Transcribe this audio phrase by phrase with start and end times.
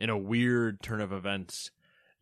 [0.00, 1.70] In a weird turn of events,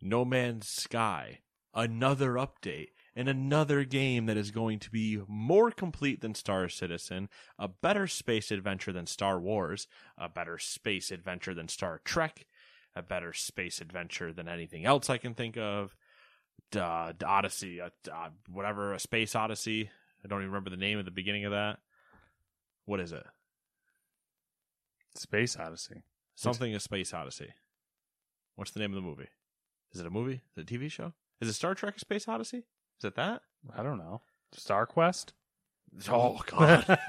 [0.01, 1.39] No Man's Sky,
[1.73, 7.29] another update, and another game that is going to be more complete than Star Citizen,
[7.57, 12.45] a better space adventure than Star Wars, a better space adventure than Star Trek,
[12.97, 15.95] a better space adventure than anything else I can think of.
[16.75, 19.89] Uh, Odyssey, uh, uh, whatever, a space Odyssey.
[20.21, 21.79] I don't even remember the name at the beginning of that.
[22.83, 23.23] What is it?
[25.15, 26.03] Space Odyssey.
[26.35, 27.53] Something a space Odyssey.
[28.59, 29.29] What's the name of the movie?
[29.93, 30.41] Is it a movie?
[30.51, 31.13] Is it a TV show?
[31.39, 32.65] Is it Star Trek: Space Odyssey?
[32.97, 33.41] Is it that?
[33.73, 34.19] I don't know.
[34.51, 35.31] Star Quest?
[36.09, 36.99] Oh God,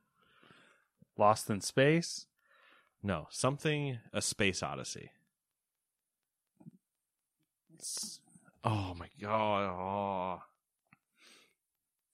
[1.16, 2.26] Lost in Space?
[3.02, 5.12] no, something a space Odyssey.
[8.62, 9.62] Oh my God!
[9.62, 10.42] Oh.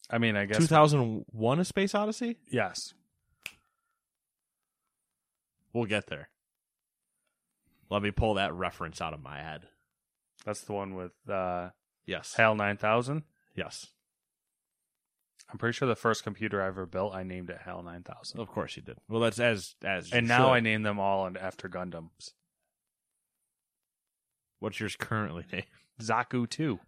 [0.08, 0.58] I mean, I guess.
[0.58, 2.36] 2001: A Space Odyssey.
[2.48, 2.94] Yes.
[5.72, 6.28] We'll get there.
[7.92, 9.62] Let me pull that reference out of my head.
[10.46, 11.70] That's the one with uh,
[12.06, 12.34] Yes.
[12.36, 13.22] HAL 9000.
[13.54, 13.86] Yes.
[15.50, 18.40] I'm pretty sure the first computer I ever built, I named it HAL 9000.
[18.40, 18.96] Of course you did.
[19.08, 20.10] Well, that's as as.
[20.12, 20.52] and now should.
[20.52, 22.30] I name them all after Gundams.
[24.60, 25.66] What's yours currently named?
[26.00, 26.78] Zaku 2.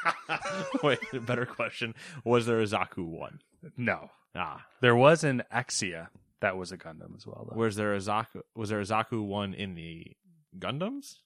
[0.82, 1.94] Wait, a better question.
[2.24, 3.40] Was there a Zaku one?
[3.76, 4.10] No.
[4.34, 6.08] Ah, There was an Exia
[6.40, 7.46] that was a Gundam as well.
[7.50, 7.56] Though.
[7.58, 8.40] was there a Zaku?
[8.56, 10.16] Was there a Zaku one in the
[10.58, 11.18] Gundams,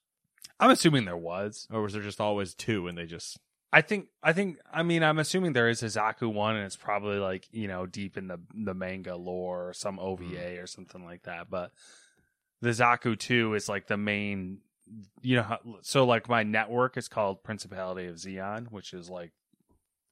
[0.60, 1.66] I'm assuming there was.
[1.70, 3.38] or was there just always two and they just?
[3.72, 6.76] I think I think I mean I'm assuming there is a Zaku one and it's
[6.76, 11.04] probably like, you know, deep in the the manga lore or some OVA or something
[11.04, 11.72] like that, but
[12.62, 14.60] the Zaku 2 is like the main
[15.20, 19.32] you know so like my network is called Principality of Zeon, which is like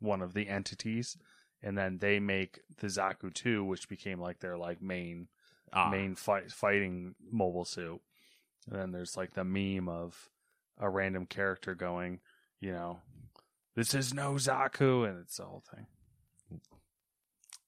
[0.00, 1.16] one of the entities
[1.62, 5.28] and then they make the Zaku 2 which became like their like main
[5.72, 8.00] Ah, main fight, fighting mobile suit.
[8.70, 10.30] And then there's like the meme of
[10.78, 12.20] a random character going,
[12.60, 12.98] you know,
[13.76, 15.86] this is no Zaku, and it's the whole thing.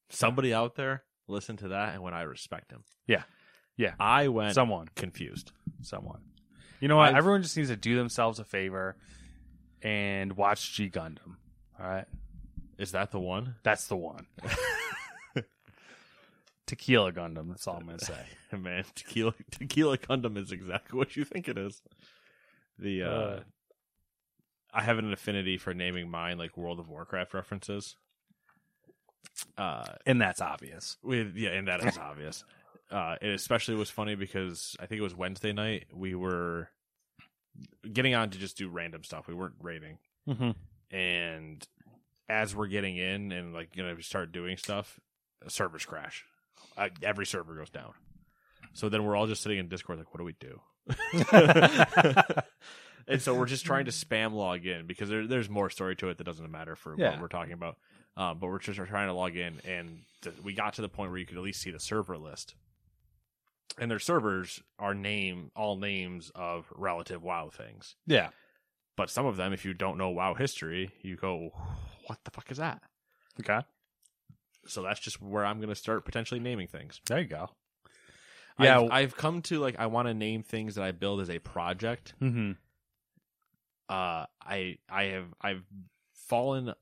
[0.09, 3.25] somebody out there listen to that, and when I respect him, Yeah.
[3.77, 3.95] Yeah.
[4.01, 4.89] I went Someone.
[4.95, 5.53] confused.
[5.83, 6.23] Someone.
[6.81, 7.09] You know what?
[7.09, 8.97] I've- Everyone just needs to do themselves a favor
[9.83, 11.37] and watch G Gundam.
[11.79, 12.07] All right.
[12.79, 13.57] Is that the one?
[13.65, 14.27] That's the one.
[16.67, 17.49] Tequila Gundam.
[17.49, 18.19] That's all I'm to say.
[18.57, 21.81] Man, tequila tequila Gundam is exactly what you think it is.
[22.79, 23.41] The uh, Uh.
[24.75, 27.97] I have an affinity for naming mine like World of Warcraft references.
[29.57, 30.97] Uh, And that's obvious.
[31.03, 32.45] with yeah, and that is obvious.
[32.91, 35.87] Uh, it especially was funny because I think it was Wednesday night.
[35.93, 36.69] We were
[37.91, 39.27] getting on to just do random stuff.
[39.29, 39.99] We weren't rating,
[40.29, 40.51] Mm-hmm.
[40.97, 41.67] and
[42.29, 45.01] as we're getting in and like gonna start doing stuff,
[45.45, 46.25] a servers crash.
[46.77, 47.93] Uh, every server goes down.
[48.73, 50.61] So then we're all just sitting in Discord like, what do we do?
[53.09, 56.09] and so we're just trying to spam log in because there, there's more story to
[56.09, 57.11] it that doesn't matter for Yeah.
[57.13, 57.77] what we're talking about.
[58.17, 61.11] Um, but we're just trying to log in, and th- we got to the point
[61.11, 62.55] where you could at least see the server list.
[63.79, 67.95] And their servers are name all names of relative WoW things.
[68.07, 68.31] Yeah.
[68.97, 71.51] But some of them, if you don't know WoW history, you go,
[72.07, 72.81] "What the fuck is that?"
[73.41, 73.61] Okay.
[74.69, 77.01] So that's just where I'm going to start potentially naming things.
[77.07, 77.51] There you go.
[78.59, 78.81] Yeah.
[78.81, 81.39] I've, I've come to like I want to name things that I build as a
[81.39, 82.15] project.
[82.21, 82.53] mm-hmm.
[83.89, 85.63] Uh, I I have I've
[86.13, 86.73] fallen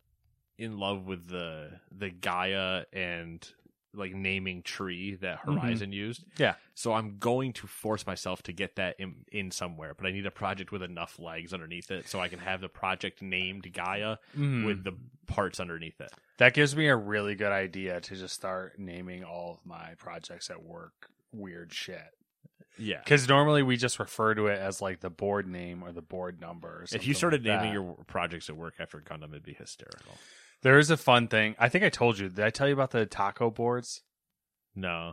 [0.57, 3.47] in love with the the Gaia and
[3.94, 5.61] like naming tree that Mhm.
[5.61, 6.25] Horizon used.
[6.38, 6.55] Yeah.
[6.75, 10.26] So I'm going to force myself to get that in, in somewhere, but I need
[10.26, 14.17] a project with enough legs underneath it so I can have the project named Gaia
[14.37, 14.64] Mm-hmm.
[14.64, 14.94] with the
[15.26, 16.12] parts underneath it.
[16.38, 20.50] That gives me a really good idea to just start naming all of my projects
[20.50, 22.02] at work weird shit.
[22.76, 22.99] Yeah.
[23.05, 26.41] Because normally we just refer to it as like the board name or the board
[26.41, 26.85] number.
[26.93, 27.75] If you started like naming that.
[27.75, 30.19] your projects at work after Gundam, it'd be hysterical.
[30.65, 31.55] There is a fun thing.
[31.59, 32.29] I think I told you.
[32.29, 34.03] Did I tell you about the taco boards?
[34.75, 35.13] No.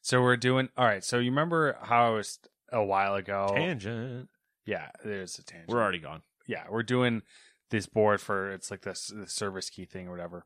[0.00, 0.70] So we're doing.
[0.78, 1.04] All right.
[1.04, 2.38] So you remember how I was
[2.72, 3.52] a while ago?
[3.54, 4.28] Tangent.
[4.64, 5.68] Yeah, there's a tangent.
[5.68, 6.22] We're already gone.
[6.46, 7.22] yeah, we're doing
[7.70, 10.44] this board for it's like this the service key thing or whatever.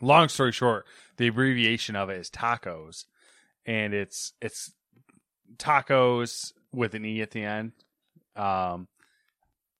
[0.00, 0.84] Long story short,
[1.16, 3.04] the abbreviation of it is tacos,
[3.64, 4.74] and it's it's
[5.56, 7.72] tacos with an e at the end.
[8.36, 8.88] Um,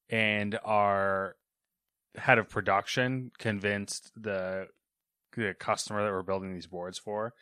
[0.08, 1.36] and our
[2.16, 4.68] head of production convinced the
[5.36, 7.32] the customer that we're building these boards for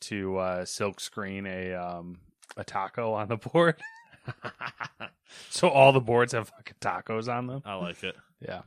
[0.00, 2.18] to uh, silk screen a um
[2.56, 3.76] a taco on the board.
[5.50, 7.62] So all the boards have fucking tacos on them.
[7.64, 8.16] I like it.
[8.40, 8.62] Yeah.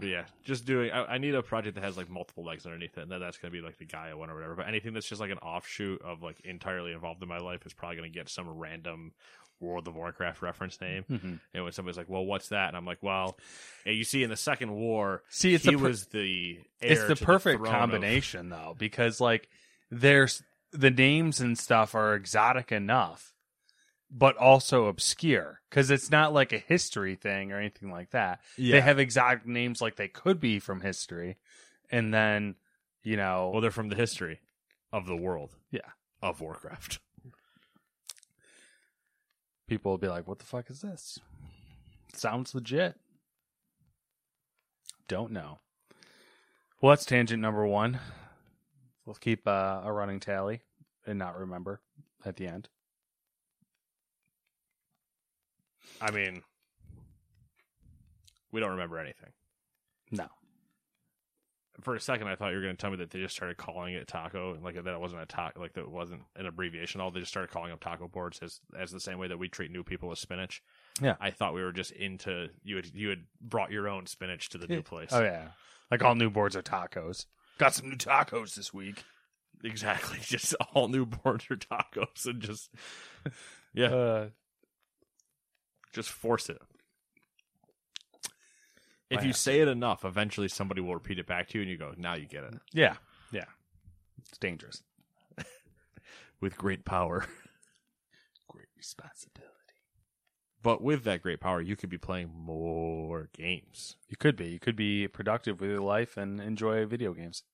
[0.00, 0.90] But yeah, just doing.
[0.90, 3.38] I, I need a project that has like multiple legs underneath it, and then that's
[3.38, 4.54] gonna be like the Gaia one or whatever.
[4.56, 7.72] But anything that's just like an offshoot of like entirely involved in my life is
[7.72, 9.12] probably gonna get some random
[9.60, 11.04] World of Warcraft reference name.
[11.10, 11.34] Mm-hmm.
[11.52, 13.38] And when somebody's like, "Well, what's that?" and I'm like, "Well,
[13.84, 17.16] you see in the Second War, See, it's he the per- was the it's the
[17.16, 19.48] perfect of- combination though, because like
[19.90, 20.42] there's
[20.72, 23.34] the names and stuff are exotic enough,
[24.10, 28.40] but also obscure because it's not like a history thing or anything like that.
[28.56, 28.76] Yeah.
[28.76, 31.36] They have exotic names like they could be from history,
[31.90, 32.56] and then
[33.02, 34.40] you know, well, they're from the history
[34.92, 35.56] of the world.
[35.70, 35.80] Yeah.
[36.22, 36.98] of Warcraft.
[39.66, 41.18] people will be like, "What the fuck is this?"
[42.14, 42.96] Sounds legit.
[45.06, 45.60] Don't know.
[46.80, 48.00] Well, that's tangent number one.
[49.04, 50.62] We'll keep uh, a running tally
[51.06, 51.80] and not remember
[52.24, 52.68] at the end.
[56.00, 56.42] I mean,
[58.52, 59.30] we don't remember anything.
[60.10, 60.26] No.
[61.82, 63.56] For a second, I thought you were going to tell me that they just started
[63.56, 67.00] calling it taco, like that it wasn't a taco, like that it wasn't an abbreviation.
[67.00, 69.48] All they just started calling them taco boards as as the same way that we
[69.48, 70.62] treat new people with spinach.
[71.00, 71.14] Yeah.
[71.20, 74.58] I thought we were just into you had you had brought your own spinach to
[74.58, 75.08] the new place.
[75.12, 75.48] Oh yeah,
[75.90, 77.24] like all new boards are tacos.
[77.56, 79.04] Got some new tacos this week.
[79.64, 80.18] exactly.
[80.22, 82.70] Just all new boards are tacos, and just
[83.74, 84.28] yeah, Uh,
[85.92, 86.58] just force it.
[89.10, 91.76] If you say it enough, eventually somebody will repeat it back to you, and you
[91.76, 92.94] go, "Now you get it." yeah,
[93.32, 93.46] yeah.
[94.28, 94.82] It's dangerous.
[96.40, 97.26] With great power.
[98.48, 99.50] Great responsibility.
[100.62, 103.96] But with that great power, you could be playing more games.
[104.08, 104.48] You could be.
[104.48, 107.44] You could be productive with your life and enjoy video games.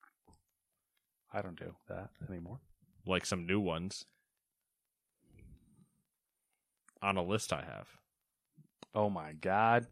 [1.32, 2.60] I don't do that anymore.
[3.06, 4.06] like some new ones
[7.00, 7.86] on a list I have.
[8.96, 9.86] Oh my god.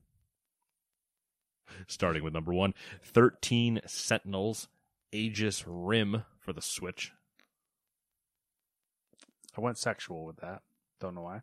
[1.87, 2.73] Starting with number one
[3.03, 4.69] 13 Sentinels
[5.12, 7.12] Aegis Rim for the Switch.
[9.56, 10.62] I went sexual with that.
[11.01, 11.43] Don't know why.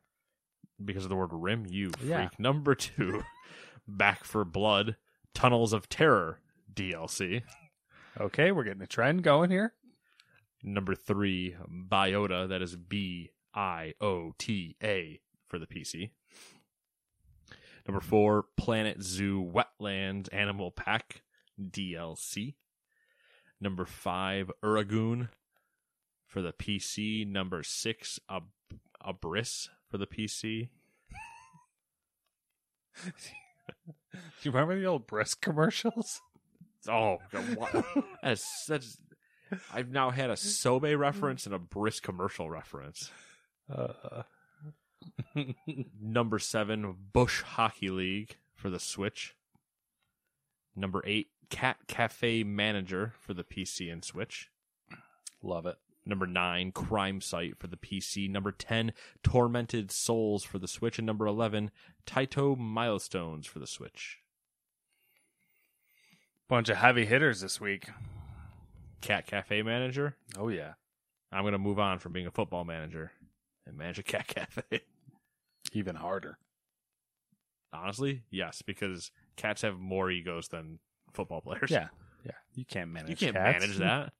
[0.84, 2.10] Because of the word rim, you freak.
[2.10, 2.30] Yeah.
[2.40, 3.24] Number two
[3.88, 4.96] Back 4 Blood
[5.36, 6.40] Tunnels of Terror
[6.74, 7.44] DLC.
[8.20, 9.74] Okay, we're getting a trend going here.
[10.64, 16.10] Number three Biota, that is B I O T A for the PC.
[17.88, 21.24] Number four, Planet Zoo Wetlands Animal Pack
[21.60, 22.56] DLC.
[23.60, 25.30] Number five, Uragun
[26.26, 27.28] for the PC.
[27.28, 28.50] Number six, Ab-
[29.04, 30.70] Abyss for the PC.
[34.14, 36.22] Do you remember the old brisk commercials?
[36.88, 37.86] Oh, God, what?
[38.24, 38.98] that's, that's,
[39.72, 43.12] I've now had a Sobe reference and a Brisk commercial reference.
[43.72, 44.24] Uh,
[46.02, 49.36] Number seven, Bush Hockey League for the Switch.
[50.76, 54.50] Number eight, Cat Cafe Manager for the PC and Switch.
[55.42, 55.78] love it.
[56.06, 58.30] Number nine, Crime Sight for the PC.
[58.30, 60.98] Number 10, Tormented Souls for the Switch.
[60.98, 61.70] And number 11,
[62.08, 64.20] Taito Milestones for the Switch.
[66.50, 67.90] Bunch of heavy hitters this week.
[69.00, 70.16] Cat Cafe Manager.
[70.38, 70.74] Oh yeah.
[71.32, 73.12] I'm going to move on from being a football manager
[73.66, 74.82] and manage a cat cafe.
[75.72, 76.38] Even harder.
[77.74, 80.80] Honestly, yes, because cats have more egos than
[81.14, 81.72] football players.
[81.72, 81.88] Yeah.
[82.26, 82.32] Yeah.
[82.54, 83.62] You can't manage You can't cats.
[83.62, 84.14] manage that.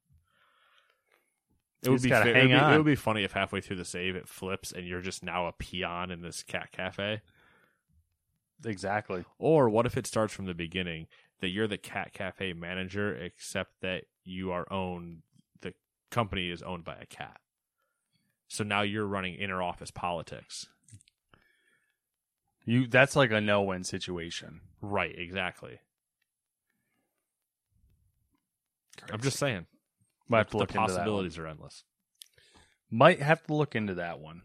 [1.84, 3.84] It would be, fa- it would be it would be funny if halfway through the
[3.84, 7.20] save it flips and you're just now a peon in this cat cafe.
[8.64, 9.24] exactly.
[9.38, 11.08] Or what if it starts from the beginning
[11.40, 15.22] that you're the cat cafe manager, except that you are owned
[15.60, 15.74] the
[16.10, 17.38] company is owned by a cat.
[18.48, 20.68] So now you're running inner office politics.
[22.64, 24.60] You that's like a no win situation.
[24.80, 25.80] Right, exactly.
[29.10, 29.66] I'm just saying.
[30.28, 30.88] Might have to the look into that one.
[30.96, 31.84] possibilities are endless.
[32.90, 34.42] Might have to look into that one.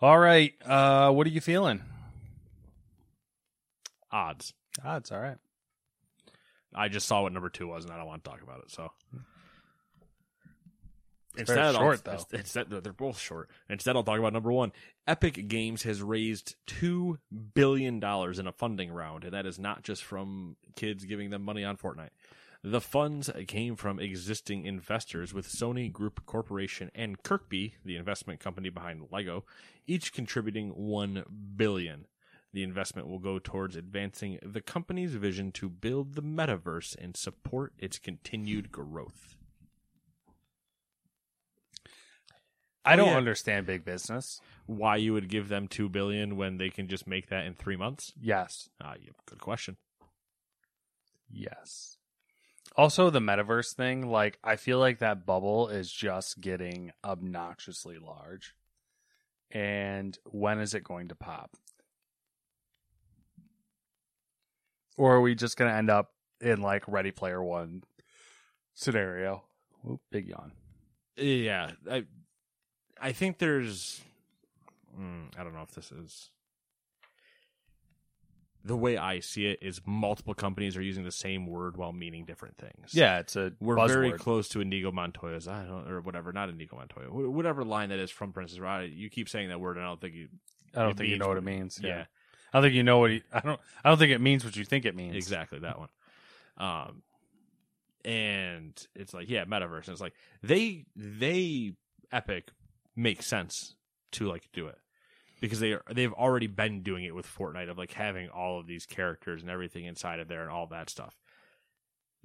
[0.00, 0.54] All right.
[0.64, 1.82] Uh, what are you feeling?
[4.12, 4.54] Odds.
[4.84, 5.10] Odds.
[5.10, 5.38] All right.
[6.74, 8.70] I just saw what number two was, and I don't want to talk about it.
[8.70, 8.92] So
[11.46, 12.38] Very short, I'll, though.
[12.38, 13.50] Instead, they're both short.
[13.68, 14.72] Instead, I'll talk about number one.
[15.06, 17.18] Epic Games has raised two
[17.54, 21.42] billion dollars in a funding round, and that is not just from kids giving them
[21.42, 22.10] money on Fortnite.
[22.64, 28.68] The funds came from existing investors, with Sony Group Corporation and KIRKBI, the investment company
[28.68, 29.44] behind Lego,
[29.86, 32.06] each contributing one billion.
[32.52, 37.74] The investment will go towards advancing the company's vision to build the metaverse and support
[37.78, 39.37] its continued growth.
[42.88, 43.16] I don't Oh, yeah.
[43.18, 44.40] understand big business.
[44.66, 47.76] Why you would give them two billion when they can just make that in three
[47.76, 48.12] months?
[48.20, 48.70] Yes.
[48.80, 49.76] Ah, yeah, good question.
[51.30, 51.98] Yes.
[52.76, 58.54] Also, the metaverse thing, like, I feel like that bubble is just getting obnoxiously large.
[59.50, 61.56] And when is it going to pop?
[64.96, 67.82] Or are we just going to end up in, like, Ready Player One
[68.74, 69.44] scenario?
[69.88, 70.52] Oop, big yawn.
[71.16, 72.04] Yeah, I,
[73.00, 74.00] I think there's,
[74.98, 76.30] mm, I don't know if this is
[78.64, 82.24] the way I see it is multiple companies are using the same word while meaning
[82.24, 82.92] different things.
[82.92, 83.88] Yeah, it's a We're buzzword.
[83.88, 87.98] very close to Inigo Montoya's, I don't, or whatever, not Inigo Montoya, whatever line that
[87.98, 88.92] is from Princess Bride.
[88.92, 90.28] You keep saying that word, and I don't think you.
[90.74, 91.80] I don't think you know what it means.
[91.82, 91.88] Yeah.
[91.88, 92.04] yeah.
[92.52, 94.56] I don't think you know what he, I don't I don't think it means what
[94.56, 95.16] you think it means.
[95.16, 95.88] Exactly that one.
[96.58, 97.02] Um,
[98.04, 99.86] and it's like yeah, metaverse.
[99.86, 101.72] And it's like they they
[102.10, 102.50] Epic
[102.98, 103.76] makes sense
[104.12, 104.78] to like do it
[105.40, 108.66] because they are, they've already been doing it with Fortnite of like having all of
[108.66, 111.14] these characters and everything inside of there and all that stuff.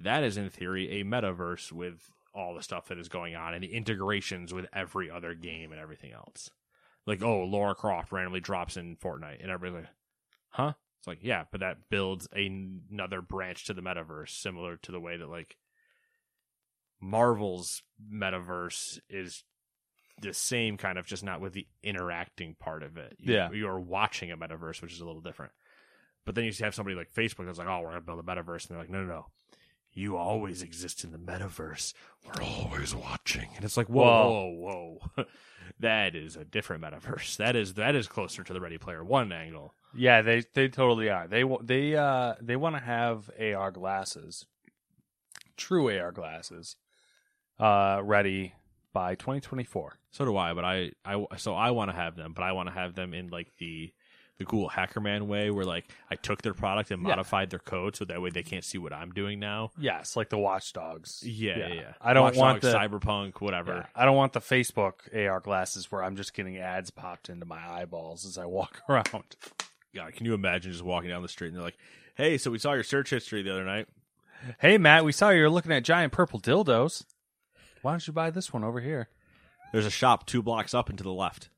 [0.00, 3.62] That is in theory a metaverse with all the stuff that is going on and
[3.62, 6.50] the integrations with every other game and everything else.
[7.06, 9.94] Like oh, Lara Croft randomly drops in Fortnite and everybody's like,
[10.50, 10.72] huh?
[10.98, 15.18] It's like, yeah, but that builds another branch to the metaverse, similar to the way
[15.18, 15.56] that like
[17.00, 19.44] Marvel's metaverse is
[20.20, 23.16] the same kind of, just not with the interacting part of it.
[23.18, 23.50] You, Yeah.
[23.52, 25.52] you're watching a metaverse, which is a little different.
[26.24, 28.62] But then you have somebody like Facebook that's like, oh, we're gonna build a metaverse,
[28.62, 29.26] and they're like, no, no, no.
[29.96, 31.94] You always exist in the metaverse.
[32.24, 34.98] We're always watching, and it's like, whoa, Whoa.
[35.16, 35.24] whoa,
[35.80, 37.36] that is a different metaverse.
[37.36, 39.72] That is that is closer to the Ready Player One angle.
[39.94, 41.28] Yeah, they they totally are.
[41.28, 44.46] They they uh they want to have AR glasses,
[45.56, 46.74] true AR glasses,
[47.60, 48.54] uh, ready
[48.94, 49.98] by 2024.
[50.10, 52.68] So do I, but I, I so I want to have them, but I want
[52.70, 53.92] to have them in like the
[54.38, 57.08] the cool Hackerman way, where like I took their product and Yeah.
[57.10, 59.70] modified their code, so that way they can't see what I'm doing now.
[59.78, 61.22] Yes, like the Watchdogs.
[61.24, 61.72] Yeah, yeah.
[61.74, 61.92] yeah.
[62.00, 63.74] I don't Watch want Dogs, the cyberpunk, whatever.
[63.74, 67.46] yeah, I don't want the Facebook AR glasses where I'm just getting ads popped into
[67.46, 69.36] my eyeballs as I walk around.
[69.94, 71.78] God, can you imagine just walking down the street and they're like,
[72.16, 73.86] "Hey, so we saw your search history the other night."
[74.58, 77.04] Hey Matt, we saw you were looking at giant purple dildos.
[77.84, 79.08] Why don't you buy this one over here?
[79.70, 81.50] There's a shop two blocks up and to the left.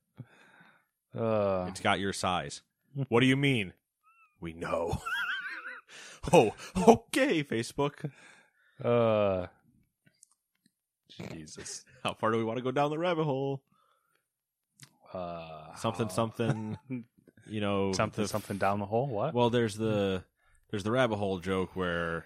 [1.17, 2.63] Uh, It's got your size.
[3.09, 3.73] what do you mean?
[4.41, 5.01] We know.
[6.33, 8.11] oh, okay, Facebook.
[8.85, 9.47] uh,
[11.33, 11.85] Jesus.
[12.03, 13.63] How far do we want to go down the rabbit hole?
[15.15, 16.77] Uh, Something, something.
[17.49, 19.07] You know, something, the something down the hole.
[19.07, 19.33] What?
[19.33, 20.25] Well, there's the
[20.73, 22.25] there's the rabbit hole joke where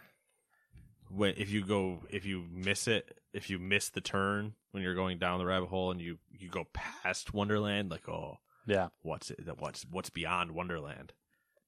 [1.14, 4.94] when if you go if you miss it if you miss the turn when you're
[4.94, 8.88] going down the rabbit hole and you you go past Wonderland like oh yeah.
[9.02, 11.12] what's it what's what's beyond Wonderland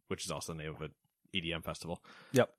[0.08, 0.90] which is also the name of an
[1.34, 2.02] EDM festival.
[2.32, 2.50] Yep.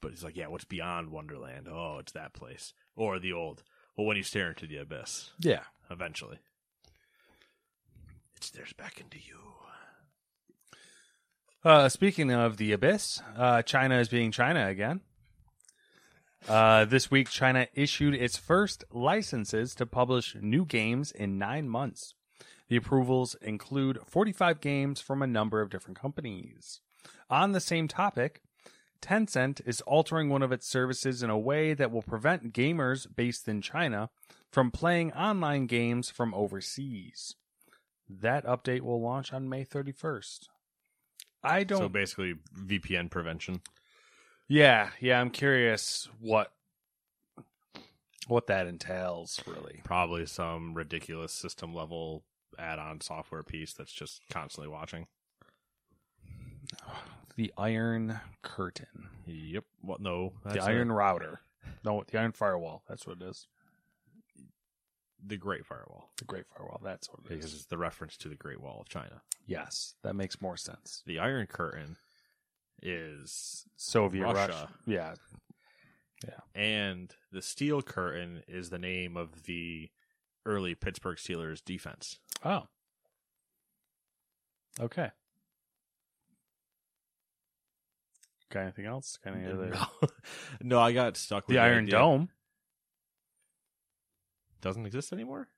[0.00, 3.62] But it's like yeah what's beyond Wonderland oh it's that place or the old
[3.96, 5.62] well when you stare into the abyss Yeah.
[5.90, 6.38] eventually
[8.36, 9.36] it stares back into you.
[11.64, 15.00] Uh, speaking of the abyss, uh, China is being China again.
[16.46, 22.14] Uh, this week, China issued its first licenses to publish new games in nine months.
[22.68, 26.80] The approvals include 45 games from a number of different companies.
[27.30, 28.42] On the same topic,
[29.00, 33.48] Tencent is altering one of its services in a way that will prevent gamers based
[33.48, 34.10] in China
[34.50, 37.34] from playing online games from overseas.
[38.08, 40.48] That update will launch on May 31st.
[41.42, 43.60] I don't So basically VPN prevention.
[44.48, 46.52] Yeah, yeah, I'm curious what
[48.26, 49.80] what that entails really.
[49.84, 52.24] probably some ridiculous system level
[52.58, 55.06] add-on software piece that's just constantly watching.
[57.36, 59.10] The Iron Curtain.
[59.24, 59.62] Yep.
[59.82, 60.00] What?
[60.00, 60.32] No.
[60.44, 61.40] the Iron a- Router.
[61.84, 62.82] No, the Iron Firewall.
[62.88, 63.46] That's what it is.
[65.24, 66.80] the Great Firewall The Great Firewall.
[66.82, 67.54] That's what it because is.
[67.54, 69.22] it's the reference to the Great Wall of China.
[69.46, 71.04] Yes, that makes more sense.
[71.06, 71.96] The Iron Curtain
[72.82, 74.36] is Soviet Russia.
[74.36, 74.68] Russia.
[74.86, 75.14] Yeah.
[76.54, 79.90] and the Steel Curtain is the name of the
[80.44, 82.18] early Pittsburgh Steelers defense.
[82.44, 82.64] Oh.
[84.80, 85.10] Okay.
[88.50, 89.18] Got anything else?
[89.22, 89.70] Got any other?
[89.70, 90.08] No,
[90.62, 91.98] no, I got stuck with The Iron idea.
[91.98, 92.28] Dome
[94.60, 95.48] doesn't exist anymore.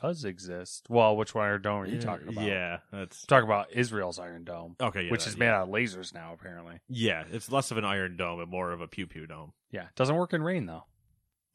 [0.00, 0.86] Does exist.
[0.88, 2.44] Well, which Iron Dome are you Yeah, talking about?
[2.44, 5.04] Yeah, that's Talk about Israel's Iron Dome, okay.
[5.04, 5.38] Yeah, which that- is yeah.
[5.40, 6.80] made out of lasers now, apparently.
[6.88, 9.52] Yeah, it's less of an iron dome and more of a pew pew dome.
[9.70, 9.86] Yeah.
[9.96, 10.84] Doesn't work in rain, though.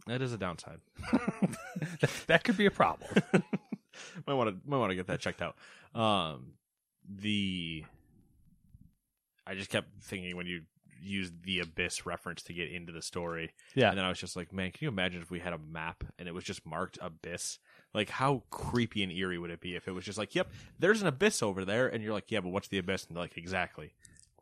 [0.07, 0.79] That is a downside.
[2.27, 3.10] that could be a problem.
[4.27, 5.55] might want to might want to get that checked out.
[5.93, 6.53] Um,
[7.07, 7.86] the
[9.45, 10.62] I just kept thinking when you
[11.03, 13.89] used the abyss reference to get into the story, Yeah.
[13.89, 16.03] and then I was just like, man, can you imagine if we had a map
[16.19, 17.57] and it was just marked abyss?
[17.93, 21.01] Like, how creepy and eerie would it be if it was just like, yep, there's
[21.01, 23.05] an abyss over there, and you're like, yeah, but what's the abyss?
[23.05, 23.93] And they're like, exactly,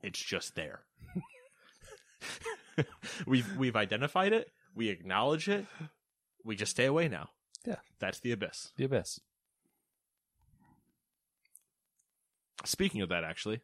[0.03, 0.81] it's just there.
[3.25, 5.65] we've we've identified it, we acknowledge it,
[6.43, 7.29] we just stay away now.
[7.65, 7.75] Yeah.
[7.99, 8.71] that's the abyss.
[8.77, 9.19] The Abyss.
[12.65, 13.61] Speaking of that, actually,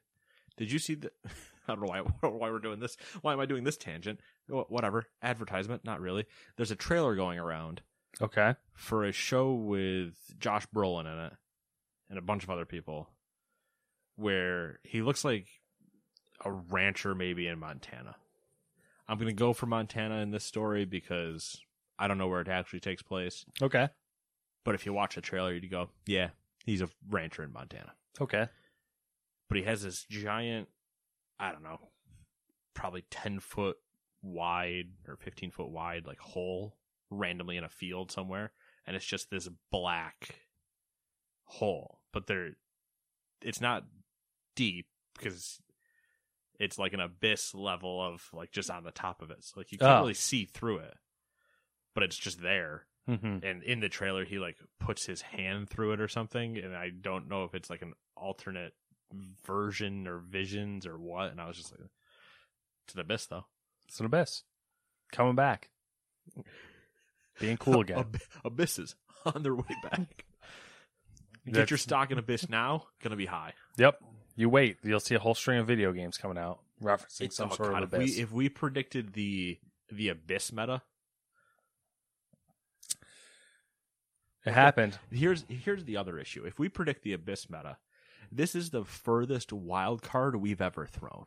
[0.58, 1.12] did you see the?
[1.68, 2.00] I don't know why
[2.30, 2.98] why we're doing this.
[3.22, 4.20] Why am I doing this tangent?
[4.48, 5.06] Whatever.
[5.22, 6.26] Advertisement, not really.
[6.56, 7.82] There's a trailer going around
[8.22, 8.56] Okay.
[8.74, 11.34] for a show with Josh Brolin in it
[12.10, 13.10] and a bunch of other people,
[14.16, 15.48] where he looks like
[16.44, 18.16] a rancher, maybe in Montana.
[19.08, 21.60] I'm gonna go for Montana in this story because
[22.00, 23.46] I don't know where it actually takes place.
[23.62, 23.90] Okay.
[24.64, 26.32] But if you watch the trailer, you'd go, "Yeah,
[26.66, 28.48] he's a rancher in Montana." Okay.
[29.48, 30.70] but he has this giant,
[31.40, 31.92] I don't know,
[32.74, 33.78] probably 10 foot
[34.24, 36.76] wide or 15 foot wide, like hole
[37.10, 38.52] randomly in a field somewhere.
[38.88, 40.40] And it's just this black
[41.46, 42.00] hole.
[42.14, 42.52] But there,
[43.42, 43.84] it's not
[44.56, 45.60] deep because
[46.60, 49.44] it's like an abyss level of like just on the top of it.
[49.44, 50.00] So like you can't Oh.
[50.02, 50.96] really see through it,
[51.94, 53.46] but it's just there Mm-hmm.
[53.46, 56.90] and in the trailer he like puts his hand through it or something and i
[56.90, 58.74] don't know if it's like an alternate
[59.46, 61.88] version or visions or what and i was just like
[62.84, 63.46] it's an abyss though
[63.88, 64.42] It's an Abyss.
[65.12, 65.70] Coming back.
[67.40, 68.00] Being cool again.
[68.00, 68.96] Ab- abysses
[69.26, 70.26] on their way back
[71.52, 74.00] get your stock in abyss now gonna be high Yep.
[74.38, 74.78] You wait.
[74.84, 77.84] You'll see a whole string of video games coming out referencing some oh, sort God,
[77.84, 78.18] of if we abyss.
[78.20, 79.58] if we predicted the
[79.92, 80.82] the abyss meta
[84.46, 85.00] it happened.
[85.12, 87.78] here's here's the other issue if we predict the abyss meta
[88.32, 91.26] this is the furthest wild card we've ever thrown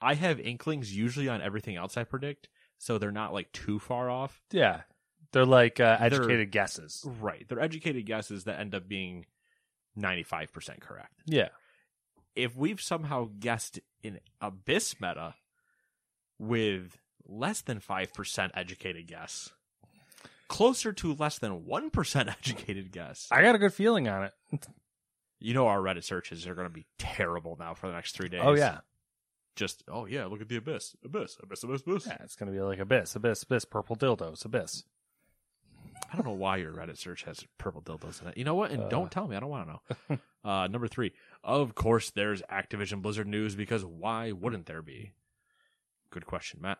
[0.00, 4.10] i have inklings usually on everything else i predict so they're not like too far
[4.10, 4.82] off Yeah.
[5.32, 7.04] They're like uh, They're- educated guesses.
[7.20, 9.26] right they're educated guesses that end up being
[9.98, 11.48] 95% correct Yeah.
[12.34, 15.34] if we've somehow guessed an abyss meta
[16.38, 19.50] with less than 5% educated guess
[20.48, 24.32] closer to less than 1% educated guess I got a good feeling on it.
[25.40, 28.28] You know our Reddit searches are going to be terrible now for the next three
[28.28, 28.40] days.
[28.42, 28.78] Oh, yeah.
[29.56, 32.06] Just oh yeah, look at the abyss, abyss, abyss, abyss, abyss.
[32.06, 34.84] Yeah, it's going to be like Abyss, Abyss, Abyss, Purple Dildos, Abyss.
[36.12, 38.36] I don't know why your Reddit search has purple dildos in it.
[38.36, 38.70] You know what?
[38.70, 38.88] And Uh.
[38.88, 39.34] don't tell me.
[39.34, 40.18] I don't want to know.
[40.50, 41.12] uh, number three.
[41.42, 45.12] Of course, there's Activision Blizzard news because why wouldn't there be?
[46.10, 46.78] Good question, Matt.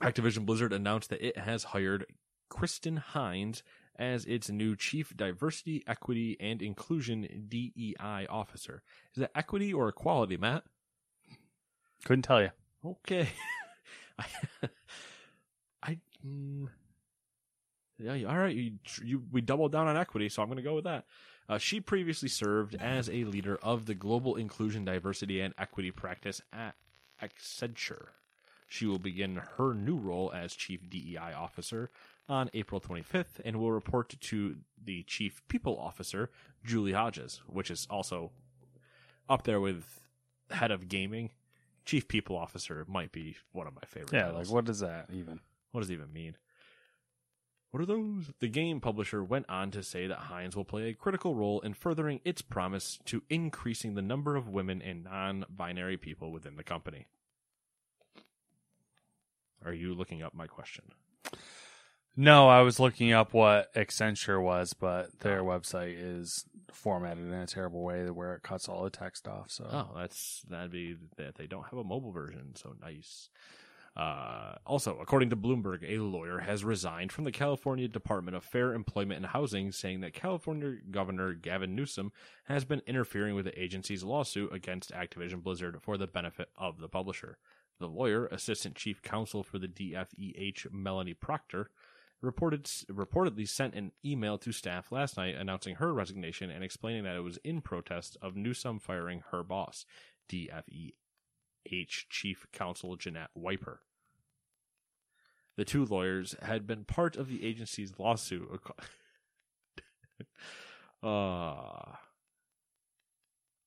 [0.00, 2.06] Activision Blizzard announced that it has hired
[2.48, 3.62] Kristen Hines
[3.96, 8.82] as its new Chief Diversity, Equity, and Inclusion DEI officer.
[9.14, 10.62] Is that equity or equality, Matt?
[12.04, 12.50] Couldn't tell you.
[12.84, 13.28] Okay.
[14.18, 14.24] I,
[15.82, 16.68] I mm,
[17.98, 18.54] yeah, all right.
[18.54, 18.72] You,
[19.04, 21.04] you we doubled down on equity, so I'm going to go with that.
[21.48, 26.40] Uh, she previously served as a leader of the Global Inclusion, Diversity, and Equity practice
[26.52, 26.76] at
[27.20, 28.08] Accenture.
[28.68, 31.90] She will begin her new role as Chief DEI Officer
[32.28, 36.30] on April 25th and will report to the Chief People Officer,
[36.64, 38.30] Julie Hodges, which is also
[39.28, 40.00] up there with
[40.50, 41.30] Head of Gaming.
[41.84, 44.12] Chief People Officer might be one of my favorite.
[44.12, 44.48] Yeah, titles.
[44.48, 45.40] like what is that even?
[45.72, 46.36] What does it even mean?
[47.70, 48.30] What are those?
[48.40, 51.74] The game publisher went on to say that Hines will play a critical role in
[51.74, 56.64] furthering its promise to increasing the number of women and non binary people within the
[56.64, 57.06] company.
[59.64, 60.86] Are you looking up my question?
[62.16, 67.46] No, I was looking up what Accenture was, but their website is formatted in a
[67.46, 69.50] terrible way where it cuts all the text off.
[69.50, 73.30] So Oh, that's that'd be that they don't have a mobile version, so nice.
[73.96, 78.72] Uh, also, according to Bloomberg, a lawyer has resigned from the California Department of Fair
[78.72, 82.12] Employment and Housing, saying that California Governor Gavin Newsom
[82.44, 86.88] has been interfering with the agency's lawsuit against Activision Blizzard for the benefit of the
[86.88, 87.38] publisher.
[87.80, 91.70] The lawyer, Assistant Chief Counsel for the DFEH, Melanie Proctor,
[92.22, 97.16] reported reportedly sent an email to staff last night announcing her resignation and explaining that
[97.16, 99.86] it was in protest of Newsom firing her boss,
[100.28, 100.92] DFEH
[102.08, 103.78] Chief Counsel Janette Wipper.
[105.56, 108.60] The two lawyers had been part of the agency's lawsuit.
[111.02, 111.96] uh,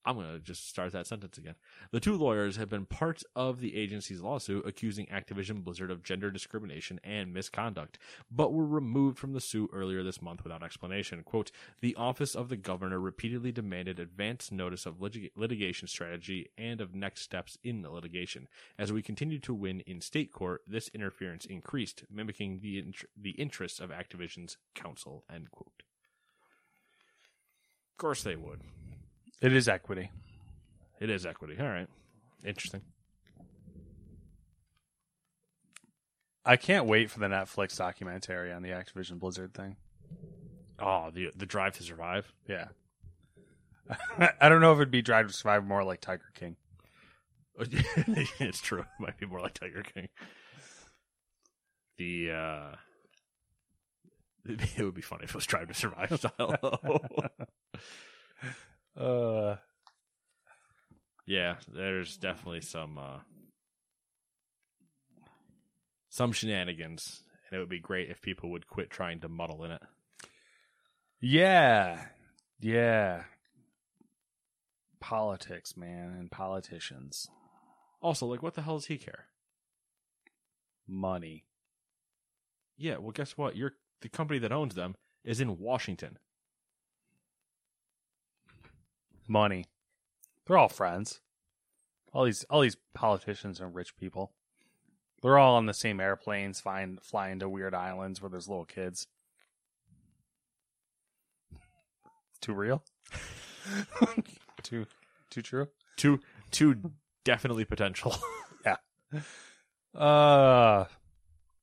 [0.05, 1.55] I'm going to just start that sentence again.
[1.91, 6.29] The two lawyers have been part of the agency's lawsuit accusing Activision Blizzard of gender
[6.29, 7.97] discrimination and misconduct,
[8.29, 11.23] but were removed from the suit earlier this month without explanation.
[11.23, 16.81] Quote, the office of the governor repeatedly demanded advance notice of lit- litigation strategy and
[16.81, 18.49] of next steps in the litigation.
[18.77, 23.31] As we continued to win in state court, this interference increased, mimicking the, int- the
[23.31, 25.83] interests of Activision's counsel, end quote.
[27.93, 28.61] Of course they would.
[29.43, 30.09] It is equity.
[31.01, 31.57] It is equity.
[31.59, 31.89] All right.
[32.45, 32.81] Interesting.
[36.45, 39.75] I can't wait for the Netflix documentary on the Activision Blizzard thing.
[40.79, 42.31] Oh, the the drive to survive.
[42.47, 42.67] Yeah.
[44.39, 46.55] I don't know if it'd be Drive to Survive more like Tiger King.
[48.39, 48.79] it's true.
[48.79, 50.07] It might be more like Tiger King.
[51.97, 52.75] The uh
[54.49, 56.79] it would be funny if it was Drive to Survive style.
[58.99, 59.55] Uh,
[61.25, 63.19] yeah, there's definitely some uh
[66.09, 69.71] some shenanigans, and it would be great if people would quit trying to muddle in
[69.71, 69.81] it.
[71.19, 72.05] yeah,
[72.59, 73.23] yeah.
[74.99, 77.27] Politics, man, and politicians,
[78.01, 79.25] Also, like, what the hell does he care?
[80.87, 81.45] money.
[82.77, 83.55] Yeah, well, guess what?
[83.55, 86.17] You're the company that owns them is in Washington.
[89.27, 89.65] Money.
[90.45, 91.19] They're all friends.
[92.13, 94.33] All these all these politicians and rich people.
[95.21, 99.07] They're all on the same airplanes, flying flying to weird islands where there's little kids.
[102.41, 102.83] Too real?
[104.63, 104.85] too
[105.29, 105.67] too true?
[105.95, 106.19] Two,
[106.51, 106.91] two
[107.23, 108.15] definitely potential.
[108.65, 108.77] Yeah.
[109.99, 110.85] Uh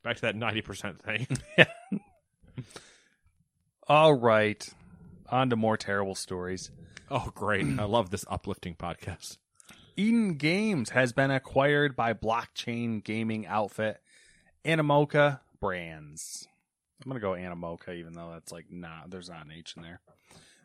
[0.04, 1.26] Back to that ninety percent thing.
[3.88, 4.66] all right.
[5.30, 6.70] On to more terrible stories.
[7.10, 7.66] Oh, great!
[7.78, 9.38] I love this uplifting podcast.
[9.96, 14.00] Eden Games has been acquired by blockchain gaming outfit
[14.64, 16.46] Animoca Brands.
[17.04, 20.00] I'm gonna go Animoca, even though that's like not there's not an H in there.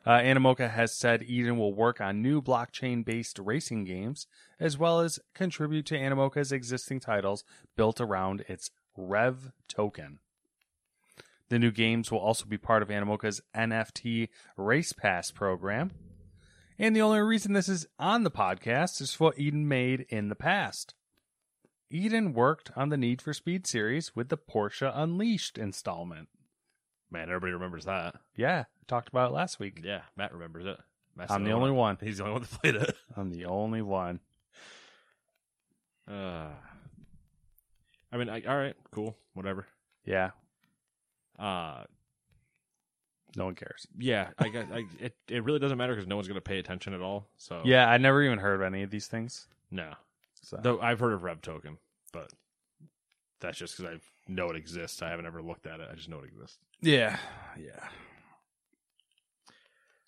[0.05, 4.27] Uh, Animoca has said Eden will work on new blockchain-based racing games,
[4.59, 7.43] as well as contribute to Animoca's existing titles
[7.75, 10.19] built around its REVV token.
[11.49, 15.91] The new games will also be part of Animoca's NFT Race Pass program.
[16.77, 20.35] And the only reason this is on the podcast is what Eden made in the
[20.35, 20.93] past.
[21.89, 26.27] Eden worked on the Need for Speed series with the Porsche Unleashed installment.
[27.09, 28.15] Man, everybody remembers that.
[28.35, 29.79] Yeah, talked about it last week.
[29.83, 30.77] Yeah, Matt remembers it.
[31.15, 31.97] Matt's I'm the only one.
[32.01, 32.95] He's the only one that played it.
[33.15, 34.19] I'm the only one.
[36.09, 36.49] Uh,
[38.11, 39.65] I mean, I, all right, cool, whatever.
[40.05, 40.31] Yeah,
[41.39, 41.83] Uh,
[43.35, 43.85] no one cares.
[43.97, 46.93] yeah, I guess I, it it really doesn't matter because no one's gonna pay attention
[46.93, 47.27] at all.
[47.37, 49.47] So Yeah, I never even heard of any of these things.
[49.71, 49.93] no.
[50.41, 51.77] So Though I've heard of REVV Token,
[52.13, 52.31] but
[53.39, 55.01] that's just because I know it exists.
[55.01, 55.87] I haven't ever looked at it.
[55.91, 56.59] I just know it exists.
[56.81, 57.17] yeah,
[57.59, 57.87] yeah.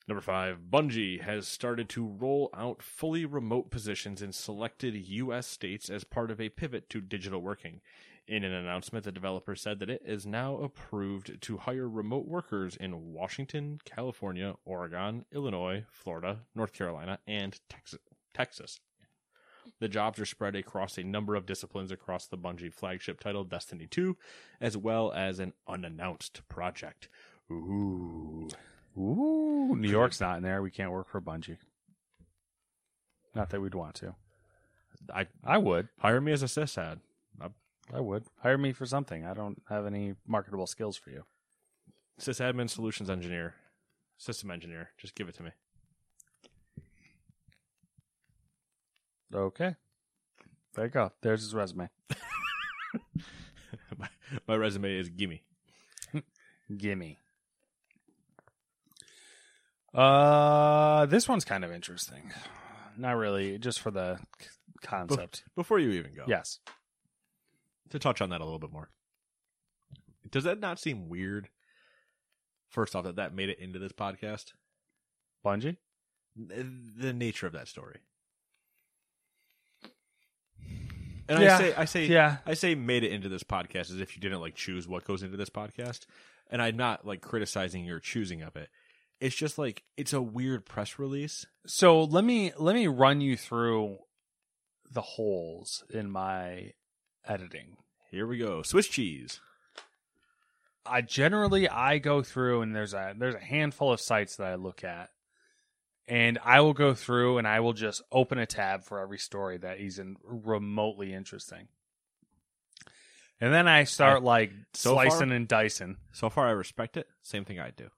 [0.08, 5.48] Number five, Bungie has started to roll out fully remote positions in selected U.S.
[5.48, 7.82] states as part of a pivot to digital working.
[8.28, 12.76] In an announcement, the developer said that it is now approved to hire remote workers
[12.76, 18.00] in Washington, California, Oregon, Illinois, Florida, North Carolina, and Texas.
[18.34, 18.80] Texas.
[19.80, 23.88] The jobs are spread across a number of disciplines across the Bungie flagship title Destiny
[23.88, 24.18] 2,
[24.60, 27.08] as well as an unannounced project.
[27.50, 28.50] Ooh.
[28.98, 30.62] Ooh, New York's not in there.
[30.62, 31.58] We can't work for Bungie.
[33.36, 34.16] Not that we'd want to.
[35.14, 35.88] I I would.
[36.00, 37.00] hire me as a sysad.
[37.94, 38.26] I would.
[38.42, 39.26] Hire me for something.
[39.26, 41.24] I don't have any marketable skills for you.
[42.20, 43.56] sysadmin solutions engineer,
[44.18, 44.90] system engineer.
[44.98, 45.52] Just give it to me.
[49.34, 49.76] Okay.
[50.74, 51.12] There you go.
[51.22, 51.90] There's his resume.
[53.98, 54.08] my,
[54.48, 55.44] my resume is gimme.
[56.78, 57.18] Gimme.
[59.94, 62.32] Uh, this one's kind of interesting.
[62.98, 64.48] Not really, just for the c-
[64.82, 65.44] concept.
[65.56, 66.60] Before you even go, Yes.
[67.90, 68.90] To touch on that a little bit more.
[70.30, 71.50] Does that not seem weird?
[72.70, 74.54] First off, that that made it into this podcast.
[75.46, 75.78] Bungie.
[76.36, 78.00] The nature of that story.
[81.30, 81.56] And Yeah.
[81.56, 82.38] I say, I say, Yeah.
[82.46, 85.24] I say, made it into this podcast as if you didn't like choose what goes
[85.24, 86.06] into this podcast,
[86.50, 88.70] and I'm not like criticizing your choosing of it.
[89.20, 91.46] It's just like it's a weird press release.
[91.66, 93.98] So let me let me run you through
[94.90, 96.72] the holes in my
[97.28, 97.78] editing.
[98.12, 99.40] Here we go, Swiss cheese.
[100.86, 104.56] I generally I go through and there's a there's a handful of sites that I
[104.56, 105.10] look at.
[106.10, 109.58] And I will go through and I will just open a tab for every story
[109.58, 111.68] that is in remotely interesting.
[113.42, 115.98] And then I start I- like so far- slicing and dicing.
[116.14, 117.08] So far, I respect it.
[117.24, 117.90] Same thing I do.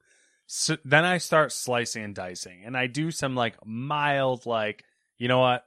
[0.47, 4.83] So then I start slicing and dicing, and I do some like mild, like
[5.19, 5.63] you know what?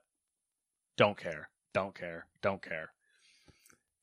[0.96, 2.90] Don't care, don't care, don't care.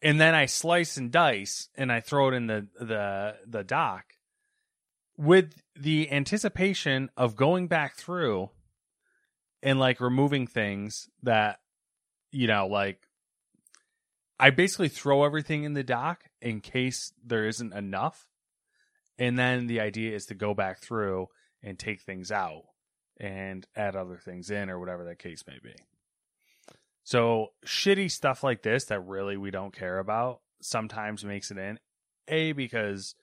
[0.01, 4.13] And then I slice and dice, and I throw it in the the the dock
[5.17, 8.49] with the anticipation of going back through
[9.61, 11.59] and like removing things that
[12.31, 13.01] you know like
[14.39, 18.29] I basically throw everything in the dock in case there isn't enough
[19.17, 21.27] and then the idea is to go back through
[21.61, 22.63] and take things out
[23.19, 25.75] and add other things in or whatever that case may be.
[27.09, 31.79] So shitty stuff like this that really we don't care about sometimes makes it in.
[32.27, 33.15] A because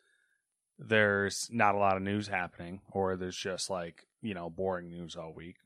[0.77, 5.15] there's not a lot of news happening or there's just like, you know, boring news
[5.15, 5.59] all week.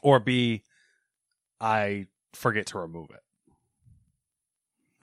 [0.00, 0.62] Or B
[1.60, 3.24] I forget to remove it.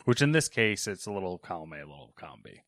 [0.06, 2.62] Which in this case it's a little column A, a little column B.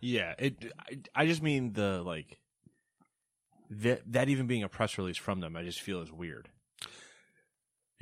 [0.00, 0.72] Yeah, it.
[0.78, 2.40] I, I just mean the like
[3.68, 6.48] that that even being a press release from them, I just feel is weird.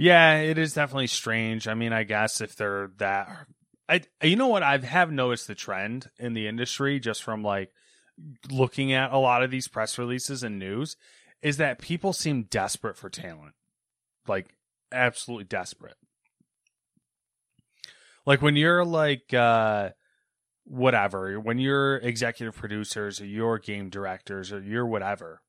[0.02, 1.68] Yeah, it is definitely strange.
[1.68, 3.46] I mean, I guess if they're that,
[3.88, 7.44] I you know what I have have noticed the trend in the industry just from
[7.44, 7.70] like
[8.50, 10.96] looking at a lot of these press releases and news
[11.40, 13.54] is that people seem desperate for talent,
[14.26, 14.56] like
[14.90, 15.94] absolutely desperate.
[18.26, 19.90] Like when you're like uh
[20.64, 25.42] whatever, when you're executive producers or your game directors or your whatever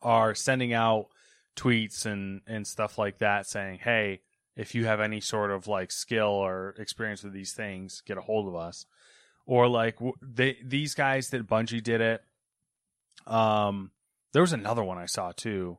[0.00, 1.08] are sending out
[1.56, 4.20] tweets and and stuff like that saying, "Hey,
[4.56, 8.22] if you have any sort of like skill or experience with these things, get a
[8.22, 8.86] hold of us."
[9.46, 12.22] Or like they these guys that Bungie did it.
[13.26, 13.90] Um,
[14.32, 15.78] there was another one I saw too.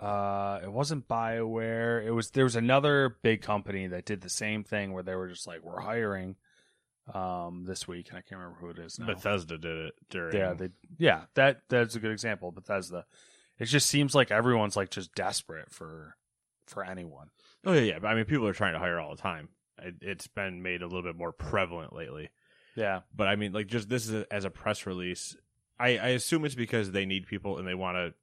[0.00, 2.04] Uh, it wasn't Bioware.
[2.04, 5.28] It was there was another big company that did the same thing where they were
[5.28, 6.36] just like, "We're hiring."
[7.12, 9.06] Um, this week, and I can't remember who it is now.
[9.06, 10.36] Bethesda did it during.
[10.36, 10.68] Yeah, they
[10.98, 12.52] yeah, that that's a good example.
[12.52, 13.06] Bethesda.
[13.62, 16.16] It just seems like everyone's like just desperate for
[16.66, 17.28] for anyone.
[17.64, 17.98] oh yeah, yeah.
[18.00, 19.48] But I mean, people are trying to hire all the time.
[19.78, 22.30] It, it's been made a little bit more prevalent lately.
[22.74, 23.00] Yeah.
[23.14, 25.36] But I mean, like, just this is a, as a press release.
[25.78, 28.14] I, I assume it's because they need people and they want to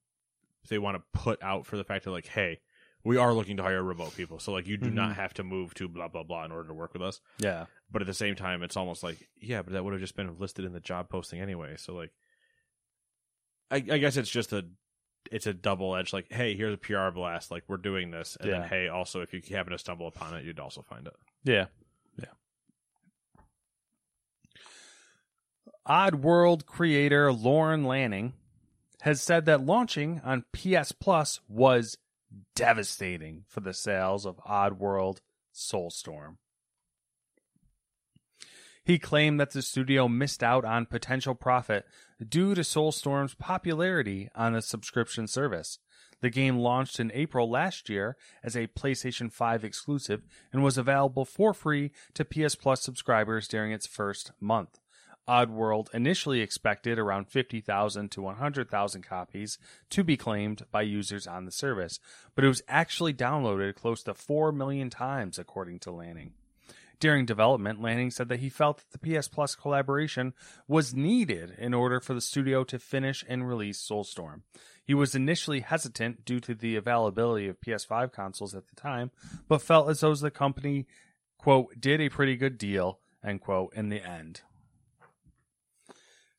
[0.70, 2.60] they want to put out for the fact that like, hey,
[3.04, 4.94] we are looking to hire remote people, so like, you do Mhm.
[4.94, 7.22] not have to move to blah blah blah in order to work with us.
[7.38, 7.66] Yeah.
[7.92, 10.38] But at the same time, it's almost like, yeah, but that would have just been
[10.38, 11.76] listed in the job posting anyway.
[11.78, 12.12] So like,
[13.72, 14.66] I, I guess it's just a,
[15.32, 16.14] it's a double edged.
[16.14, 17.52] Like, hey, here's a PR blast.
[17.52, 18.60] Like, we're doing this, and Yeah.
[18.60, 21.16] then hey, also if you happen to stumble upon it, you'd also find it.
[21.44, 21.66] Yeah.
[22.18, 22.26] Yeah.
[25.88, 28.34] Oddworld creator Lorne Lanning
[29.02, 31.98] has said that launching on PS Plus was
[32.56, 35.20] devastating for the sales of Oddworld
[35.54, 36.38] Soulstorm.
[38.90, 41.86] He claimed that the studio missed out on potential profit
[42.28, 45.78] due to Soulstorm's popularity on the subscription service.
[46.22, 51.24] The game launched in April last year as a PlayStation 5 exclusive and was available
[51.24, 54.80] for free to PS Plus subscribers during its first month.
[55.28, 59.60] Oddworld initially expected around 50,000 to 100,000 copies
[59.92, 62.00] to be claimed by users on the service,
[62.34, 66.34] but it was actually downloaded close to 4 million times, according to Lanning.
[67.00, 70.34] During development, Lanning said that he felt that the PS Plus collaboration
[70.68, 74.42] was needed in order for the studio to finish and release Soulstorm.
[74.84, 79.12] He was initially hesitant due to the availability of PS5 consoles at the time,
[79.48, 80.88] but felt as though the company,
[81.38, 84.42] quote, did a pretty good deal, end quote, in the end.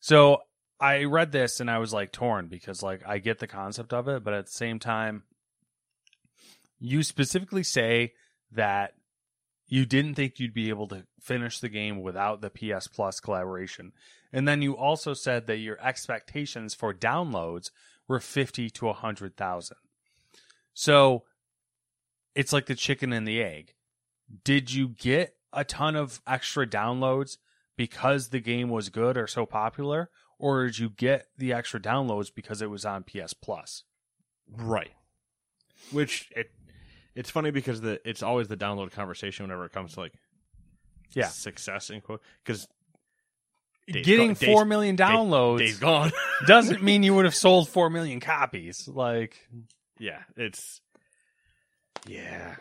[0.00, 0.42] So
[0.78, 4.08] I read this and I was like torn because like I get the concept of
[4.08, 5.22] it, but at the same time,
[6.78, 8.14] you specifically say
[8.52, 8.94] that
[9.70, 13.92] you didn't think you'd be able to finish the game without the PS Plus collaboration.
[14.32, 17.70] And then you also said that your expectations for downloads
[18.08, 19.76] were 50 to 100,000.
[20.74, 21.22] So
[22.34, 23.74] it's like the chicken and the egg.
[24.44, 27.38] did you get a ton of extra downloads
[27.76, 32.30] because the game was good or so popular, or did you get the extra downloads
[32.34, 33.84] because it was on PS Plus?
[34.48, 34.92] Right.
[35.90, 36.52] Which it
[37.14, 40.14] it's funny because the it's always the download conversation whenever it comes to like
[41.14, 41.28] Yeah.
[41.28, 42.66] success in quote because
[43.88, 46.12] Getting Gone- four million downloads gone.
[46.46, 48.86] doesn't mean you would have sold four million copies.
[48.86, 49.48] Like,
[49.98, 50.80] yeah, it's
[52.06, 52.54] yeah.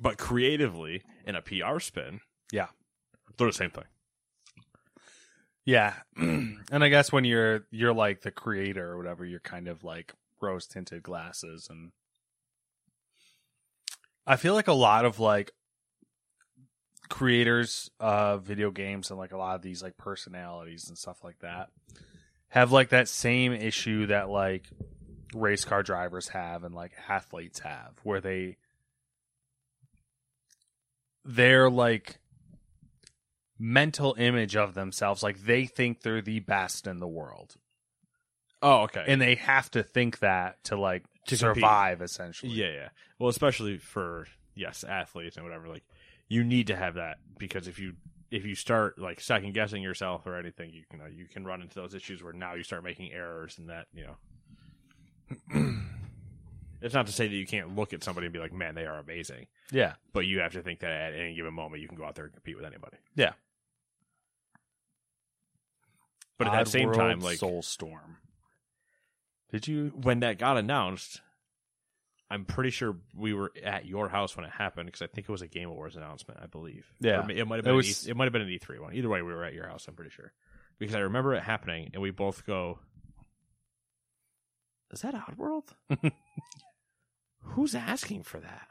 [0.00, 2.68] But creatively in a PR spin, Yeah.
[3.36, 3.84] they're the same thing.
[5.66, 9.84] yeah, and I guess when you're you're like the creator or whatever, you're kind of
[9.84, 11.92] like rose tinted glasses, and
[14.26, 15.52] I feel like a lot of like
[17.08, 21.38] creators of video games and like a lot of these like personalities and stuff like
[21.40, 21.68] that
[22.48, 24.64] have like that same issue that like
[25.34, 28.56] race car drivers have and like athletes have where they
[31.24, 32.18] their like
[33.58, 37.56] mental image of themselves like they think they're the best in the world
[38.64, 39.04] Oh, okay.
[39.08, 41.54] and they have to think that to like To compete.
[41.56, 42.88] survive essentially Yeah, yeah.
[43.18, 45.68] Well, especially for yes, athletes and whatever.
[45.68, 45.84] Like,
[46.28, 47.94] you need to have that because if you
[48.30, 51.62] if you start like second guessing yourself or anything, you can uh, you can run
[51.62, 54.16] into those issues where now you start making errors and that you know.
[56.82, 58.86] it's not to say that you can't look at somebody and be like, "Man, they
[58.86, 61.96] are amazing," yeah but you have to think that at any given moment you can
[61.96, 62.96] go out there and compete with anybody.
[63.14, 63.32] Yeah.
[66.38, 68.16] But at that same time, like Soulstorm.
[69.52, 69.92] Did you?
[69.94, 71.20] when that got announced,
[72.30, 75.32] I'm pretty sure we were at your house when it happened because I think it
[75.32, 76.86] was a Game Awards announcement, I believe.
[77.00, 77.26] Yeah.
[77.26, 77.76] Or it might have It been.
[77.76, 78.94] was- an E- it might have been an E3 one.
[78.94, 79.86] Either way, we were at your house.
[79.88, 80.32] I'm pretty sure
[80.78, 82.78] because I remember it happening, and we both go,
[84.90, 85.68] "Is that Oddworld?
[87.42, 88.68] Who's asking for that?"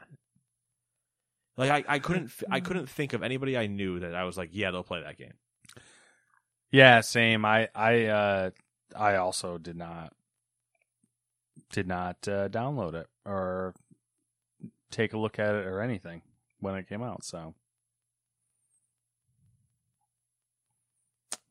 [1.56, 4.50] Like I, I couldn't, I couldn't think of anybody I knew that I was like,
[4.52, 5.34] "Yeah, they'll play that game."
[6.70, 7.44] Yeah, same.
[7.44, 8.50] I I uh
[8.96, 10.14] I also did not
[11.72, 13.74] did not uh, download it or
[14.90, 16.22] take a look at it or anything
[16.60, 17.24] when it came out.
[17.24, 17.54] So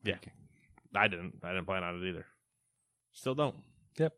[0.04, 0.16] Yeah,
[0.94, 1.34] I didn't.
[1.42, 2.26] I didn't plan on it either.
[3.12, 3.56] Still don't.
[3.98, 4.14] Yep.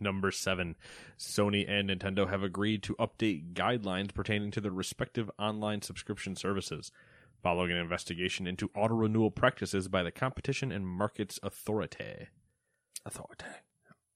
[0.00, 0.76] Number seven,
[1.18, 6.92] Sony and Nintendo have agreed to update guidelines pertaining to their respective online subscription services,
[7.42, 12.28] following an investigation into auto renewal practices by the Competition and Markets Authority.
[13.06, 13.44] authority.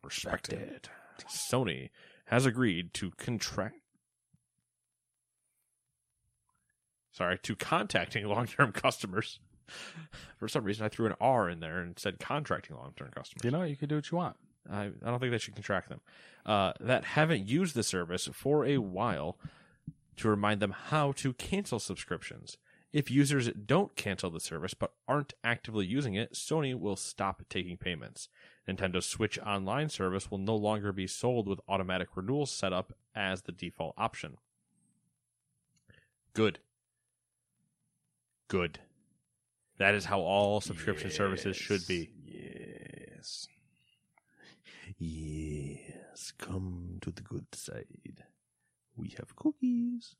[0.04, 0.88] Respected.
[1.28, 1.90] Sony
[2.26, 3.76] has agreed to contract.
[7.12, 9.38] Sorry, to contacting long-term customers.
[10.38, 13.44] For some reason, I threw an R in there and said contracting long-term customers.
[13.44, 14.36] You know, you can do what you want.
[14.70, 16.00] I, I don't think they should contract them.
[16.44, 19.38] Uh, that haven't used the service for a while
[20.16, 22.58] to remind them how to cancel subscriptions.
[22.92, 27.76] If users don't cancel the service but aren't actively using it, Sony will stop taking
[27.76, 28.28] payments.
[28.68, 33.42] Nintendo's Switch Online service will no longer be sold with automatic renewals set up as
[33.42, 34.36] the default option.
[36.32, 36.60] Good.
[38.48, 38.80] Good.
[39.78, 42.10] That is how all subscription services should be.
[42.24, 43.48] Yes.
[44.98, 47.86] Yes, come to the good side.
[48.96, 50.14] We have cookies.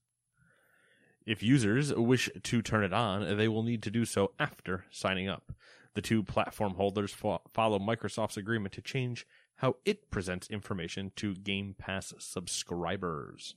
[1.25, 5.29] If users wish to turn it on, they will need to do so after signing
[5.29, 5.53] up.
[5.95, 9.27] The two platform holders fo- follow Microsoft's agreement to change
[9.57, 13.55] how it presents information to Game Pass subscribers.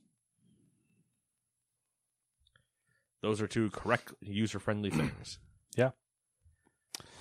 [3.21, 5.39] Those are two correct user friendly things.
[5.75, 5.91] Yeah.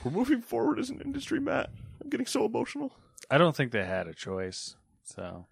[0.04, 1.70] We're moving forward as an industry, Matt.
[2.02, 2.92] I'm getting so emotional.
[3.30, 4.76] I don't think they had a choice.
[5.02, 5.46] So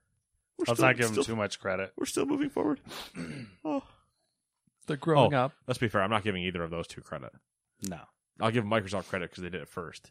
[0.59, 1.92] We're let's still- not give them too much credit.
[1.96, 2.81] We're still moving forward.
[3.64, 3.83] oh.
[4.87, 5.44] They're growing Oh.
[5.44, 5.53] up.
[5.66, 6.03] Let's be fair.
[6.03, 7.31] I'm not giving either of those two credit.
[7.88, 8.01] No.
[8.42, 10.11] I'll give Microsoft credit because they did it first,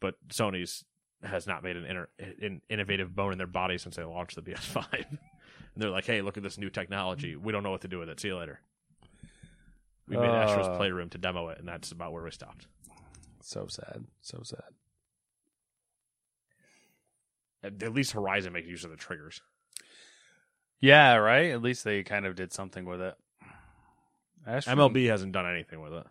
[0.00, 0.84] but Sony's
[1.24, 2.08] has not made an, inter-
[2.40, 4.86] an innovative bone in their body since they launched the PS5.
[4.92, 5.18] and
[5.76, 7.34] they're like, "Hey, look at this new technology.
[7.36, 8.20] We don't know what to do with it.
[8.20, 8.60] See you later."
[10.08, 10.76] We made Astro's Uh.
[10.76, 12.66] Playroom to demo it, and that's about where we stopped.
[13.40, 14.04] So sad.
[14.20, 14.60] So sad.
[17.62, 19.40] At at least Horizon makes use of the triggers.
[20.80, 21.50] Yeah, right?
[21.52, 23.14] At least they kind of did something with it.
[24.46, 26.06] Astro- MLB hasn't done anything with it.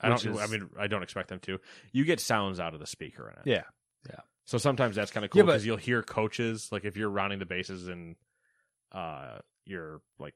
[0.00, 0.24] I don't.
[0.26, 1.58] is- I mean, I don't expect them to.
[1.92, 3.56] You get sounds out of the speaker in it.
[3.56, 3.64] Yeah.
[4.08, 4.20] Yeah.
[4.44, 7.38] So sometimes that's kind of cool Yeah, because you'll hear coaches like if you're rounding
[7.38, 8.16] the bases in
[8.92, 10.34] uh your like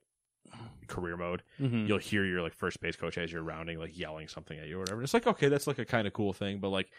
[0.89, 1.87] career mode, Mhm.
[1.89, 4.77] you'll hear your like first base coach as you're rounding like yelling something at you
[4.77, 5.03] or whatever.
[5.03, 6.91] It's like okay, that's like a kind of cool thing, but like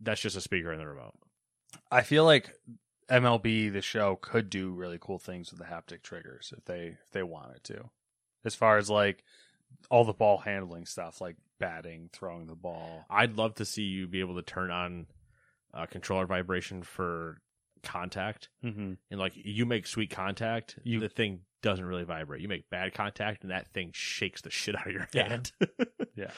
[0.00, 1.14] that's just a speaker in the remote.
[1.90, 2.52] I feel like
[3.08, 7.10] MLB the show could do really cool things with the haptic triggers if they if
[7.12, 7.88] they wanted to.
[8.44, 9.24] As far as like
[9.90, 13.04] all the ball handling stuff, like batting, throwing the ball.
[13.10, 15.06] I'd love to see you be able to turn on
[15.74, 17.38] uh, controller vibration for
[17.82, 18.94] contact, Mm-hmm.
[19.10, 22.40] and like you make sweet contact, You- the thing doesn't really vibrate.
[22.42, 25.28] You make bad contact, and that thing shakes the shit out of your Yeah.
[25.28, 25.52] hand.
[26.14, 26.30] Yeah.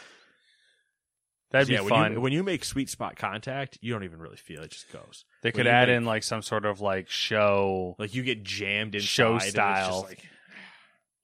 [1.50, 2.12] That'd be yeah, when fun.
[2.12, 4.92] you, when you make sweet spot contact, you don't even really feel it; it just
[4.92, 5.24] goes.
[5.42, 8.42] they when could add make- in like some sort of like show Like you get
[8.42, 10.02] jammed in Show style.
[10.08, 10.22] Like,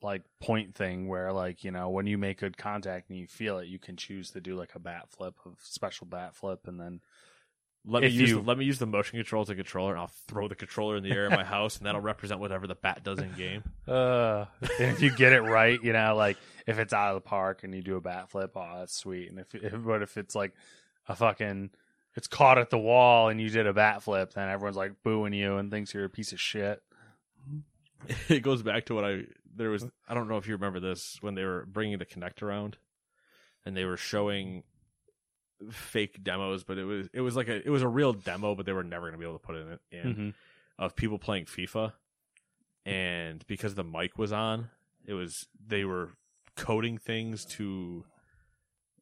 [0.04, 3.58] like point thing where like you know when you make good contact and you feel
[3.58, 6.78] it you can choose to do like a bat flip of special bat flip and
[6.78, 7.00] then
[7.86, 9.92] let me If use you- the, let me use the motion control as a controller,
[9.92, 12.66] and I'll throw the controller in the air in my house, and that'll represent whatever
[12.66, 13.62] the bat does in game.
[13.88, 14.46] uh
[14.78, 16.36] if you get it right you know like
[16.66, 19.30] if it's out of the park and you do a bat flip oh that's sweet
[19.30, 20.52] and if, if but if it's like
[21.08, 21.70] a fucking
[22.14, 25.32] it's caught at the wall and you did a bat flip then everyone's like booing
[25.34, 26.82] you and thinks you're a piece of shit
[28.28, 29.22] it goes back to what I
[29.56, 29.86] there was.
[30.08, 32.76] I don't know if you remember this when they were bringing the Kinect around,
[33.64, 34.62] and they were showing
[35.70, 38.66] fake demos, but it was it was like a it was a real demo, but
[38.66, 40.34] they were never going to be able to put it in, in Mhm.
[40.78, 41.92] of people playing FIFA,
[42.84, 44.70] and because the mic was on,
[45.06, 46.10] it was they were
[46.56, 48.04] coding things to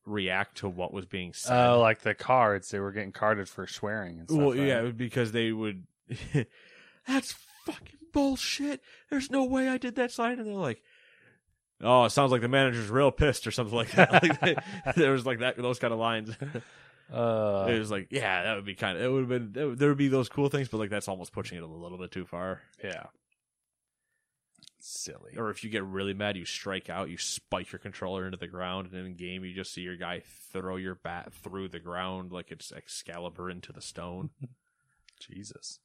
[0.05, 1.57] react to what was being said.
[1.69, 4.67] oh like the cards they were getting carded for swearing and stuff Well, right?
[4.67, 5.87] yeah, because they would.
[7.07, 7.35] That's
[7.67, 8.81] fucking bullshit.
[9.11, 10.83] There's no way I did that sign, and they're like,
[11.81, 14.13] "Oh, it sounds like the manager's real pissed" or something like that.
[14.23, 14.57] like they,
[14.97, 16.31] there was like that, those kind of lines.
[17.13, 19.05] uh it was like, yeah, that would be kind of.
[19.05, 19.69] It would have been.
[19.71, 21.99] Would- there would be those cool things, but like that's almost pushing it a little
[21.99, 22.61] bit too far.
[22.83, 23.05] yeah
[24.85, 28.37] silly Or if you get really mad, you strike out, you spike your controller into
[28.39, 31.79] the ground, and in game you just see your guy throw your bat through the
[31.79, 34.31] ground like it's Excalibur into the stone.
[35.21, 35.79] Jesus.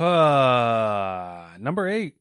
[0.00, 2.14] Uh, number eight.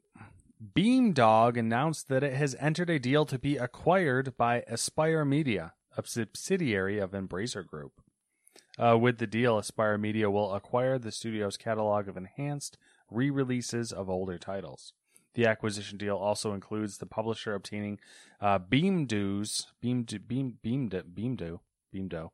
[0.76, 6.04] Beamdog announced that it has entered a deal to be acquired by Aspyr Media, a
[6.06, 8.02] subsidiary of Embracer Group.
[8.78, 12.78] Uh, with the deal, Aspyr Media will acquire the studio's catalog of enhanced
[13.10, 14.92] re releases of older titles.
[15.36, 18.00] The acquisition deal also includes the publisher obtaining
[18.42, 21.60] uh, Beamdo's Beamdo Beam Beamdo
[21.96, 22.30] Beamdo.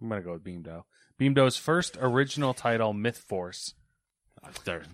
[0.00, 0.84] I'm gonna go with Beamdo.
[1.18, 3.74] Beamdo's first original title, Myth Force.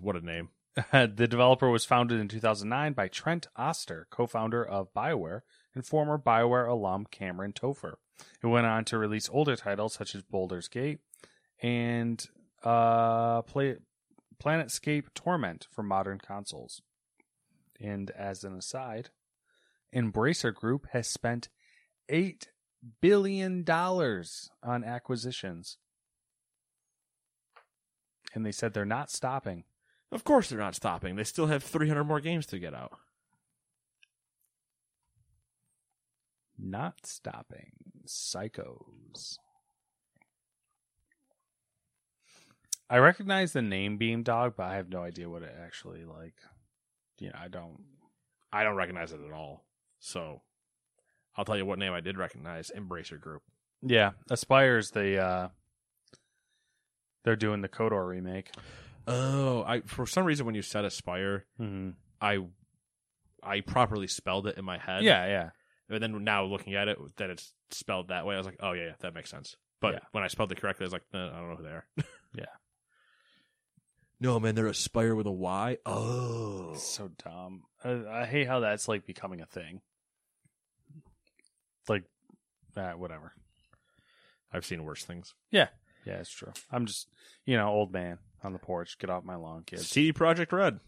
[0.01, 0.51] What a name!
[0.93, 5.41] the developer was founded in 2009 by Trent Oster, co-founder of BioWare,
[5.75, 7.95] and former BioWare alum Cameron Tofer,
[8.41, 11.01] who went on to release older titles such as Baldur's Gate
[11.63, 12.25] and
[12.63, 13.77] uh, Play-
[14.43, 16.83] Planescape Torment for modern consoles.
[17.81, 19.11] And as an aside,
[19.95, 21.49] Embracer Group has spent
[22.09, 22.49] eight
[23.01, 25.79] billion dollars on acquisitions,
[28.35, 29.65] and they said they're not stopping.
[30.11, 31.17] Of course they're not stopping.
[31.17, 32.93] They still have 300 more games to get out.
[36.59, 37.73] Not stopping.
[38.07, 39.39] Psychos.
[42.91, 46.35] I recognize the name Beamdog, but I have no idea what it actually like.
[47.19, 47.81] You know, I don't.
[48.53, 49.65] I don't recognize it at all.
[49.99, 50.43] So
[51.37, 53.43] I'll tell you what name I did recognize Embracer Group.
[53.81, 55.19] Yeah, Aspyr's the.
[55.19, 55.49] uh
[57.25, 58.51] They're doing the KOTOR remake.
[59.07, 61.91] Oh, I for some reason when you said Aspire, Mm-hmm.
[62.21, 62.39] I
[63.43, 65.03] I properly spelled it in my head.
[65.03, 65.51] Yeah, yeah.
[65.89, 68.73] And then now looking at it, that it's spelled that way, I was like, oh
[68.73, 69.57] yeah, yeah that makes sense.
[69.81, 69.99] But Yeah.
[70.13, 71.87] when I spelled it correctly, I was like, no, I don't know who they are.
[72.35, 72.45] Yeah.
[74.21, 75.79] No, man, they're Aspire with a Y.
[75.85, 76.75] Oh.
[76.77, 77.65] So dumb.
[77.85, 79.81] I, I hate how that's like becoming a thing.
[81.89, 82.05] Like,
[82.77, 83.33] uh, whatever.
[84.53, 85.35] I've seen worse things.
[85.51, 85.69] Yeah,
[86.07, 86.53] it's true.
[86.71, 87.09] I'm just,
[87.45, 88.99] you know, old man on the porch.
[88.99, 89.89] Get off my lawn, kids.
[89.89, 90.81] CD Projekt Red,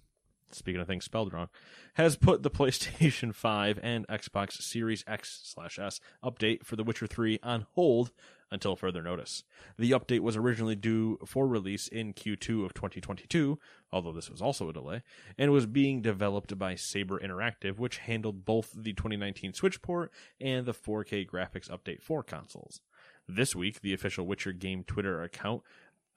[0.50, 1.48] speaking of things spelled wrong,
[1.94, 7.06] has put the PlayStation 5 and Xbox Series X slash S update for The Witcher
[7.06, 8.12] 3 on hold
[8.50, 9.42] until further notice.
[9.78, 13.58] The update was originally due for release in Q2 of 2022,
[13.92, 15.02] although this was also a delay,
[15.36, 20.66] and was being developed by Saber Interactive, which handled both the 2019 Switch port and
[20.66, 22.80] the 4K graphics update for consoles.
[23.26, 25.62] This week, the official Witcher game Twitter account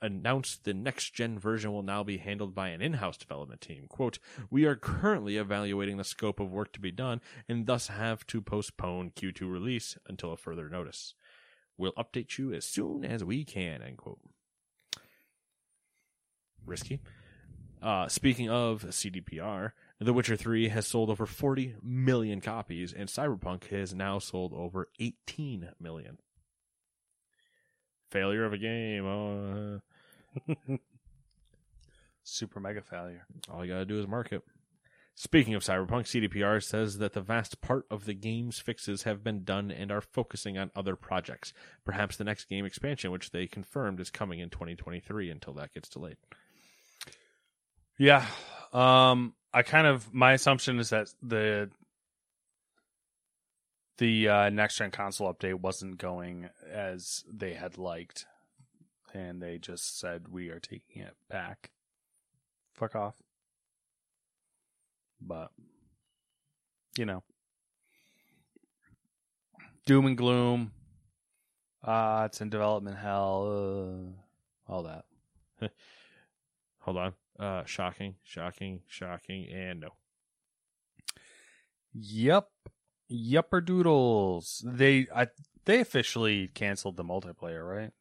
[0.01, 3.87] announced the next gen version will now be handled by an in-house development team.
[3.87, 8.27] Quote, "We are currently evaluating the scope of work to be done and thus have
[8.27, 11.15] to postpone Q2 release until a further notice.
[11.77, 14.19] We'll update you as soon as we can." End quote.
[16.65, 16.99] Risky.
[17.81, 23.65] Uh, speaking of CDPR, The Witcher 3 has sold over 40 million copies, and Cyberpunk
[23.69, 26.19] has now sold over 18 million.
[28.09, 29.81] Failure of a game.
[30.47, 30.77] Uh,
[32.23, 33.25] Super mega failure.
[33.49, 34.43] All you gotta do is mark it.
[35.15, 39.43] Speaking of Cyberpunk, CDPR says that the vast part of the game's fixes have been
[39.43, 41.53] done and are focusing on other projects.
[41.85, 45.89] Perhaps the next game expansion, which they confirmed is coming in 2023 until that gets
[45.89, 46.17] delayed.
[47.97, 48.25] Yeah.
[48.73, 51.71] Um I kind of my assumption is that the
[53.97, 58.25] the uh, next gen console update wasn't going as they had liked
[59.13, 61.71] and they just said we are taking it back.
[62.73, 63.15] Fuck off.
[65.19, 65.51] But
[66.97, 67.23] you know.
[69.85, 70.71] Doom and gloom.
[71.83, 74.15] Ah, it's in development hell.
[74.67, 75.05] Uh, all that.
[76.79, 77.13] Hold on.
[77.39, 79.89] Uh, shocking, shocking, shocking, and no.
[81.93, 82.49] Yep.
[83.11, 84.63] Yupper doodles.
[84.65, 85.27] They I
[85.65, 87.91] they officially canceled the multiplayer, right?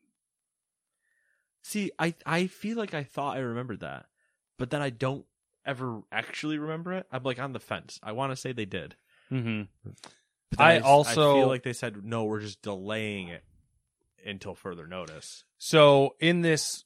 [1.62, 4.06] See, I I feel like I thought I remembered that,
[4.58, 5.24] but then I don't
[5.64, 7.06] ever actually remember it.
[7.10, 7.98] I'm like on the fence.
[8.02, 8.94] I want to say they did.
[9.32, 9.62] Mm-hmm.
[10.58, 12.24] I s- also- I feel like they said no.
[12.24, 13.42] We're just delaying it
[14.24, 15.44] until further notice.
[15.58, 16.84] So in this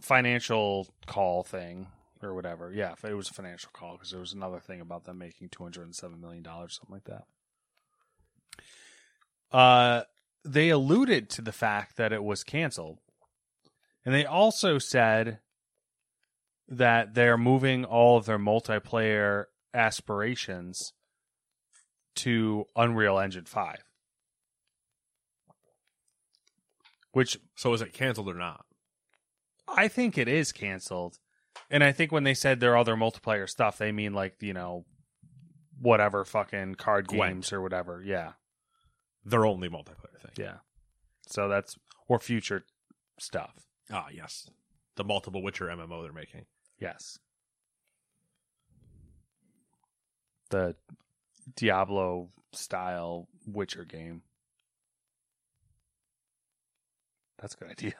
[0.00, 1.86] financial call thing
[2.22, 5.18] or whatever, yeah, it was a financial call because there was another thing about them
[5.18, 7.24] making two hundred and seven million dollars, something like that.
[9.56, 10.02] Uh,
[10.44, 12.98] they alluded to the fact that it was canceled,
[14.04, 15.38] and they also said
[16.68, 20.92] that they're moving all of their multiplayer aspirations
[22.14, 23.84] to Unreal Engine Five.
[27.12, 28.64] Which So is it canceled or not?
[29.68, 31.18] I think it is canceled.
[31.72, 34.84] And I think when they said their other multiplayer stuff, they mean like, you know,
[35.80, 37.32] whatever fucking card Gwent.
[37.32, 38.02] games or whatever.
[38.04, 38.32] Yeah.
[39.24, 40.32] Their only multiplayer thing.
[40.36, 40.56] Yeah.
[41.26, 42.66] So that's or future
[43.18, 43.54] stuff.
[43.90, 44.50] Ah, yes.
[44.96, 46.44] The multiple Witcher MMO they're making.
[46.78, 47.18] Yes.
[50.50, 50.76] The
[51.56, 54.20] Diablo style Witcher game.
[57.40, 57.94] That's a good idea.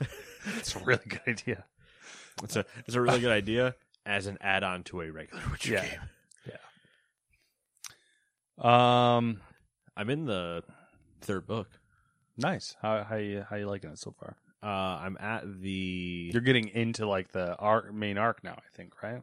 [0.46, 1.64] That's a really good idea.
[2.42, 3.74] It's a it's a really good idea
[4.06, 5.84] as an add-on to a regular Witcher Yeah.
[5.86, 6.00] game.
[8.62, 9.16] Yeah.
[9.18, 9.40] Um
[9.96, 10.62] I'm in the
[11.20, 11.68] third book.
[12.36, 12.76] nice.
[12.80, 14.36] How how you how you liking it so far?
[14.60, 16.30] Uh, I'm at the.
[16.32, 19.22] You're getting into like the arc, main arc now, I think, right?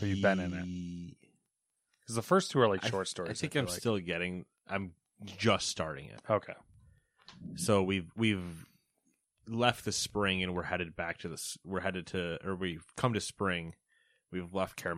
[0.00, 0.64] or you've been in it.
[0.64, 1.16] Ye-
[2.00, 3.30] Because the first two are like I- short stories.
[3.30, 3.74] I think feel I'm like.
[3.76, 4.44] still getting.
[4.68, 4.92] I'm
[5.24, 6.20] just starting it.
[6.30, 6.52] okay.
[7.56, 8.66] So we've we've
[9.48, 11.58] left the spring and we're headed back to this.
[11.64, 13.74] We're headed to, or we've come to spring.
[14.32, 14.96] We've left Kaer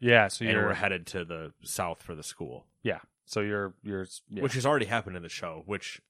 [0.00, 3.74] Yeah, so and you're we're headed to the south for the school, yeah, so you're
[3.82, 4.42] you're yeah.
[4.42, 5.62] which has already happened in the show.
[5.66, 6.00] Which,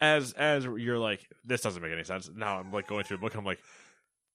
[0.00, 2.30] as as you're like, this doesn't make any sense.
[2.34, 3.32] Now I'm like going through the book.
[3.32, 3.60] and I'm like,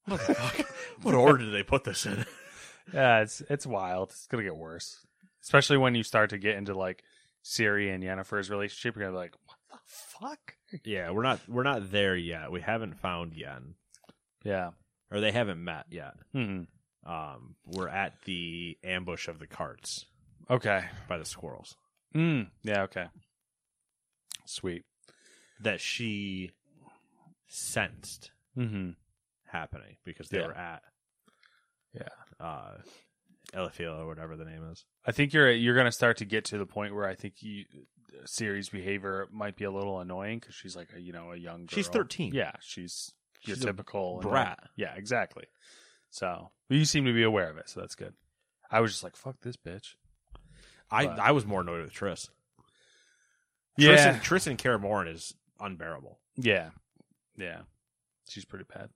[0.05, 0.67] what the fuck?
[1.01, 2.25] what order did they put this in?
[2.93, 4.09] yeah, it's it's wild.
[4.09, 5.05] It's gonna get worse,
[5.41, 7.03] especially when you start to get into like
[7.43, 8.95] Ciri and Yennefer's relationship.
[8.95, 9.35] You're gonna be like,
[9.85, 10.55] fuck?
[10.83, 12.51] yeah, we're not we're not there yet.
[12.51, 13.75] We haven't found Yen,
[14.43, 14.71] Yeah.
[15.11, 16.13] or they haven't met yet.
[16.31, 16.63] hmm
[17.05, 20.05] Um, we're at the ambush of the carts
[20.49, 20.85] Okay.
[21.07, 21.75] by the squirrels
[22.15, 22.49] Mm.
[22.63, 22.83] Yeah.
[22.83, 23.07] Okay.
[24.45, 24.83] Sweet.
[25.59, 26.51] that she
[27.47, 28.91] sensed Mm-hmm.
[29.47, 30.47] happening because they Yeah.
[30.47, 30.83] were at
[31.93, 32.09] Yeah.
[32.39, 32.77] uh
[33.53, 34.85] Eliphael or whatever the name is.
[35.05, 37.65] I think you're you're gonna start to get to the point where I think you
[38.25, 41.65] Ciri's behavior might be a little annoying because she's like a you know a young.
[41.65, 41.75] Girl.
[41.75, 42.33] She's 13.
[42.33, 43.11] Yeah, she's
[43.45, 44.59] your She's a typical annoying- brat.
[44.75, 45.45] Yeah, exactly.
[46.09, 48.13] So you seem to be aware of it, so that's good.
[48.71, 49.95] I was just like, "Fuck this bitch."
[50.91, 52.29] I But- I was more annoyed with Triss.
[53.77, 53.89] Yeah,
[54.21, 56.19] Triss and, Triss and is unbearable.
[56.35, 56.69] yeah,
[57.35, 57.61] yeah.
[58.29, 58.89] She's pretty bad.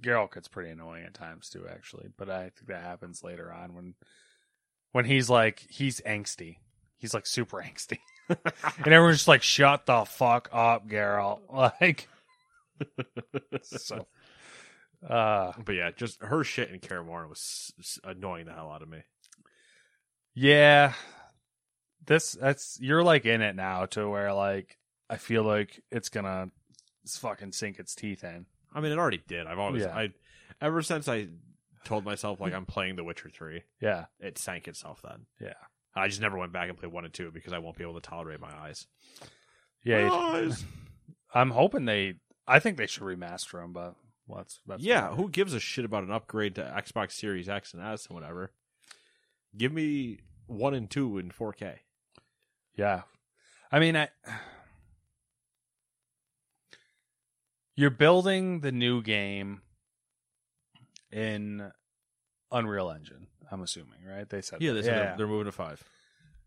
[0.00, 2.08] Geralt gets pretty annoying at times too, actually.
[2.16, 3.94] But I think that happens later on when
[4.92, 6.56] when he's like he's angsty.
[6.96, 7.98] He's like super angsty.
[8.28, 11.40] and everyone's just like, shut the fuck up, Geralt.
[11.80, 12.08] Like
[13.62, 14.06] so
[15.08, 18.88] uh But yeah, just her shit in Kaer was s- annoying the hell out of
[18.88, 19.02] me.
[20.34, 20.92] Yeah.
[22.06, 24.78] This that's you're like in it now to where like
[25.10, 26.50] I feel like it's gonna
[27.06, 28.46] fucking sink its teeth in.
[28.74, 29.46] I mean, it already did.
[29.46, 29.96] I've always Yeah.
[29.96, 30.12] I
[30.60, 31.28] ever since I
[31.84, 34.06] told myself like I'm playing The Witcher three, Yeah.
[34.20, 35.02] it sank itself.
[35.02, 35.54] Then Yeah.
[35.94, 37.94] I just never went back and played one and two because I won't be able
[37.94, 38.86] to tolerate my eyes.
[39.82, 40.08] Yeah.
[40.08, 40.64] My eyes.
[41.34, 42.14] I'm hoping they
[42.46, 43.94] I think they should remaster them, but
[44.26, 47.72] well, that's that's yeah, who gives a shit about an upgrade to Xbox Series X
[47.74, 48.52] and S and whatever?
[49.56, 51.78] Give me one and two in 4K.
[52.74, 53.02] Yeah.
[53.72, 54.08] I mean, I
[57.78, 59.60] you're building the new game
[61.12, 61.70] in
[62.50, 63.28] Unreal Engine.
[63.52, 64.28] I'm assuming, right?
[64.28, 65.84] They said Yeah, they said they're, they're moving to five.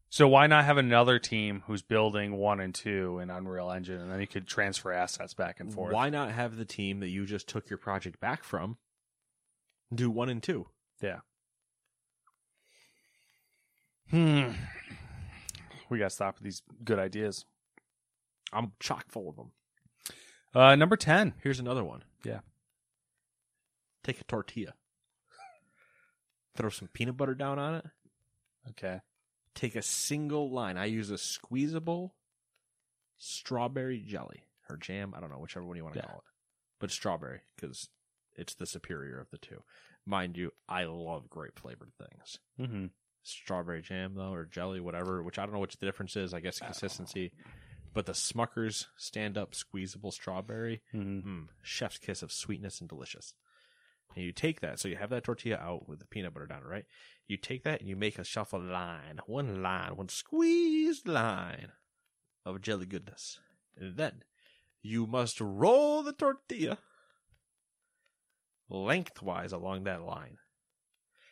[0.09, 4.11] So why not have another team who's building one and two in Unreal Engine, and
[4.11, 5.93] then you could transfer assets back and forth?
[5.93, 8.77] Why not have the team that you just took your project back from
[9.95, 10.67] do one and two?
[11.01, 11.19] Yeah.
[14.09, 14.51] Hmm.
[15.89, 17.45] We got to stop with these good ideas.
[18.51, 19.51] I'm chock full of them.
[20.53, 21.33] Uh, number ten.
[21.43, 22.03] Here's another one.
[22.23, 22.39] Yeah.
[24.03, 24.73] Take a tortilla,
[26.55, 27.85] throw some peanut butter down on it.
[28.71, 29.01] Okay.
[29.53, 30.77] Take a single line.
[30.77, 32.15] I use a squeezable
[33.17, 35.13] strawberry jelly or jam.
[35.15, 36.07] I don't know, whichever one you want to Yeah.
[36.07, 36.31] call it,
[36.79, 37.89] but strawberry because
[38.35, 39.63] it's the superior of the two.
[40.05, 42.39] Mind you, I love grape flavored things.
[42.59, 42.85] Mm-hmm.
[43.23, 46.39] strawberry jam though or jelly whatever which i don't know which the difference is i
[46.39, 47.31] guess consistency
[47.93, 51.29] but the smuckers stand up squeezable strawberry Mm-hmm.
[51.29, 53.33] mm, chef's kiss of sweetness and delicious
[54.15, 56.63] and you take that so you have that tortilla out with the peanut butter down
[56.63, 56.85] it right
[57.27, 61.71] you take that and you make a shuffle line one line one squeezed line
[62.45, 63.39] of jelly goodness
[63.77, 64.23] and then
[64.81, 66.77] you must roll the tortilla
[68.69, 70.37] lengthwise along that line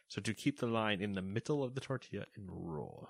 [0.08, 3.10] so to keep the line in the middle of the tortilla and roll.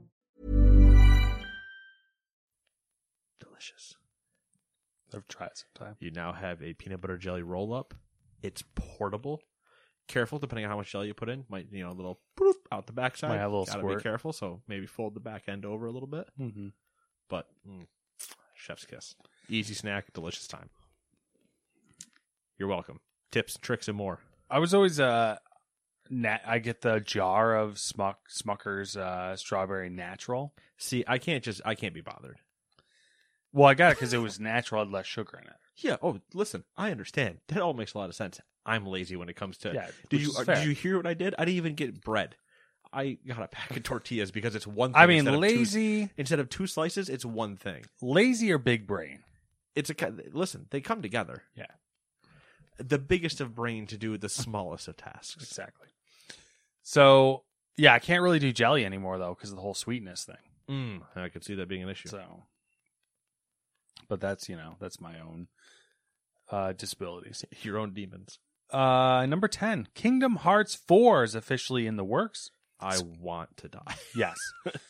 [5.13, 5.95] I've tried sometime.
[5.99, 7.93] You now have a peanut butter jelly roll up.
[8.41, 9.41] It's portable.
[10.07, 12.55] Careful, depending on how much jelly you put in, might you know a little poof
[12.71, 13.29] out the backside.
[13.29, 13.97] Might have a little Gotta squirt.
[13.99, 14.33] be careful.
[14.33, 16.27] So maybe fold the back end over a little bit.
[16.39, 16.67] Mm-hmm.
[17.29, 17.85] But mm,
[18.55, 19.15] chef's kiss,
[19.47, 20.69] easy snack, delicious time.
[22.57, 22.99] You're welcome.
[23.31, 24.19] Tips, tricks, and more.
[24.49, 25.37] I was always uh,
[26.09, 30.53] nat- I get the jar of Smuck Smucker's uh, strawberry natural.
[30.77, 32.39] See, I can't just I can't be bothered.
[33.53, 35.53] Well, I got it because it was natural, had less sugar in it.
[35.77, 35.97] Yeah.
[36.01, 37.39] Oh, listen, I understand.
[37.47, 38.39] That all makes a lot of sense.
[38.65, 39.73] I'm lazy when it comes to.
[39.73, 41.33] Yeah, Did you did you hear what I did?
[41.37, 42.35] I didn't even get bread.
[42.93, 44.91] I got a pack of tortillas because it's one.
[44.93, 47.83] thing I mean, instead of two- lazy, instead of two slices, it's one thing.
[48.01, 49.19] lazy or big brain.
[49.75, 49.95] It's a
[50.33, 50.67] listen.
[50.69, 51.43] They come together.
[51.55, 51.65] Yeah.
[52.77, 55.41] The biggest of brain to do the smallest of tasks.
[55.43, 55.87] Exactly.
[56.83, 57.43] So
[57.77, 60.35] yeah, I can't really do jelly anymore though because of the whole sweetness thing.
[60.69, 62.09] Mm, I could see that being an issue.
[62.09, 62.43] So,
[64.11, 65.47] but that's you know that's my own
[66.51, 67.45] uh, disabilities.
[67.61, 68.39] Your own demons.
[68.69, 72.51] Uh, number ten, Kingdom Hearts Four is officially in the works.
[72.77, 73.95] I want to die.
[74.15, 74.35] Yes.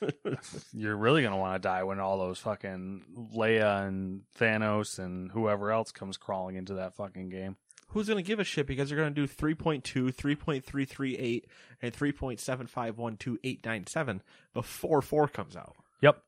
[0.73, 3.03] You're really going to want to die when all those fucking
[3.35, 7.57] Leia and Thanos and whoever else comes crawling into that fucking game.
[7.89, 11.43] Who's going to give a shit because they're going to do 3.2, 3.338,
[11.81, 14.21] and 3.7512897
[14.53, 15.75] before 4 comes out.
[16.01, 16.23] Yep.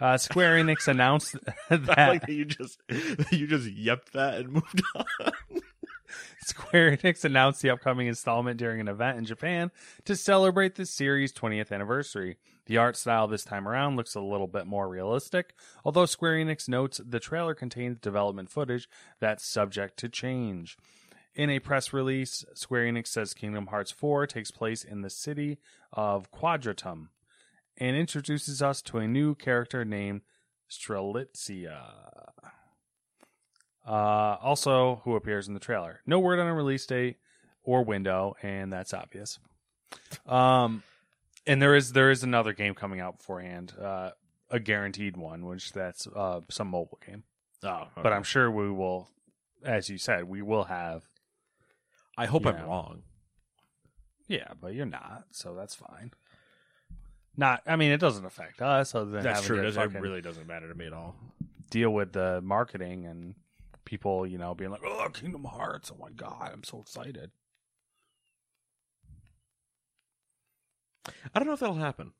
[0.00, 1.36] Uh, Square Enix announced
[1.70, 2.78] I that like that you just
[3.30, 5.06] you just yepped that and moved on.
[6.40, 9.70] Square Enix announced the upcoming installment during an event in Japan
[10.04, 12.36] to celebrate the series' 20th anniversary.
[12.66, 16.68] The art style this time around looks a little bit more realistic, although Square Enix
[16.68, 18.88] notes the trailer contains development footage
[19.20, 20.76] that's subject to change.
[21.34, 25.58] In a press release, Square Enix says Kingdom Hearts 4 takes place in the city
[25.92, 27.08] of Quadratum
[27.78, 30.22] and introduces us to a new character named
[30.70, 32.30] Strelitzia.
[33.86, 33.90] Uh,
[34.40, 36.00] also, who appears in the trailer.
[36.06, 37.16] No word on a release date
[37.62, 39.38] or window, and that's obvious.
[40.26, 40.82] Um,
[41.46, 44.10] and there is there is another game coming out beforehand, uh,
[44.50, 47.24] a guaranteed one, which that's uh, some mobile game.
[47.62, 49.08] Oh, But I'm sure we will,
[49.62, 51.02] as you said, we will have.
[52.16, 52.66] I hope I'm know.
[52.66, 53.02] wrong.
[54.28, 56.12] Yeah, but you're not, so that's fine.
[57.36, 59.56] Not, I mean, it doesn't affect us other than That's having true.
[59.56, 61.16] to It, doesn't- it fucking really doesn't matter to me at all.
[61.70, 63.34] deal with the marketing and
[63.84, 65.90] people, you know, being like, "Oh, Kingdom Hearts!
[65.92, 67.32] Oh my god, I'm so excited."
[71.34, 72.12] I don't know if that'll happen.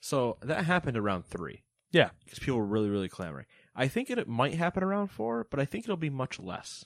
[0.00, 3.46] So that happened around three Yeah, because people were really, really clamoring.
[3.74, 6.84] I think it, it might happen around four, but I think it'll be much less.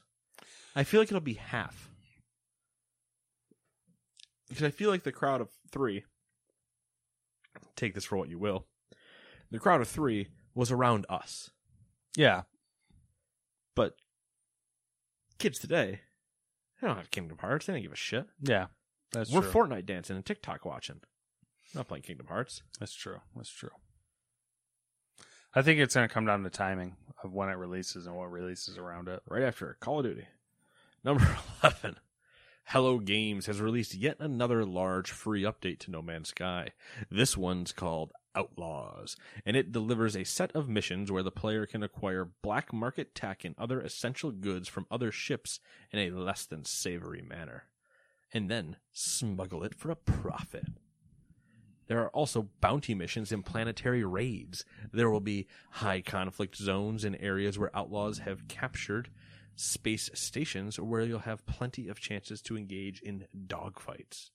[0.75, 1.91] I feel like it'll be half
[4.49, 6.05] because I feel like the crowd of three.
[7.77, 8.67] Take this for what you will.
[9.51, 11.51] The crowd of three was around us,
[12.17, 12.43] yeah,
[13.75, 13.95] but
[15.39, 16.01] kids today,
[16.81, 17.67] they don't have Kingdom Hearts.
[17.67, 18.27] They don't give a shit.
[18.43, 18.67] yeah.
[19.13, 19.51] That's We're true.
[19.51, 21.01] Fortnite dancing and TikTok watching.
[21.75, 22.63] Not playing Kingdom Hearts.
[22.79, 23.19] That's true.
[23.35, 23.71] That's true.
[25.53, 26.95] I think it's going to come down to timing
[27.25, 29.21] of when it releases and what releases around it.
[29.29, 30.27] right after Call of Duty.
[31.03, 31.27] Number
[31.65, 31.97] 11.
[32.65, 36.71] Hello Games has released yet another large free update to No Man's Sky.
[37.11, 41.83] This one's called Outlaws, and it delivers a set of missions where the player can
[41.83, 45.59] acquire black market tech and other essential goods from other ships
[45.91, 47.65] in a less than savory manner,
[48.33, 50.67] and then smuggle it for a profit.
[51.89, 54.65] There are also bounty missions and planetary raids.
[54.93, 59.11] There will be high conflict zones in areas where outlaws have captured
[59.61, 64.31] space stations where you'll have plenty of chances to engage in dogfights.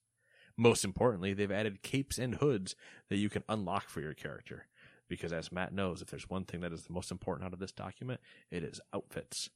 [0.57, 2.75] Most importantly, they've added capes and hoods
[3.09, 4.67] that you can unlock for your character.
[5.07, 7.59] Because as Matt knows, if there's one thing that is the most important out of
[7.59, 9.49] this document, it is outfits.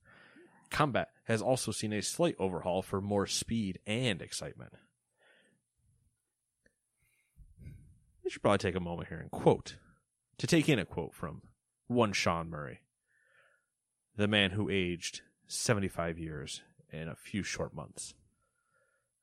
[0.70, 4.74] Combat has also seen a slight overhaul for more speed and excitement.
[8.24, 9.78] We should probably take a moment here and quote,
[10.38, 11.42] to take in a quote from
[11.88, 12.82] one Sean Murray,
[14.16, 18.14] the man who aged 75 years in a few short months,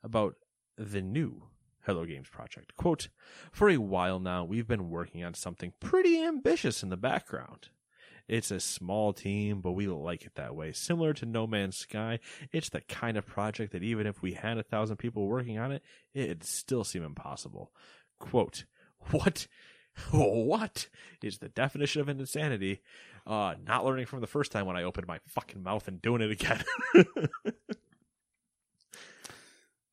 [0.02, 0.34] about
[0.76, 1.44] the new
[1.86, 2.76] Hello Games project.
[2.76, 3.08] Quote,
[3.52, 7.68] For a while now, we've been working on something pretty ambitious in the background.
[8.28, 10.72] It's a small team, but we like it that way.
[10.72, 12.18] Similar to No Man's Sky,
[12.52, 15.70] it's the kind of project that even if we had a thousand people working on
[15.70, 17.70] it, it'd still seem impossible.
[18.18, 18.64] Quote,
[19.10, 19.46] what
[20.10, 20.88] what
[21.22, 22.82] is the definition of insanity?
[23.26, 26.20] Uh, not learning from the first time when I opened my fucking mouth and doing
[26.22, 26.62] it again.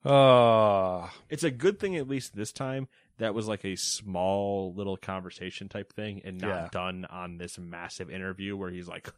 [0.05, 4.97] Uh, it's a good thing at least this time that was like a small little
[4.97, 6.67] conversation type thing and not Yeah.
[6.71, 9.09] done on this massive interview where he's like,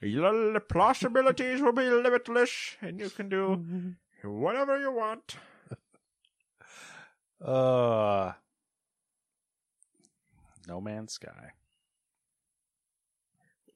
[0.00, 3.94] "Your possibilities will be limitless and you can do
[4.28, 5.36] whatever you want.
[7.44, 8.32] uh,
[10.66, 11.52] No Man's Sky.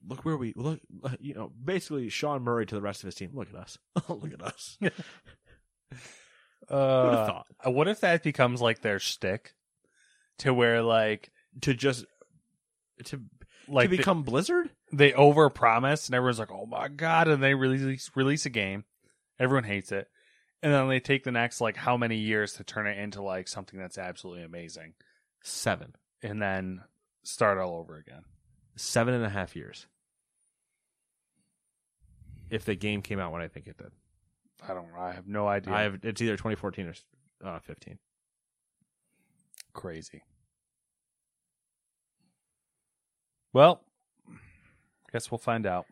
[0.07, 0.81] Look where we look,
[1.21, 3.31] you know, basically Sean Murray to the rest of his team.
[3.33, 3.79] Look at us.
[4.09, 4.79] look at us.
[6.69, 7.47] Uh, thought?
[7.67, 9.53] uh, what if that becomes like their shtick,
[10.39, 11.31] to where like
[11.61, 12.07] to just
[13.05, 13.21] to
[13.69, 14.71] like to become Blizzard?
[14.91, 18.85] they over promise and everyone's like, "Oh my god!" and they release release a game,
[19.39, 20.09] everyone hates it,
[20.63, 23.47] and then they take the next like how many years to turn it into like
[23.47, 24.95] something that's absolutely amazing,
[25.43, 25.95] Seven.
[26.23, 26.81] and then
[27.25, 28.23] start all over again.
[28.77, 29.87] Seven and a half years.
[32.51, 33.91] If the game came out when I think it did.
[34.67, 35.01] I don't know.
[35.01, 35.75] I have no idea.
[35.75, 36.95] I have it's either 2014 or
[37.49, 37.99] uh, 15.
[39.73, 40.23] crazy.
[43.53, 43.85] Well,
[45.15, 45.87] guess we'll find out.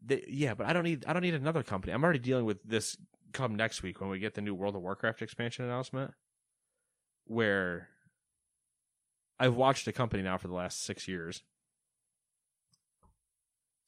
[0.00, 1.92] They, yeah, but I don't need I don't need another company.
[1.92, 2.96] I'm already dealing with this
[3.32, 6.12] come next week when we get the new World of Warcraft expansion announcement,
[7.26, 7.88] where
[9.38, 11.42] I've watched the company now for the last six years.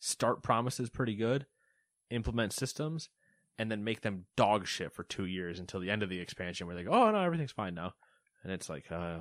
[0.05, 1.47] Start promises pretty good,
[2.11, 3.09] implement systems,
[3.57, 6.67] and then make them dog shit for two years until the end of the expansion
[6.67, 7.95] where they go, oh, no, everything's fine now.
[8.43, 9.19] And it's like, uh,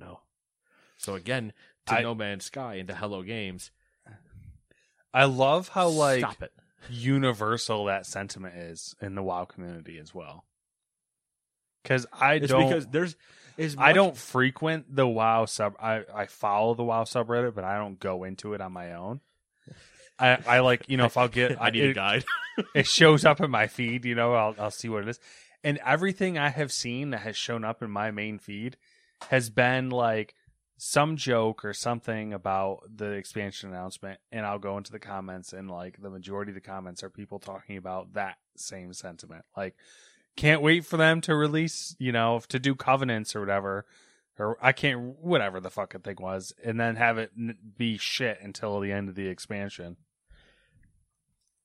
[0.00, 0.22] no.
[0.96, 1.52] So again,
[1.86, 3.70] to I- No Man's Sky and to Hello Games,
[5.14, 6.52] I love how like stop it.
[6.90, 10.44] universal that sentiment is in the WoW community as well.
[11.84, 13.14] Because I It's don't, because there's
[13.56, 15.76] is I don't frequent the WoW sub.
[15.80, 19.20] I I follow the WoW subreddit, but I don't go into it on my own.
[20.18, 22.24] I I like you know if I'll get I need it, a guide.
[22.74, 24.04] it shows up in my feed.
[24.04, 25.20] You know I'll I'll see what it is,
[25.62, 28.76] and everything I have seen that has shown up in my main feed
[29.30, 30.34] has been like
[30.78, 35.70] some joke or something about the expansion announcement and I'll go into the comments and
[35.70, 39.44] like the majority of the comments are people talking about that same sentiment.
[39.56, 39.74] Like
[40.36, 43.86] can't wait for them to release, you know, to do covenants or whatever
[44.38, 47.32] or I can't whatever the fucking thing was and then have it
[47.78, 49.96] be shit until the end of the expansion.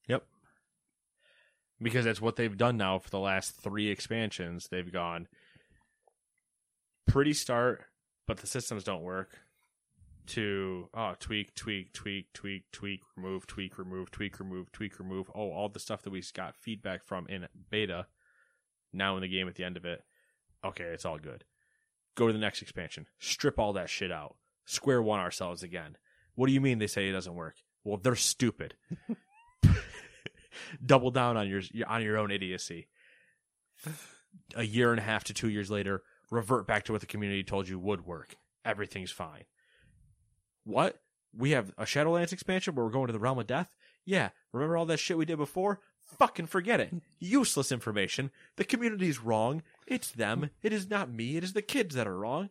[0.07, 0.23] Yep.
[1.81, 4.67] Because that's what they've done now for the last three expansions.
[4.69, 5.27] They've gone
[7.07, 7.83] pretty start,
[8.27, 9.39] but the systems don't work.
[10.27, 15.29] To oh tweak, tweak, tweak, tweak, tweak, remove, tweak, remove, tweak, remove, tweak, remove.
[15.33, 18.05] Oh, all the stuff that we got feedback from in beta.
[18.93, 20.03] Now in the game at the end of it,
[20.63, 21.43] okay, it's all good.
[22.15, 23.07] Go to the next expansion.
[23.19, 24.35] Strip all that shit out.
[24.65, 25.97] Square one ourselves again.
[26.35, 27.55] What do you mean they say it doesn't work?
[27.83, 28.75] Well, they're stupid.
[30.85, 32.87] Double down on your on your own idiocy.
[34.55, 37.43] A year and a half to two years later, revert back to what the community
[37.43, 38.35] told you would work.
[38.63, 39.43] Everything's fine.
[40.63, 41.01] What?
[41.35, 43.69] We have a Shadowlands expansion where we're going to the realm of death?
[44.05, 44.29] Yeah.
[44.51, 45.79] Remember all that shit we did before?
[46.17, 46.93] Fucking forget it.
[47.19, 48.31] Useless information.
[48.57, 49.63] The community's wrong.
[49.87, 50.49] It's them.
[50.61, 51.37] It is not me.
[51.37, 52.49] It is the kids that are wrong.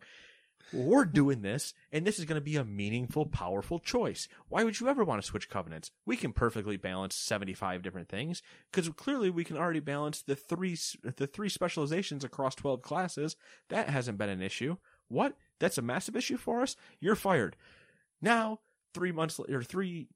[0.73, 4.27] We're doing this, and this is going to be a meaningful, powerful choice.
[4.49, 5.91] Why would you ever want to switch covenants?
[6.05, 8.41] We can perfectly balance seventy-five different things
[8.71, 13.35] because clearly we can already balance the three the three specializations across twelve classes.
[13.69, 14.77] That hasn't been an issue.
[15.07, 15.35] What?
[15.59, 16.75] That's a massive issue for us.
[16.99, 17.55] You're fired.
[18.21, 18.59] Now,
[18.93, 20.07] three months or three,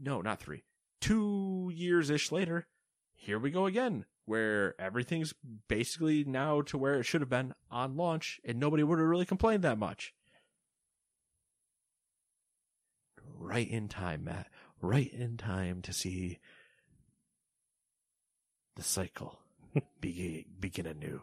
[0.00, 0.64] no, not three,
[1.00, 2.66] two years ish later,
[3.12, 5.34] here we go again, where everything's
[5.66, 9.26] basically now to where it should have been on launch, and nobody would have really
[9.26, 10.14] complained that much.
[13.36, 14.46] Right in time, Matt.
[14.80, 16.38] Right in time to see
[18.76, 19.40] the cycle
[20.00, 21.20] begin, begin anew.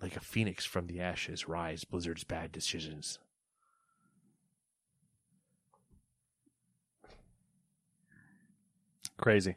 [0.00, 3.18] Like a phoenix from the ashes, rise Blizzard's bad decisions.
[9.16, 9.56] Crazy.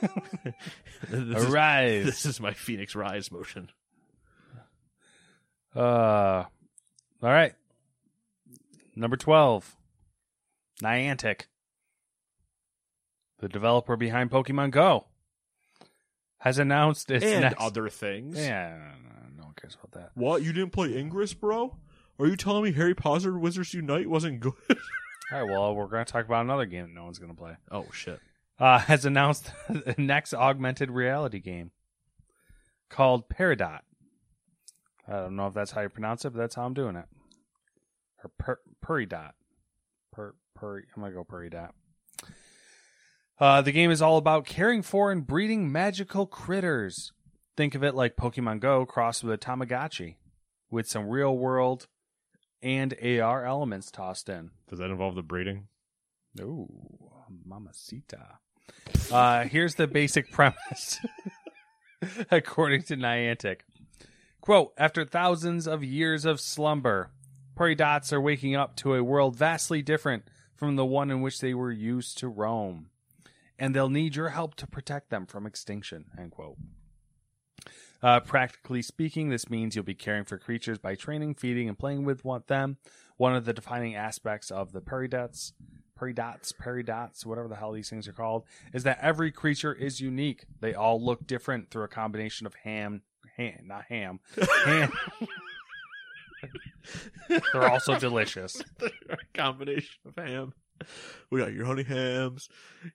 [1.10, 3.70] this, is, this is my phoenix rise motion.
[5.74, 6.44] Uh,
[7.22, 7.52] all right.
[8.94, 9.76] Number 12.
[10.82, 11.42] Niantic.
[13.38, 15.06] The developer behind Pokemon Go
[16.38, 18.38] has announced its and next other things.
[18.38, 20.10] Yeah, no, no one cares about that.
[20.14, 20.42] What?
[20.42, 21.76] You didn't play Ingress, bro?
[22.18, 24.54] Are you telling me Harry Potter Wizards Unite wasn't good?
[25.32, 27.36] All right, well, we're going to talk about another game that no one's going to
[27.36, 27.56] play.
[27.70, 28.20] oh shit.
[28.58, 31.70] Uh, has announced the next augmented reality game
[32.88, 33.80] called Peridot.
[35.08, 37.04] I don't know if that's how you pronounce it, but that's how I'm doing it.
[38.24, 39.32] Or per, Peridot.
[40.12, 41.70] Per, per, I'm going to go Peridot.
[43.38, 47.12] Uh, the game is all about caring for and breeding magical critters.
[47.56, 50.16] Think of it like Pokemon Go crossed with a Tamagotchi,
[50.70, 51.86] with some real world
[52.62, 54.50] and AR elements tossed in.
[54.68, 55.68] Does that involve the breeding?
[56.40, 56.68] Ooh,
[57.44, 58.38] mamacita.
[59.10, 60.98] Uh, here's the basic premise,
[62.30, 63.60] according to Niantic.
[64.40, 67.10] Quote, after thousands of years of slumber,
[67.54, 71.40] prairie dots are waking up to a world vastly different from the one in which
[71.40, 72.90] they were used to roam.
[73.58, 76.56] And they'll need your help to protect them from extinction, end quote.
[78.02, 82.04] Uh, practically speaking, this means you'll be caring for creatures by training, feeding, and playing
[82.04, 82.76] with them.
[83.16, 85.52] One of the defining aspects of the peridots,
[86.00, 90.44] peridots, peridots, whatever the hell these things are called, is that every creature is unique.
[90.60, 93.02] They all look different through a combination of ham,
[93.36, 94.20] ham, not ham,
[94.64, 94.92] ham.
[97.28, 98.62] They're also delicious.
[98.80, 100.52] a combination of ham.
[101.30, 102.48] We got your honey hams,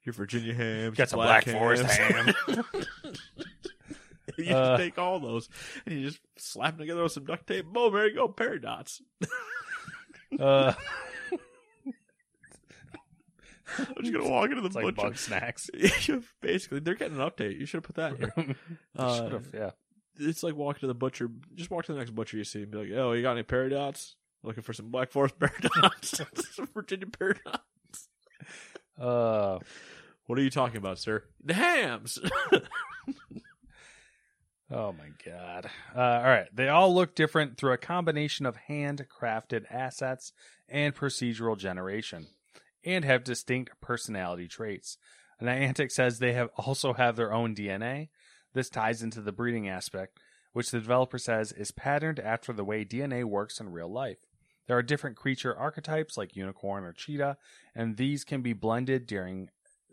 [0.04, 2.36] your Virginia hams, Got some your Black Forest hams.
[2.48, 2.64] ham.
[4.38, 5.50] you Uh, just take all those
[5.86, 7.66] and you just slap them together with some duct tape.
[7.66, 9.02] Boom, there you go, paradots.
[10.40, 10.74] Uh,
[13.80, 14.96] I'm just gonna walk into the It's like butcher.
[15.08, 15.70] bug snacks.
[16.42, 17.60] Basically, they're getting an update.
[17.60, 18.56] You should have put that here.
[18.98, 19.72] Uh, yeah.
[20.20, 21.30] It's like walking to the butcher.
[21.56, 23.44] Just walk to the next butcher you see and be like, "Oh, you got any
[23.44, 24.16] paradox?
[24.44, 26.14] Looking for some Black Forest paradox,
[26.54, 27.60] some Virginia paradox."
[29.00, 29.60] Uh,
[30.28, 31.24] What are you talking about, sir?
[31.44, 32.20] The hams.
[34.72, 35.70] oh my god.
[35.96, 36.48] Uh, all right.
[36.54, 40.34] They all look different through a combination of handcrafted assets
[40.70, 42.28] and procedural generation,
[42.84, 44.98] and have distinct personality traits.
[45.42, 48.10] Niantic says they have also have their own DNA.
[48.54, 50.20] This ties into the breeding aspect,
[50.54, 54.20] which the developer says is patterned after the way DNA works in real life.
[54.68, 57.38] There are different creature archetypes like unicorn or cheetah,
[57.76, 59.50] and these can be blended during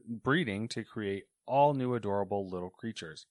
[0.06, 3.26] breeding to create all new adorable little creatures.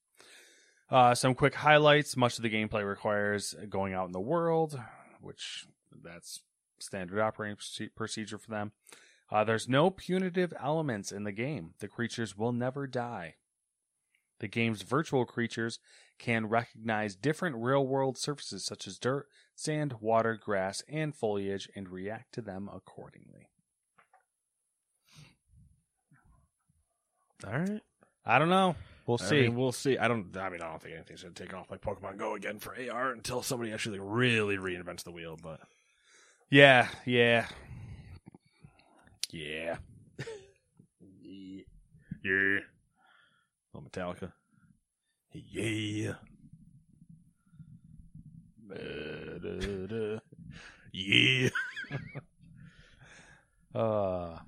[0.90, 2.18] Uh, some quick highlights.
[2.18, 4.80] Much of the gameplay requires going out in the world,
[5.22, 5.68] which
[6.04, 6.42] that's
[6.80, 7.58] standard operating
[7.96, 8.72] procedure for them.
[9.30, 11.74] Uh, there's no punitive elements in the game.
[11.80, 13.36] The creatures will never die.
[14.40, 15.80] The game's virtual creatures
[16.20, 21.90] can recognize different real world surfaces such as dirt, sand, water, grass, and foliage and
[21.90, 23.50] react to them accordingly.
[27.46, 27.82] All right.
[28.26, 28.76] I don't know.
[29.06, 29.42] We'll I see.
[29.44, 29.98] mean, we'll see.
[29.98, 30.36] I don't.
[30.36, 33.12] I mean, I don't think anything's gonna take off like Pokemon Go again for AR
[33.12, 35.38] until somebody actually really reinvents the wheel.
[35.42, 35.62] But
[36.50, 37.46] yeah, yeah.
[39.32, 39.78] Yeah.
[41.22, 41.64] yeah,
[42.24, 42.60] yeah.
[43.76, 44.32] Metallica.
[45.34, 46.14] Yeah.
[50.94, 51.50] Yeah.
[53.76, 54.40] Uh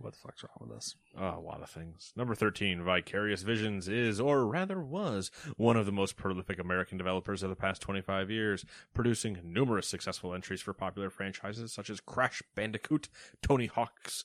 [0.00, 0.94] what the fuck's wrong with us?
[1.18, 2.12] Oh, a lot of things.
[2.16, 7.42] Number 13, Vicarious Visions is, or rather was, one of the most prolific American developers
[7.42, 12.42] of the past 25 years, producing numerous successful entries for popular franchises such as Crash
[12.54, 13.08] Bandicoot,
[13.42, 14.24] Tony Hawk's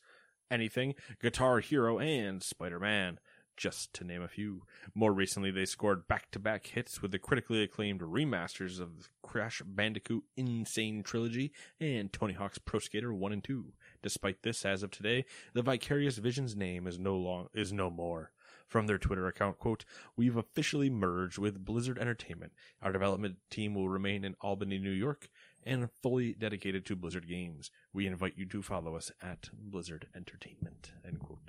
[0.52, 3.20] Anything, Guitar Hero, and Spider Man,
[3.58, 4.64] just to name a few.
[4.94, 9.62] More recently, they scored back to back hits with the critically acclaimed remasters of Crash
[9.66, 10.66] Bandicoot N.
[10.68, 13.74] Sane Trilogy and Tony Hawk's Pro Skater 1 and 2.
[14.06, 15.26] Despite this, as of today,
[15.56, 18.30] the Vicarious Visions name is no long is no more.
[18.68, 19.84] From their Twitter account, quote,
[20.16, 22.52] We've officially merged with Blizzard Entertainment.
[22.84, 25.28] Our development team will remain in Albany, New York,
[25.64, 27.72] and fully dedicated to Blizzard games.
[27.94, 30.92] We invite you to follow us at Blizzard Entertainment.
[31.04, 31.40] End quote.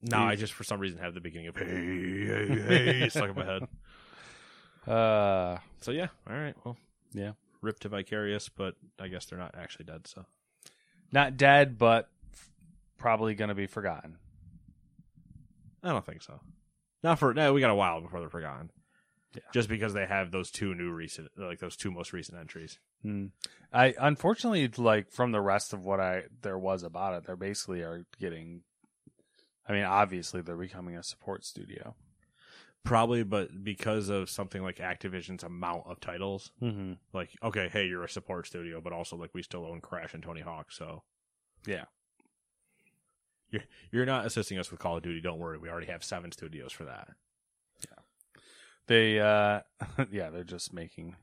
[0.00, 2.60] Now I just for some reason have the beginning of hey hey
[3.00, 3.68] hey stuck in my head.
[4.86, 6.54] Uh So yeah, all right.
[6.64, 6.76] Well,
[7.12, 7.32] yeah.
[7.62, 10.06] Rip to Vicarious, but I guess they're not actually dead.
[10.06, 10.26] So
[11.12, 12.50] Not dead, but f-
[12.98, 14.18] probably gonna be forgotten.
[15.82, 16.40] I don't think so.
[17.02, 17.52] Not for no.
[17.52, 18.70] We got a while before they're forgotten.
[19.34, 19.40] Yeah.
[19.52, 22.78] Just because they have those two new recent, like those two most recent entries.
[23.02, 23.26] Hmm.
[23.72, 27.80] I unfortunately like from the rest of what I there was about it, they basically
[27.80, 28.62] are getting
[29.66, 31.94] I mean, obviously they're becoming a support studio.
[32.84, 36.94] Probably, but because of something like Activision's amount of titles, Mm-hmm.
[37.12, 40.22] like okay, hey, you're a support studio, but also like we still own Crash and
[40.22, 41.02] Tony Hawk, so
[41.64, 41.84] Yeah.
[43.50, 43.62] you're
[43.92, 45.20] you're not assisting us with Call of Duty.
[45.20, 47.08] Don't worry, we already have seven studios for that.
[47.88, 48.02] Yeah.
[48.88, 49.60] They uh
[50.10, 51.14] yeah, they're just making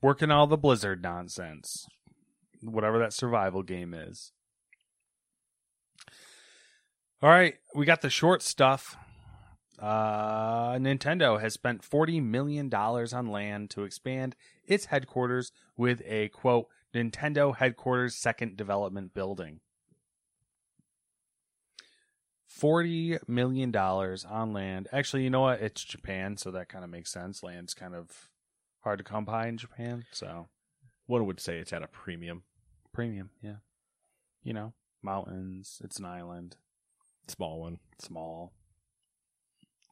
[0.00, 1.86] working all the Blizzard nonsense.
[2.62, 4.30] Whatever that survival game is.
[7.22, 8.96] All right, we got the short stuff.
[9.80, 16.28] Uh Nintendo has spent 40 million dollars on land to expand its headquarters with a
[16.28, 19.60] quote Nintendo headquarters second development building.
[22.46, 24.88] Forty million dollars on land.
[24.92, 25.60] Actually, you know what?
[25.60, 27.42] It's Japan, so that kind of makes sense.
[27.42, 28.28] Land's kind of
[28.80, 30.48] hard to come by in Japan, so
[31.06, 32.42] One would say it's at a premium,
[32.92, 33.30] premium.
[33.40, 33.56] Yeah,
[34.42, 35.80] you know, mountains.
[35.84, 36.56] It's an island,
[37.28, 37.78] small one.
[37.98, 38.52] small.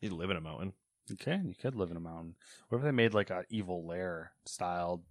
[0.01, 0.73] You live in a mountain.
[1.09, 1.47] You can.
[1.49, 2.35] You could live in a mountain.
[2.69, 5.03] What if they made like a evil lair styled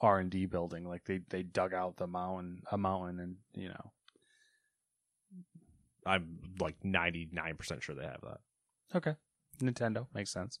[0.00, 0.84] R and D building?
[0.86, 3.92] Like they they dug out the mountain, a mountain, and you know.
[6.06, 8.40] I'm like ninety nine percent sure they have that.
[8.94, 9.14] Okay,
[9.60, 10.58] Nintendo makes sense.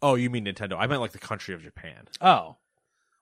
[0.00, 0.76] Oh, you mean Nintendo?
[0.78, 2.08] I meant like the country of Japan.
[2.20, 2.56] Oh,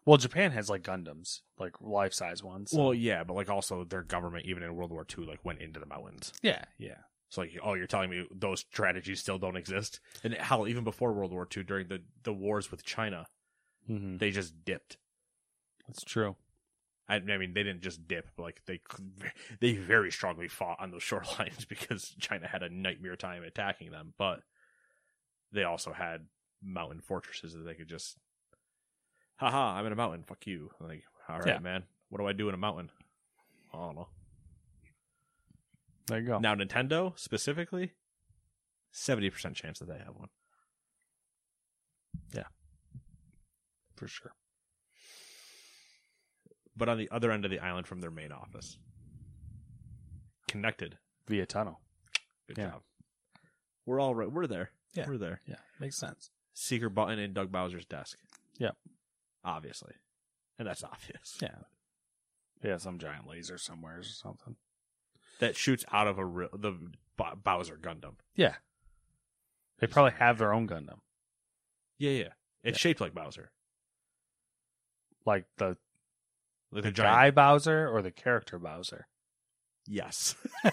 [0.07, 2.72] well, Japan has like Gundams, like life size ones.
[2.74, 5.78] Well, yeah, but like also their government, even in World War II, like went into
[5.78, 6.32] the mountains.
[6.42, 6.96] yeah, yeah.
[7.31, 10.01] So like, oh, you're telling me those strategies still don't exist?
[10.22, 13.26] And hell, even before World War II, during the the wars with China,
[13.89, 14.18] Mm-hmm.
[14.18, 14.99] they just dipped.
[15.89, 16.37] That's true.
[17.09, 18.81] I, I mean, they didn't just dip, but like they
[19.61, 24.12] they very strongly fought on those shorelines because China had a nightmare time attacking them.
[24.18, 24.41] But
[25.53, 26.26] they also had
[26.62, 28.16] mountain fortresses that they could just.
[29.37, 30.22] haha, I'm in a mountain.
[30.24, 30.70] Fuck you.
[30.81, 31.59] Like, all right, Yeah.
[31.59, 31.85] man.
[32.11, 32.91] What do I do in a mountain?
[33.72, 34.09] I don't know.
[36.11, 36.39] There you go.
[36.41, 37.93] Now, Nintendo specifically,
[38.93, 40.29] 70% chance that they have one.
[42.35, 42.45] Yeah,
[43.97, 44.33] for sure.
[46.77, 48.79] But on the other end of the island from their main office.
[50.49, 50.99] Connected.
[51.29, 51.81] Via tunnel.
[52.49, 52.71] Good Yeah.
[52.71, 52.83] job.
[53.87, 54.31] We're all right.
[54.31, 54.71] We're there.
[54.95, 55.07] Yeah.
[55.09, 55.43] We're there.
[55.47, 56.31] Yeah, makes sense.
[56.55, 58.19] Secret button in Doug Bowser's desk.
[58.59, 58.77] Yep.
[59.45, 59.95] Obviously.
[60.59, 61.39] And that's obvious.
[61.41, 61.63] Yeah.
[62.63, 64.57] Yeah, some giant laser somewhere or something.
[65.41, 66.72] That shoots out of a real, the
[67.16, 68.14] Bo- Bowser Gundam.
[68.34, 68.55] Yeah.
[69.80, 70.99] They probably have their own Gundam.
[71.99, 72.28] Yeah, yeah.
[72.62, 72.91] It's Yeah.
[72.91, 73.51] shaped like Bowser.
[75.26, 75.76] Like the
[76.72, 79.07] Like the a giant guy Bowser or the character Bowser.
[79.86, 80.34] Yes.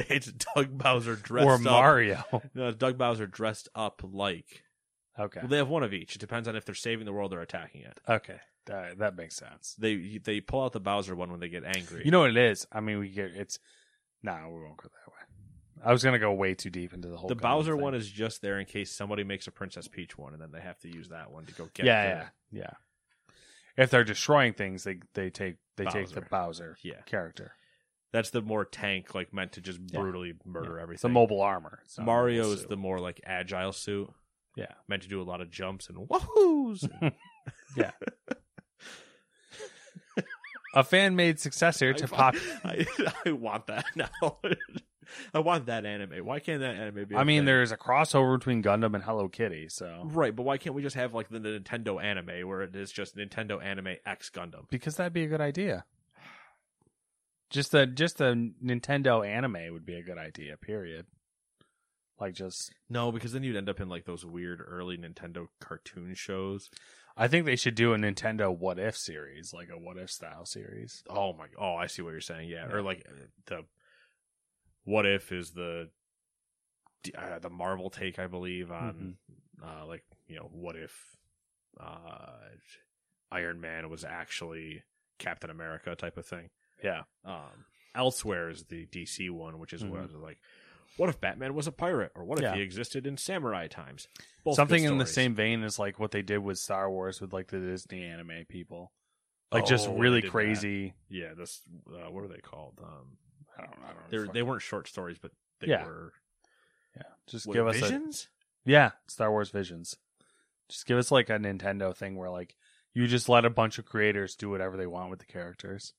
[0.00, 1.50] it's Doug Bowser dressed up.
[1.50, 1.60] or up.
[1.60, 2.24] Mario.
[2.54, 4.64] No, it's Doug Bowser dressed up like.
[5.18, 5.40] okay.
[5.40, 6.16] Well, they have one of each.
[6.16, 7.98] It depends on if they're saving the world or attacking it.
[8.08, 8.38] Okay.
[8.68, 9.74] That, that makes sense.
[9.78, 12.02] They they pull out the Bowser one when they get angry.
[12.04, 12.66] You know what it is?
[12.70, 13.58] I mean, we get it's.
[14.22, 15.84] Nah, we won't go that way.
[15.84, 17.28] I was gonna go way too deep into the whole.
[17.28, 17.82] the Bowser thing.
[17.82, 20.60] one is just there in case somebody makes a Princess Peach one, and then they
[20.60, 21.86] have to use that one to go get.
[21.86, 22.28] yeah, yeah,
[22.60, 22.70] yeah.
[23.76, 26.28] If they're destroying things, they they take they take the Bowser.
[26.30, 27.00] Bowser Yeah.
[27.06, 27.52] character.
[28.12, 30.00] That's the more tank, like meant to just Yeah.
[30.00, 30.82] brutally murder Yeah.
[30.82, 30.94] everything.
[30.94, 31.82] It's the mobile armor.
[31.98, 34.10] A Mario is the more like agile suit,
[34.56, 36.84] yeah meant to do a lot of jumps and wahoo's.
[37.76, 37.92] yeah.
[40.74, 42.34] a fan made successor to pop.
[42.64, 42.86] I,
[43.24, 44.38] I want that now.
[45.32, 46.24] I want that anime.
[46.24, 47.16] Why can't that anime be?
[47.16, 47.46] I mean, thing?
[47.46, 50.96] there's a crossover between Gundam and Hello Kitty, so right, but why can't we just
[50.96, 54.68] have like the Nintendo anime where it is just Nintendo anime X Gundam?
[54.70, 55.84] because that'd be a good idea.
[57.50, 60.56] Just a just a Nintendo anime would be a good idea.
[60.58, 61.06] Period.
[62.20, 66.14] Like just, No, because then you'd end up in like those weird early Nintendo cartoon
[66.14, 66.68] shows.
[67.20, 70.46] I think they should do a Nintendo What If series, like a What If style
[70.46, 71.02] series.
[71.10, 71.46] Oh my!
[71.58, 72.48] Oh, I see what you're saying.
[72.48, 72.74] Yeah, Yeah.
[72.74, 73.12] or like uh,
[73.46, 73.64] the
[74.84, 75.90] what if is the
[77.16, 79.16] uh, the Marvel take, I believe, on
[79.62, 79.82] Mm-hmm.
[79.82, 81.16] uh, like you know what if
[81.80, 82.36] uh,
[83.30, 84.82] Iron Man was actually
[85.18, 86.50] Captain America type of thing.
[86.82, 87.64] Yeah, Um,
[87.94, 90.22] elsewhere is the DC one, which is what Mhm.
[90.22, 90.38] like.
[90.98, 92.54] What if Batman was a pirate, or what if Yeah.
[92.56, 94.06] he existed in samurai times?
[94.44, 95.14] Both something in the stories.
[95.14, 98.44] same vein as like what they did with Star Wars with like the Disney anime
[98.48, 98.92] people,
[99.52, 100.32] like just Oh, they really did that.
[100.32, 100.94] crazy.
[101.08, 102.78] Yeah, this uh, what are they called?
[102.82, 103.16] Um,
[103.56, 104.10] I don't, I don't.
[104.10, 105.30] they they fucking- weren't short stories, but
[105.60, 105.86] they Yeah.
[105.86, 106.12] were
[106.96, 108.28] Yeah, just what, give us a visions.
[108.64, 109.96] Yeah, Star Wars Visions.
[110.68, 112.56] Just give us like a Nintendo thing where like
[112.92, 115.94] you just let a bunch of creators do whatever they want with the characters.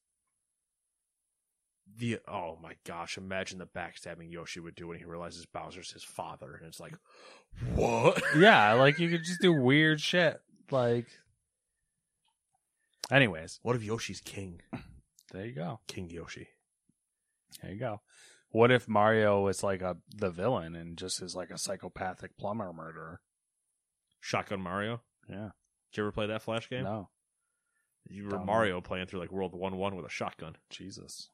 [1.97, 6.03] The oh my gosh, imagine the backstabbing Yoshi would do when he realizes Bowser's his
[6.03, 6.93] father, and it's like,
[7.75, 8.21] what?
[8.37, 10.39] yeah, like you could just do weird shit.
[10.71, 11.07] Like
[13.11, 14.61] Anyways, What if Yoshi's king?
[15.31, 15.79] there you go.
[15.87, 16.47] King Yoshi.
[17.61, 18.01] There you go.
[18.51, 22.71] What if Mario is like a the villain and just is like a psychopathic plumber
[22.71, 23.21] murderer?
[24.21, 25.01] Shotgun Mario.
[25.27, 25.49] Yeah.
[25.91, 26.83] Did you ever play that Flash game?
[26.83, 27.09] No.
[28.07, 28.45] You were Don't.
[28.45, 30.55] Mario playing through like World One One with a shotgun.
[30.69, 31.29] Jesus.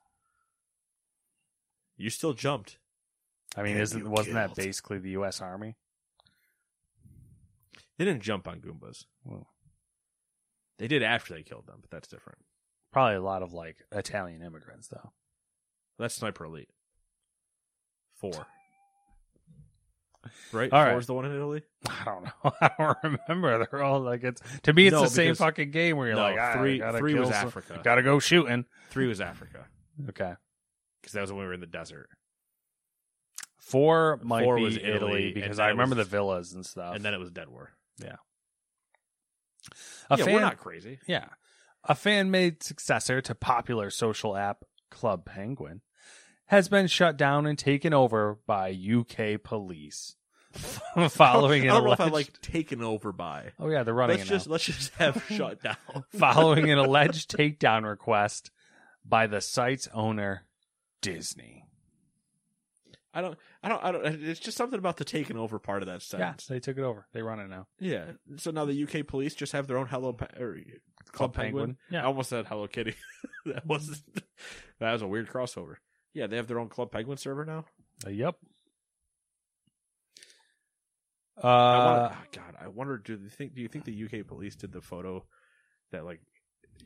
[1.97, 2.77] You still jumped.
[3.57, 5.75] I mean, And isn't wasn't that basically the US Army?
[7.97, 9.05] They didn't jump on Goombas.
[9.23, 9.47] Well,
[10.77, 12.39] They did after they killed them, but that's different.
[12.91, 15.11] probably a lot of like Italian immigrants though.
[15.97, 16.69] That's Sniper Elite.
[18.15, 18.45] Four.
[20.51, 20.71] Right?
[20.73, 20.97] All Four right.
[20.97, 21.61] is the one in Italy?
[21.87, 22.51] I don't know.
[22.61, 22.97] I don't
[23.29, 23.67] remember.
[23.69, 24.87] They're all like it's to me.
[24.87, 27.21] It's No, the same fucking game where you're No, like, ah, three- gotta three kill
[27.27, 27.79] was some- Africa.
[27.83, 28.65] Gotta go shooting.
[28.89, 29.67] Three was Africa.
[30.09, 30.33] Okay.
[31.05, 32.09] Because that was when we were in the desert.
[33.59, 36.95] Four might Four be was Italy, Italy, because I remember was- the villas and stuff.
[36.95, 37.71] And then it was Dead War.
[40.09, 40.99] a yeah, fan, we're not crazy.
[41.07, 41.25] yeah,
[41.83, 45.81] a fan-made successor to popular social app Club Penguin
[46.47, 50.15] has been shut down and taken over by UK police
[51.09, 52.13] following I an don't know if I alleged.
[52.13, 53.51] like taken over by.
[53.59, 54.37] oh yeah, they're running Let's it now.
[54.37, 55.75] just let's just have shut down.
[56.17, 58.51] following an alleged takedown request
[59.03, 60.44] by the site's owner,
[61.13, 61.65] Disney.
[63.13, 65.87] I don't I don't I don't it's just something about the taken over part of
[65.87, 66.19] that stuff.
[66.19, 67.07] Yeah, they took it over.
[67.13, 67.67] They run it now.
[67.79, 68.11] Yeah.
[68.37, 71.51] So now the UK police just have their own Hello Pe- or Club, Club Penguin.
[71.65, 72.01] Penguin, yeah.
[72.03, 72.95] I almost said Hello Kitty.
[73.45, 74.03] that was
[74.79, 75.75] that was a weird crossover.
[76.13, 77.65] Yeah, they have their own Club Penguin server now.
[78.05, 78.35] Uh, yep.
[81.41, 82.97] I Uh, wonder, oh, God, I wonder.
[82.97, 83.55] Do you think?
[83.55, 85.25] Do you think the UK police did the photo
[85.91, 86.21] that like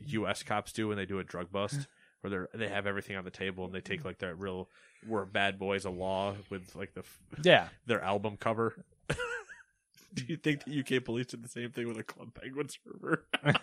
[0.06, 1.86] US cops do when they do a drug bust,
[2.20, 4.68] where they are they have everything on the table and they take like that real
[5.06, 7.02] "We're bad boys of law" with like the
[7.42, 8.84] yeah, their album cover.
[10.14, 13.26] Do you think the UK police did the same thing with a Club Penguin server?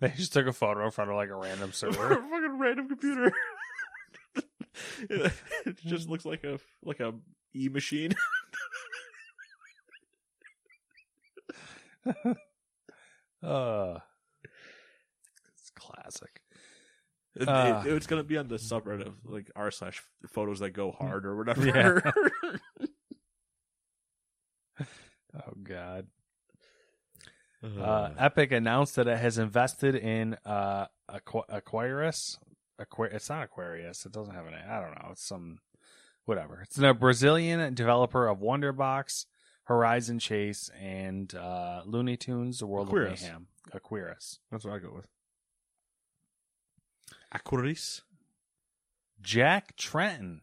[0.00, 2.22] They just took a photo in front of like a random server, a server.
[2.28, 3.32] fucking random computer.
[5.08, 7.14] it just looks like a like a
[7.54, 8.12] e machine.
[13.42, 14.13] uh, it's
[15.94, 16.40] classic.
[17.36, 17.82] It- Uh.
[17.86, 21.26] it- it's gonna be on the subreddit of like r slash photos that go hard
[21.26, 21.66] or whatever.
[21.66, 22.86] Yeah.
[25.36, 26.06] Oh God.
[27.62, 32.38] Uh, Epic announced that it has invested in uh, Aqu- Aquarius.
[32.80, 34.04] Aqu- it's not Aquarius.
[34.06, 34.54] It doesn't have an.
[34.54, 35.08] I don't know.
[35.12, 35.58] It's some
[36.26, 36.60] whatever.
[36.62, 39.24] It's a Brazilian developer of Wonderbox,
[39.64, 43.22] Horizon Chase, and uh, Looney Tunes: The World Aquarius.
[43.22, 43.46] of Mayhem.
[43.72, 44.38] Aquarius.
[44.52, 45.08] That's what I go with.
[47.34, 48.02] Aquaris.
[49.20, 50.40] Jack Tretton,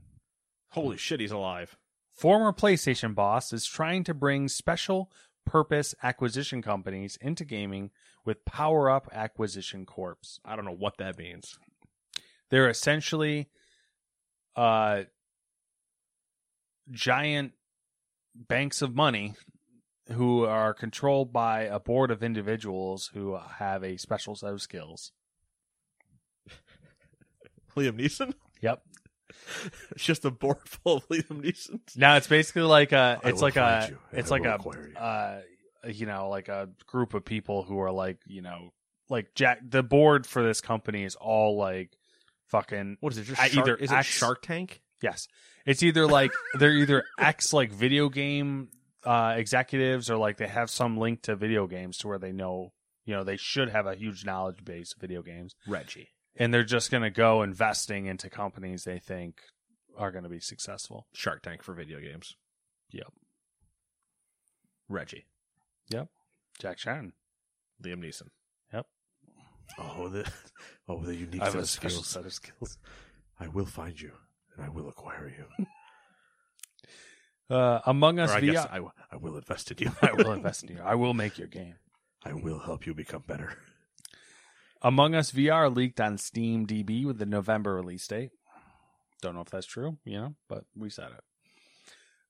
[0.71, 1.77] Holy shit, he's alive.
[2.13, 5.11] former PlayStation boss, is trying to bring special
[5.45, 7.91] purpose acquisition companies into gaming
[8.25, 10.39] with Power Up Acquisition Corps.
[10.45, 11.57] I don't know what that means.
[12.49, 13.49] they're essentially
[14.55, 15.03] uh
[16.91, 17.53] giant
[18.35, 19.35] banks of money
[20.11, 25.11] who are controlled by a board of individuals who have a special set of skills.
[27.75, 28.33] Liam Neeson?
[28.61, 28.83] Yep.
[29.91, 31.97] It's just a board full of Liam Neesons.
[31.97, 34.35] Now it's basically like a I it's will like find a you, and it's I
[34.35, 34.95] like will a acquire you.
[34.97, 35.41] uh
[35.91, 38.71] you know like a group of people who are like, you know,
[39.09, 41.97] like Jack the board for this company is all like
[42.49, 43.23] fucking What is it?
[43.23, 44.81] Just I- Shark, either is X- it Shark Tank?
[45.01, 45.27] Yes.
[45.65, 48.69] It's either like they're either ex like video game
[49.05, 52.73] uh executives or like they have some link to video games to where they know,
[53.05, 55.55] you know, they should have a huge knowledge base of video games.
[55.67, 56.09] Reggie.
[56.37, 59.41] And they're just going to go investing into companies they think
[59.97, 61.07] are going to be successful.
[61.13, 62.35] Shark Tank for video games.
[62.91, 63.07] Yep.
[64.89, 65.25] Reggie.
[65.89, 66.07] Yep.
[66.59, 67.13] Jack Shannon.
[67.83, 68.27] Liam Neeson.
[68.73, 68.85] Yep.
[69.79, 70.29] Oh, the
[70.87, 72.07] oh the unique I have set a of special skills.
[72.07, 72.77] set of skills.
[73.39, 74.11] I will find you
[74.55, 75.65] and I will acquire you.
[77.49, 78.51] Uh, Among Us or I VR.
[78.53, 79.91] guess I, w- I will invest in you.
[80.01, 80.81] I will invest in you.
[80.81, 81.75] I will make your game.
[82.23, 83.57] I will help you become better.
[84.81, 88.31] Among Us VR leaked on Steam DB with the November release date.
[89.21, 91.23] Don't know if that's true, you know, but we said it.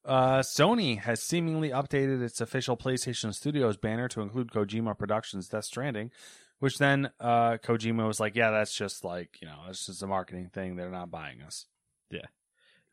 [0.03, 5.65] Uh, Sony has seemingly updated its official PlayStation Studios banner to include Kojima Productions' Death
[5.65, 6.11] Stranding,
[6.60, 10.07] which then uh, Kojima was like, "Yeah, that's just like you know, it's just a
[10.07, 10.76] marketing thing.
[10.76, 11.68] They're not buying us.
[12.10, 12.26] Yeah.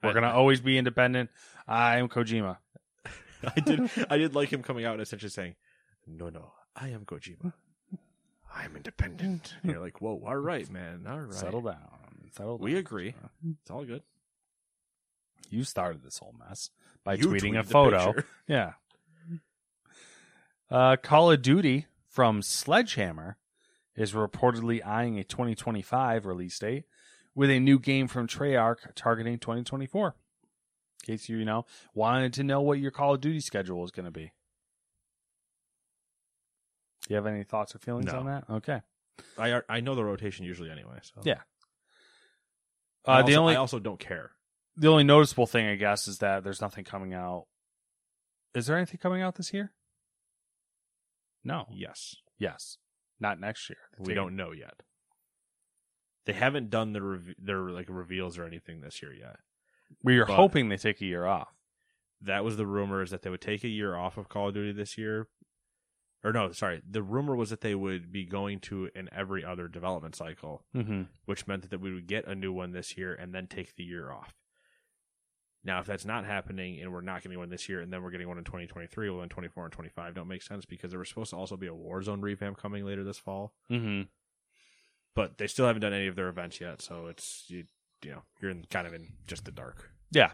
[0.03, 1.31] We're I- gonna always be independent.
[1.67, 2.59] I am Kojima.
[3.57, 5.55] I did I did like him coming out and essentially saying,
[6.07, 7.53] No, no, I am Kojima.
[8.59, 9.55] I'm independent.
[9.63, 11.05] And you're like, Whoa, all right, man.
[11.09, 11.33] All right.
[11.35, 11.77] Settle down.
[12.37, 12.65] Settle down.
[12.65, 13.15] We agree.
[13.63, 14.03] It's all good.
[15.51, 16.71] You started this whole mess
[17.05, 18.07] by You tweeting a tweeted the photo.
[18.13, 18.27] picture.
[18.49, 18.73] Yeah.
[20.71, 23.39] Uh, Call of Duty from Sledgehammer
[23.97, 26.85] is reportedly eyeing a 2025 release date
[27.35, 30.09] with a new game from Treyarch targeting 2024.
[30.09, 31.65] In case you, you know,
[31.95, 34.33] wanted to know what your Call of Duty schedule is going to be.
[37.09, 38.19] Do you have any thoughts or feelings No.
[38.21, 38.45] on that?
[38.51, 38.83] Okay.
[39.39, 41.41] I I know the rotation usually anyway, so Yeah.
[43.05, 44.33] I Uh, the also- only I also don't care.
[44.77, 47.47] the only noticeable thing, I guess, is that there's nothing coming out.
[48.55, 49.73] Is there anything coming out this year?
[51.43, 51.67] No.
[51.71, 52.17] Yes.
[52.39, 52.79] Yes.
[53.19, 53.79] Not next year.
[53.99, 54.83] We don't know yet.
[56.27, 59.37] They haven't done the rev- their like reveals or anything this year yet.
[60.03, 61.55] We are but- hoping they take a year off.
[62.21, 64.55] That was the rumor is that they would take a year off of Call of
[64.55, 65.29] Duty this year.
[66.25, 66.83] Or no, sorry.
[66.89, 71.03] The rumor was that they would be going to an every other development cycle, Mm-hmm.
[71.27, 73.85] which meant that we would get a new one this year and then take the
[73.85, 74.35] year off.
[75.65, 78.11] Now, if that's not happening and we're not getting one this year and then we're
[78.11, 81.09] getting one in 2023, well, then 24 and 25 don't make sense because there was
[81.09, 83.53] supposed to also be a Warzone revamp coming later this fall.
[83.71, 84.03] Mm-hmm.
[85.15, 87.65] But they still haven't done any of their events yet, so it's you,
[88.05, 89.91] you know you're in, kind of in just the dark.
[90.13, 90.31] Yeah.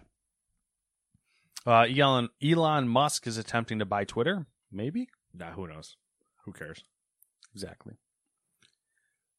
[1.66, 4.47] Uh, Elon Elon Musk is attempting to buy Twitter.
[4.70, 5.09] Maybe.
[5.35, 5.97] Nah, who knows?
[6.44, 6.85] Who cares?
[7.52, 7.94] Exactly.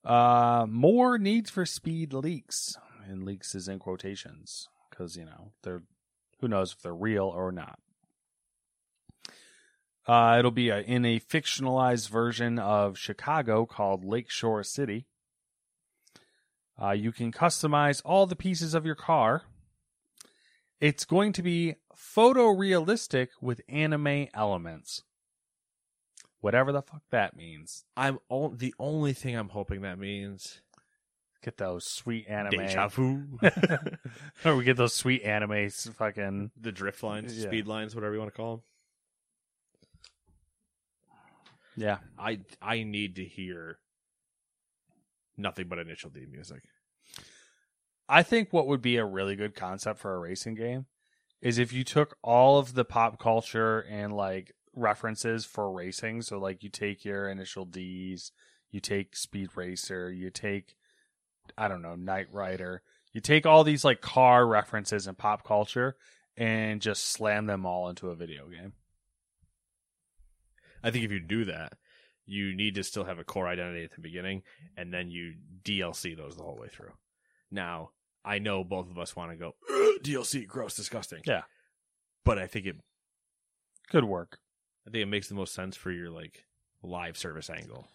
[0.03, 2.77] Uh, more needs for Speed leaks,
[3.07, 5.83] and leaks is in quotations because you know they're
[6.39, 7.79] who knows if they're real or not.
[10.07, 15.07] Uh, it'll be a, in a fictionalized version of Chicago called Lakeshore City.
[16.79, 19.43] Uh, you can customize all the pieces of your car.
[20.79, 25.01] It's going to be photorealistic with anime elements.
[26.41, 27.85] Whatever the fuck that means.
[27.97, 30.61] I'm o- the only thing I'm hoping that means
[31.43, 32.51] Get those sweet anime.
[32.65, 33.37] Deja vu.
[34.45, 36.49] or we get those sweet anime fucking.
[36.59, 37.47] the drift lines, Yeah.
[37.47, 38.63] speed lines, whatever you want to call them.
[41.77, 41.97] Yeah.
[42.17, 43.77] I I need to hear
[45.37, 46.63] nothing but initial D music.
[48.07, 50.85] I think what would be a really good concept for a racing game
[51.41, 56.21] is if you took all of the pop culture and like references for racing.
[56.21, 58.31] So like you take your initial D's,
[58.71, 60.75] you take Speed Racer, you take
[61.57, 62.81] I don't know, Knight Rider.
[63.13, 65.95] You take all these like car references and pop culture
[66.37, 68.73] and just slam them all into a video game.
[70.83, 71.73] I think if you do that,
[72.25, 74.43] you need to still have a core identity at the beginning,
[74.75, 76.91] and then you DLC those the whole way through.
[77.51, 77.91] Now,
[78.23, 79.53] I know both of us want to go
[80.03, 81.21] DLC, gross, disgusting.
[81.25, 81.43] Yeah.
[82.23, 82.75] but I think it,
[83.89, 84.39] could work.
[84.87, 86.45] I think it makes the most sense for your like
[86.83, 87.87] live service angle.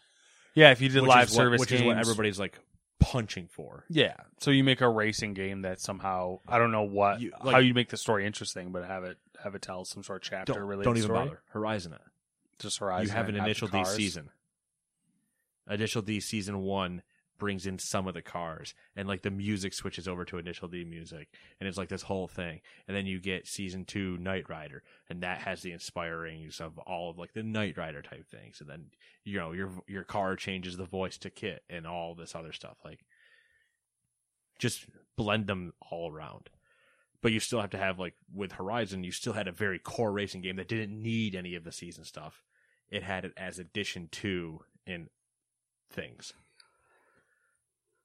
[0.54, 2.58] Yeah, if you did which live is what- service which games, is what everybody's like
[2.98, 3.84] punching for.
[3.88, 4.16] Yeah.
[4.40, 7.72] So you make a racing game that somehow I don't know what You- how you
[7.74, 10.62] make the story interesting, but have it have it tell some sort of chapter Don't,
[10.62, 11.24] related don't even story.
[11.26, 11.40] bother.
[11.50, 12.00] Horizon it.
[12.58, 13.06] Just Horizon.
[13.06, 13.94] you have an and initial D cars.
[13.94, 14.28] season.
[15.68, 17.02] Initial D season one
[17.40, 20.84] brings in some of the cars, and like the music switches over to initial D
[20.84, 22.60] music, and it's like this whole thing.
[22.86, 27.10] And then you get season two Knight Rider, and that has the inspirings of all
[27.10, 28.60] of like the Knight Rider type things.
[28.60, 28.84] And then
[29.24, 32.76] you know your your car changes the voice to KITT and all this other stuff.
[32.84, 33.00] Like
[34.60, 34.86] just
[35.16, 36.50] blend them all around.
[37.22, 40.12] But you still have to have like with Horizon, you still had a very core
[40.12, 42.44] racing game that didn't need any of the season stuff.
[42.88, 45.08] It had it as addition to in
[45.90, 46.32] things.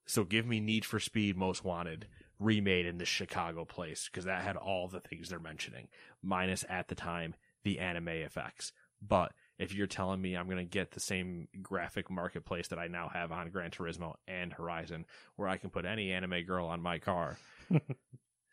[0.05, 2.07] So give me Need for Speed Most Wanted
[2.39, 5.87] remade in the Chicago place because that had all the things they're mentioning,
[6.21, 8.71] minus at the time the anime effects.
[9.01, 12.87] But if you're telling me I'm going to get the same graphic marketplace that I
[12.87, 15.05] now have on Gran Turismo and Horizon,
[15.35, 17.37] where I can put any anime girl on my car,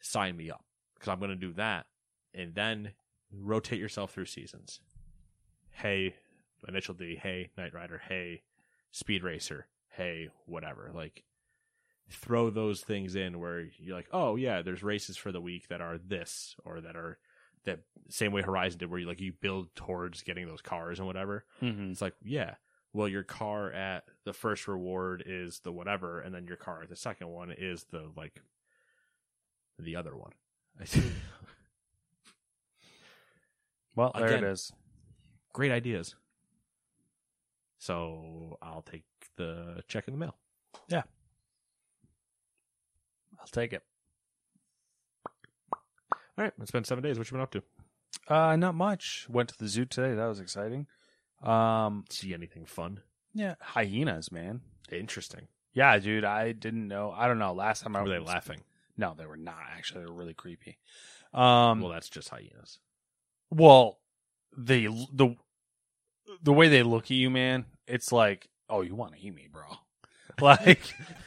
[0.00, 0.64] sign me up
[0.94, 1.86] because I'm going to do that,
[2.34, 2.92] and then
[3.32, 4.80] rotate yourself through seasons.
[5.70, 6.14] Hey,
[6.68, 7.18] Initial D.
[7.20, 8.00] Hey, Knight Rider.
[8.08, 8.42] Hey,
[8.92, 9.66] Speed Racer.
[9.88, 10.90] Hey, whatever.
[10.94, 11.24] Like,
[12.10, 15.80] throw those things in where you're like, oh yeah, there's races for the week that
[15.80, 17.18] are this or that are
[17.64, 21.06] that same way Horizon did, where you like you build towards getting those cars and
[21.06, 21.44] whatever.
[21.62, 21.92] Mhm.
[21.92, 22.56] It's like, yeah,
[22.92, 26.88] well, your car at the first reward is the whatever, and then your car at
[26.88, 28.42] the second one is the like
[29.78, 30.32] the other one.
[33.94, 34.44] Well, there Again.
[34.44, 34.72] it is.
[35.52, 36.14] Great ideas.
[37.78, 39.04] So I'll take
[39.36, 40.36] the check in the mail.
[43.42, 43.82] I'll take it.
[45.74, 47.18] All right, it's been seven days.
[47.18, 47.62] What you been up to?
[48.28, 49.26] Uh, not much.
[49.28, 50.14] Went to the zoo today.
[50.14, 50.86] That was exciting.
[51.42, 53.00] Um, See anything fun?
[53.34, 54.60] yeah, hyenas, man.
[54.90, 55.48] Interesting.
[55.74, 56.24] Yeah, dude.
[56.24, 57.12] I didn't know.
[57.16, 57.52] I don't know.
[57.52, 58.60] Last time I Were they was- laughing?
[58.96, 59.56] No, they were not.
[59.76, 60.78] Actually, they were really creepy.
[61.34, 62.78] Um, well, that's just hyenas.
[63.50, 63.98] Well,
[64.56, 65.34] the the
[66.42, 69.48] the way they look at you, man, it's like, oh, you want to eat me,
[69.50, 69.62] bro?
[70.40, 70.80] Like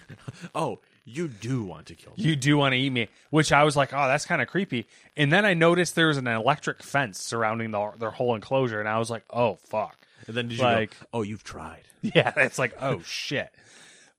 [0.55, 2.23] oh, you do want to kill me.
[2.23, 4.87] you do want to eat me, which I was like, oh, that's kind of creepy.
[5.15, 8.89] And then I noticed there was an electric fence surrounding the, their whole enclosure, and
[8.89, 11.83] I was like, oh fuck, And then did you like, go, oh, you've tried.
[12.01, 13.49] yeah, it's like, oh shit.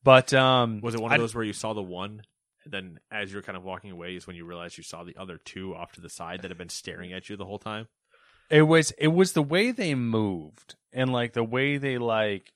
[0.05, 2.23] But um, Was it one of those where you saw the one,
[2.63, 5.17] and then as you're kind of walking away is when you realized you saw the
[5.17, 7.89] other two off to the side that have been staring at you the whole time?
[8.49, 12.53] It was it was the way they moved and like the way they like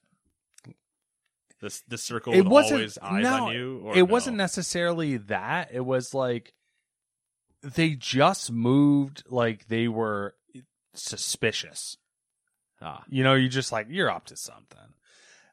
[1.61, 3.81] This this circle it wasn't always eyes no, on you?
[3.83, 5.69] Or it wasn't necessarily that.
[5.71, 6.53] It was like
[7.61, 10.33] they just moved like they were
[10.95, 11.97] suspicious.
[12.81, 14.79] Ah, You know, you're just like you're up to something.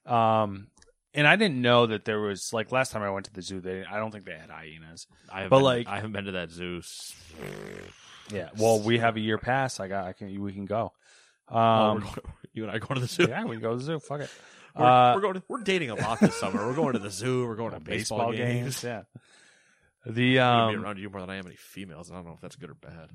[0.06, 0.68] Um
[1.12, 3.60] and I didn't know that there was like last time I went to the zoo
[3.60, 5.06] they I don't think they had hyenas.
[5.30, 6.80] I But, been, like- I haven't been to that zoo.
[8.32, 8.48] Yeah.
[8.58, 9.78] Well, we have a year pass.
[9.78, 10.92] I got I can we can go.
[11.50, 12.08] Oh, Um
[12.54, 13.26] you and I go to the zoo.
[13.28, 13.98] yeah, we can go to the zoo.
[14.00, 14.30] Fuck it.
[14.78, 15.34] We're, Uh, we're going.
[15.34, 16.66] To, we're dating a lot this summer.
[16.66, 17.46] We're going to the zoo.
[17.46, 18.82] We're going to baseball, games.
[18.84, 19.02] Yeah.
[20.06, 22.10] The I'm gonna be um around you more than I am any females.
[22.10, 23.10] I don't know if that's good or bad.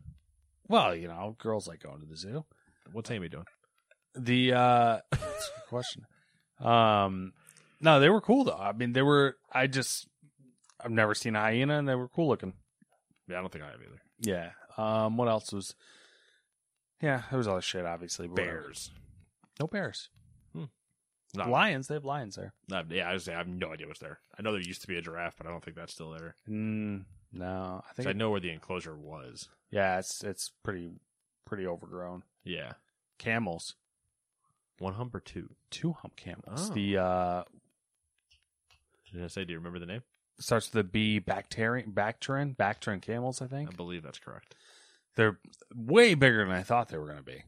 [0.68, 2.45] well, you know, girls like going to the zoo.
[2.91, 3.45] What's Amy doing?
[4.14, 6.06] The uh that's a good question.
[6.60, 7.34] Um
[7.80, 8.57] no, they were cool though.
[8.60, 10.07] I mean they were I just
[10.84, 12.53] I've never seen a hyena and they were cool looking.
[13.27, 14.02] Yeah, I don't think I have either.
[14.19, 14.49] Yeah.
[14.77, 15.73] Um what else was
[17.02, 18.27] Yeah, there was other shit obviously.
[18.27, 18.61] but whatever.
[18.61, 18.91] Bears.
[19.60, 20.10] No bears.
[21.35, 22.53] No, Lions, they have lions there.
[22.89, 24.19] yeah, I was saying I have no idea what's there.
[24.38, 26.35] I know there used to be a giraffe, but I don't think that's still there.
[26.47, 29.49] Mm, no, I think I know where the enclosure was.
[29.72, 30.91] yeah, it's it's pretty
[31.45, 32.23] pretty overgrown.
[32.43, 32.73] Yeah,
[33.18, 33.76] Camels.
[34.80, 35.49] one hump or two.
[35.72, 36.69] Two hump camels.
[36.69, 36.73] Oh.
[36.73, 37.43] The uh
[39.11, 39.43] Did I say?
[39.43, 40.01] Do you remember the name?
[40.39, 41.19] starts with a B.
[41.19, 43.41] Bacterian, Bactrian, Bactrian camels.
[43.41, 44.55] I think I believe that's correct.
[45.15, 45.39] they're
[45.76, 47.43] way bigger than I thought they were going to be.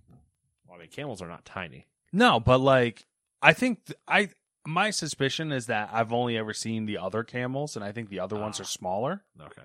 [0.67, 1.87] Well, I mean, camels are not tiny.
[2.13, 3.05] No, but like
[3.45, 4.29] I think th- I
[4.65, 8.19] my suspicion is that I've only ever seen the other camels, and I think the
[8.19, 8.63] other ones Ah.
[8.63, 9.23] are smaller.
[9.39, 9.63] Okay.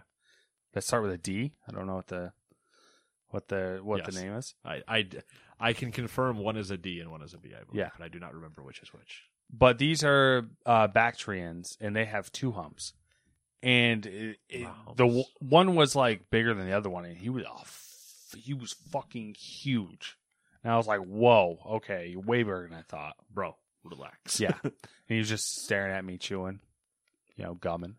[0.73, 1.53] That start with a D.
[1.69, 2.33] I don't know what the
[3.29, 4.15] what the what Yes.
[4.15, 4.55] the name is.
[4.65, 5.09] I, I,
[5.59, 7.79] I can confirm one is a D and one is a B, I believe.
[7.79, 7.91] Yeah.
[7.97, 9.23] But I do not remember which is which.
[9.53, 12.93] But these are uh, Bactrians, and they have two humps.
[13.63, 14.95] And it, it- Wow.
[14.97, 18.35] the w- one was like bigger than the other one, and he was a f-
[18.37, 20.17] he was fucking huge.
[20.63, 24.41] And I was like, "Whoa, okay, you're way bigger than I thought." Bro, relax.
[24.41, 24.73] Yeah, and
[25.09, 26.61] he was just staring at me, chewing,
[27.37, 27.97] you know, gumming.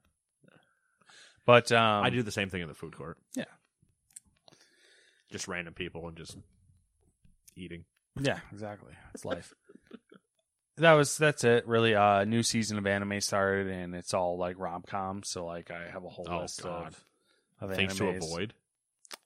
[1.45, 3.17] But um, I do the same thing in the food court.
[3.35, 3.45] Yeah.
[5.31, 6.37] Just random people and just
[7.55, 7.85] eating.
[8.19, 8.91] Yeah, exactly.
[9.15, 9.53] It's life.
[10.77, 11.65] that was that's it.
[11.67, 15.71] Really, uh new season of anime started and it's all like rom com, so like
[15.71, 16.95] I have a whole Oh, list God.
[17.59, 18.53] of, of Things to avoid.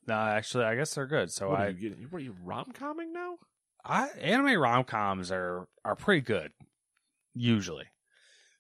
[0.07, 1.31] No, actually I guess they're good.
[1.31, 1.95] So what I are you?
[2.09, 3.37] What are you rom comming now?
[3.85, 6.51] I anime rom coms are are pretty good,
[7.33, 7.85] usually.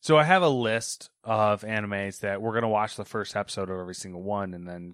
[0.01, 3.79] So I have a list of animes that we're gonna watch the first episode of
[3.79, 4.93] every single one, and then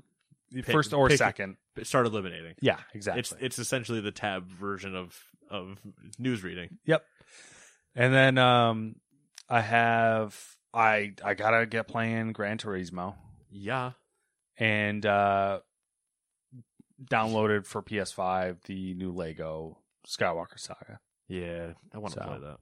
[0.63, 1.57] first or pick- second.
[1.83, 2.55] Start eliminating.
[2.61, 3.19] Yeah, exactly.
[3.19, 5.17] It's it's essentially the tab version of
[5.49, 5.77] of
[6.17, 6.77] news reading.
[6.85, 7.03] Yep.
[7.95, 8.95] And then um
[9.49, 10.37] I have
[10.73, 13.15] I I gotta get playing Gran Turismo
[13.49, 13.91] Yeah.
[14.57, 15.59] and uh
[17.03, 20.99] downloaded for PS5 the new Lego Skywalker Saga.
[21.27, 21.73] Yeah.
[21.93, 22.25] I want to So.
[22.27, 22.57] play that.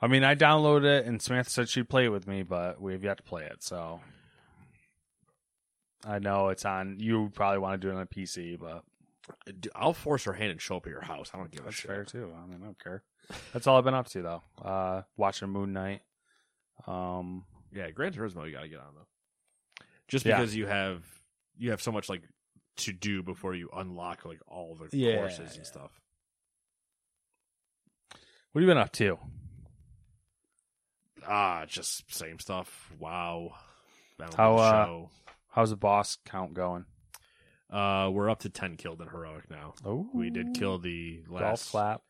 [0.00, 3.02] I mean I downloaded it and Samantha said she'd play it with me, but we've
[3.02, 4.00] yet to play it, so
[6.04, 8.82] I know it's on you probably want to do it on a PC, but
[9.60, 11.30] D- I'll force her hand and show up at your house.
[11.34, 11.90] I don't give a that's shit.
[11.90, 12.32] fair too.
[12.36, 13.02] I mean I don't care.
[13.52, 14.42] That's all I've been up to though.
[14.62, 16.02] Uh watching Moon Knight.
[16.86, 19.84] Um Yeah, Gran Turismo you gotta get on though.
[20.08, 20.36] Just Yeah.
[20.36, 21.02] because you have
[21.56, 22.22] you have so much like
[22.78, 25.56] to do before you unlock like all the Yeah, courses yeah.
[25.58, 26.00] and stuff.
[28.52, 29.18] what have you been up to?
[31.26, 32.92] Ah, just same stuff.
[32.98, 33.52] Wow.
[34.18, 35.06] Battle How, uh.
[35.50, 36.84] How's the boss count going?
[37.70, 39.74] Uh, we're up to ten killed in heroic now.
[39.84, 41.70] Oh, We did kill the last.
[41.70, 42.02] clap.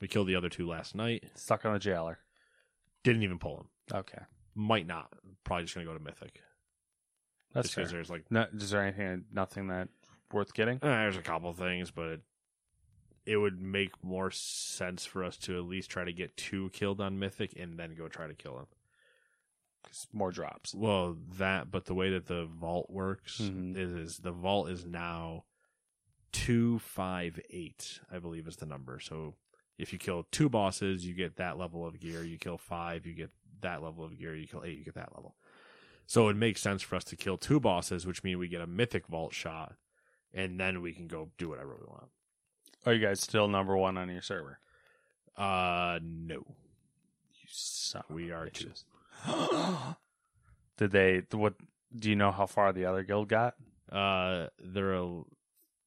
[0.00, 1.24] We killed the other two last night.
[1.34, 2.18] Stuck on a jailer.
[3.04, 3.66] Didn't even pull him.
[3.98, 4.22] Okay,
[4.54, 5.12] Might not.
[5.44, 6.40] Probably just gonna go to mythic.
[7.52, 9.88] that's because there's like No, is there anything, nothing that
[10.32, 10.76] worth getting?
[10.76, 12.20] Uh, there's a couple things, but it,
[13.26, 17.00] it would make more sense for us to at least try to get two killed
[17.00, 18.66] on Mythic and then go try to kill him.
[19.84, 20.74] 'Cause More drops.
[20.74, 23.76] Well, that, but the way that the vault works Mhm.
[23.76, 25.44] is, is the vault is now
[26.30, 29.00] two five eight, I believe is the number.
[29.00, 29.34] So
[29.78, 32.22] if you kill two bosses, you get that level of gear.
[32.24, 33.30] You kill five, you get
[33.60, 34.34] that level of gear.
[34.36, 35.36] You kill eight, you get that level.
[36.06, 38.66] So it makes sense for us to kill two bosses, which means we get a
[38.66, 39.76] mythic vault shot,
[40.34, 42.08] and then we can go do whatever we want.
[42.86, 44.58] Are you guys still number one on your server?
[45.36, 46.34] Uh, no.
[47.34, 48.02] You son.
[48.10, 48.70] We are two.
[50.78, 51.22] Did they?
[51.32, 51.54] What?
[51.96, 53.54] Do you know how far the other guild got?
[53.90, 55.04] Uh, they're a,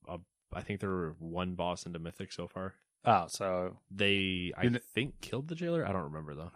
[0.08, 0.18] a,
[0.54, 2.76] I think they're one boss into mythic so far.
[3.04, 5.84] Oh, so They, I kn- think, killed the jailer.
[5.88, 6.52] I don't remember though.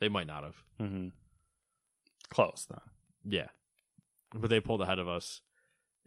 [0.00, 0.56] They might not have.
[0.80, 1.08] Mm-hmm.
[2.30, 2.82] close though.
[3.24, 3.48] Yeah,
[4.32, 5.40] but they pulled ahead of us,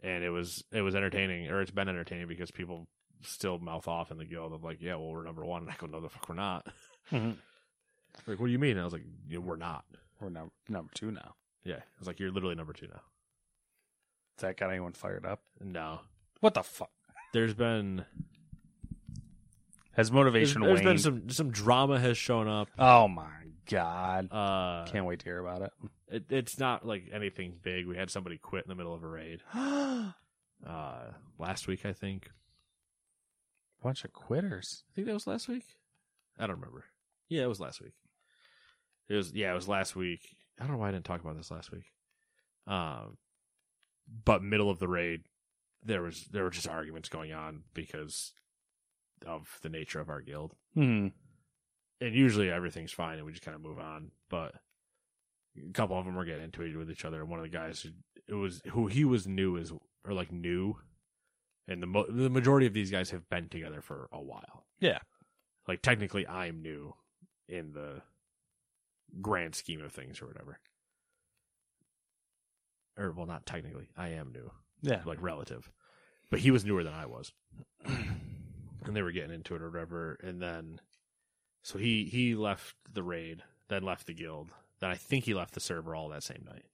[0.02, 2.88] and it was it was entertaining, or it's been entertaining because people
[3.22, 5.62] still mouth off in the guild of like, yeah, well, we're number one.
[5.62, 6.66] And I go, no, the fuck, we're not.
[7.12, 7.36] Mhm.
[8.26, 8.72] Like, what do you mean?
[8.72, 9.84] And I was like, yeah, we're not.
[10.20, 11.34] We're number number two now.
[11.64, 13.00] Yeah, I was like, you're literally number two now.
[14.36, 15.40] Does that got anyone fired up?
[15.60, 16.00] No,
[16.40, 16.90] What the fuck?
[17.32, 18.04] there's been
[19.92, 20.84] Has motivation there's waned?
[20.84, 22.68] been some some drama has shown up.
[22.78, 23.28] Oh my
[23.70, 24.28] god!
[24.32, 25.72] Uh, Can't wait to hear about it.
[26.08, 27.86] it, it's not like anything big.
[27.86, 29.42] We had somebody quit in the middle of a raid.
[30.66, 32.28] Uh, last week, I think.
[33.82, 34.84] Bunch of quitters.
[34.90, 35.64] I think that was last week.
[36.38, 36.84] I don't remember.
[37.30, 37.94] Yeah, it was last week.
[39.08, 40.20] It was yeah, it was last week.
[40.60, 41.84] I don't know why I didn't talk about this last week.
[42.66, 43.16] Um,
[44.26, 45.22] but middle of the raid,
[45.82, 48.34] there was there were just arguments going on because
[49.26, 51.08] of the nature of our guild, Hmm.
[52.00, 54.10] And usually everything's fine and we just kind of move on.
[54.28, 54.54] But
[55.68, 57.20] a couple of them were getting into it with each other.
[57.20, 57.90] And one of the guys, who,
[58.28, 59.72] it was who he was new as
[60.06, 60.76] or like new,
[61.68, 64.64] and the mo- the majority of these guys have been together for a while.
[64.80, 64.98] Yeah.
[65.68, 66.94] like technically I'm new
[67.48, 68.00] in the
[69.20, 70.58] grand scheme of things or whatever.
[72.96, 74.50] Or well, not technically, I am new,
[74.82, 75.02] Yeah.
[75.04, 75.70] like relative,
[76.30, 77.32] but he was newer than I was,
[77.84, 80.18] and they were getting into it or whatever.
[80.22, 80.80] And then,
[81.62, 84.50] so he he left the raid, then left the guild,
[84.80, 86.64] then I think he left the server all that same night.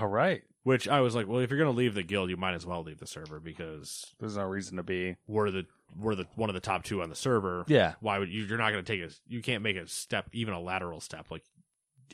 [0.00, 0.42] All right.
[0.64, 2.82] Which I was like, well, if you're gonna leave the guild, you might as well
[2.82, 5.16] leave the server because There's no reason to be.
[5.26, 5.66] we're the
[5.98, 7.64] we're the one of the top two on the server.
[7.66, 7.94] Yeah.
[8.00, 8.44] Why would you?
[8.44, 11.30] You're not gonna take a you can't make a step, even a lateral step.
[11.30, 11.42] Like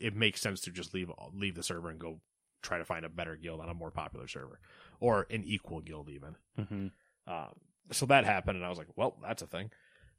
[0.01, 2.21] it makes sense to just leave leave the server and go
[2.63, 4.59] try to find a better guild on a more popular server
[4.99, 6.35] or an equal guild even.
[6.59, 6.87] Mm-hmm.
[7.33, 7.53] Um,
[7.93, 9.71] so that happened, and I was like, well, that's a thing.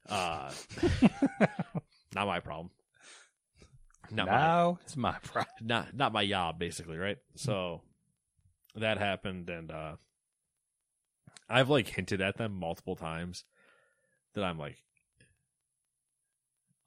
[0.08, 0.52] Uh,
[2.16, 2.72] not my problem.
[4.12, 5.48] Not my, it's my problem.
[5.62, 7.18] not not my job, basically, right?
[7.36, 7.82] So
[8.76, 9.96] that happened, and uh
[11.50, 13.44] I've like hinted at them multiple times
[14.34, 14.78] that I'm like,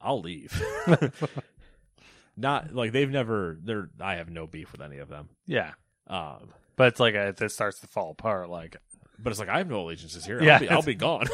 [0.01, 0.61] I'll leave.
[2.37, 3.59] not like they've never.
[3.63, 3.91] They're.
[4.01, 5.29] I have no beef with any of them.
[5.47, 5.73] Yeah.
[6.09, 8.51] Um, But it's like uh this starts to fall apart.
[8.51, 8.77] Like,
[9.19, 10.43] but it's like I have no allegiances here.
[10.43, 11.27] Yeah, I'll, be, I'll be gone.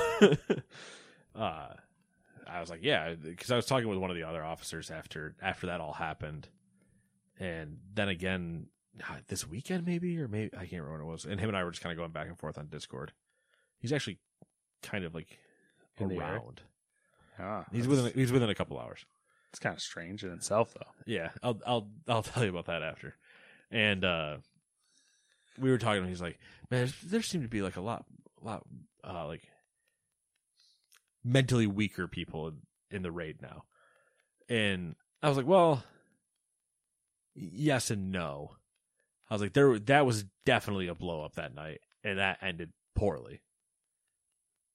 [1.38, 1.74] Uh,
[2.46, 5.34] I was like, yeah, because I was talking with one of the other officers after
[5.42, 6.48] after that all happened,
[7.38, 8.66] and then again
[9.08, 11.24] uh, this weekend maybe or maybe I can't remember what it was.
[11.24, 13.12] And him and I were just kind of going back and forth on Discord.
[13.78, 14.18] He's actually
[14.82, 15.38] kind of like
[15.98, 16.62] In around.
[17.38, 19.04] ah, He's within he's within a couple hours.
[19.50, 20.90] It's kind of strange in itself, though.
[21.06, 23.14] Yeah, I'll I'll I'll tell you about that after.
[23.70, 24.36] And uh
[25.58, 26.38] we were talking and he's like,
[26.70, 28.04] "Man, there seemed to be like a lot
[28.42, 28.62] a lot
[29.04, 29.42] uh like
[31.28, 32.56] mentally weaker people in,
[32.90, 33.64] in the raid now."
[34.48, 35.84] And I was like, "Well,
[37.34, 38.56] yes and no."
[39.30, 42.72] I was like, "There that was definitely a blow up that night and that ended
[42.94, 43.42] poorly."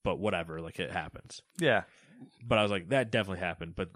[0.04, 1.84] But whatever, like it happens Yeah.
[2.46, 3.74] but I was like, that definitely happened.
[3.74, 3.88] But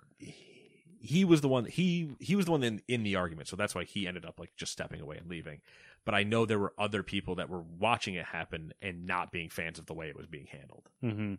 [1.00, 3.74] he was the one he he was the one in, in the argument, so that's
[3.74, 5.60] why he ended up like just stepping away and leaving.
[6.06, 9.50] But I know there were other people that were watching it happen and not being
[9.50, 10.88] fans of the way it was being handled.
[11.04, 11.34] Mm-hmm.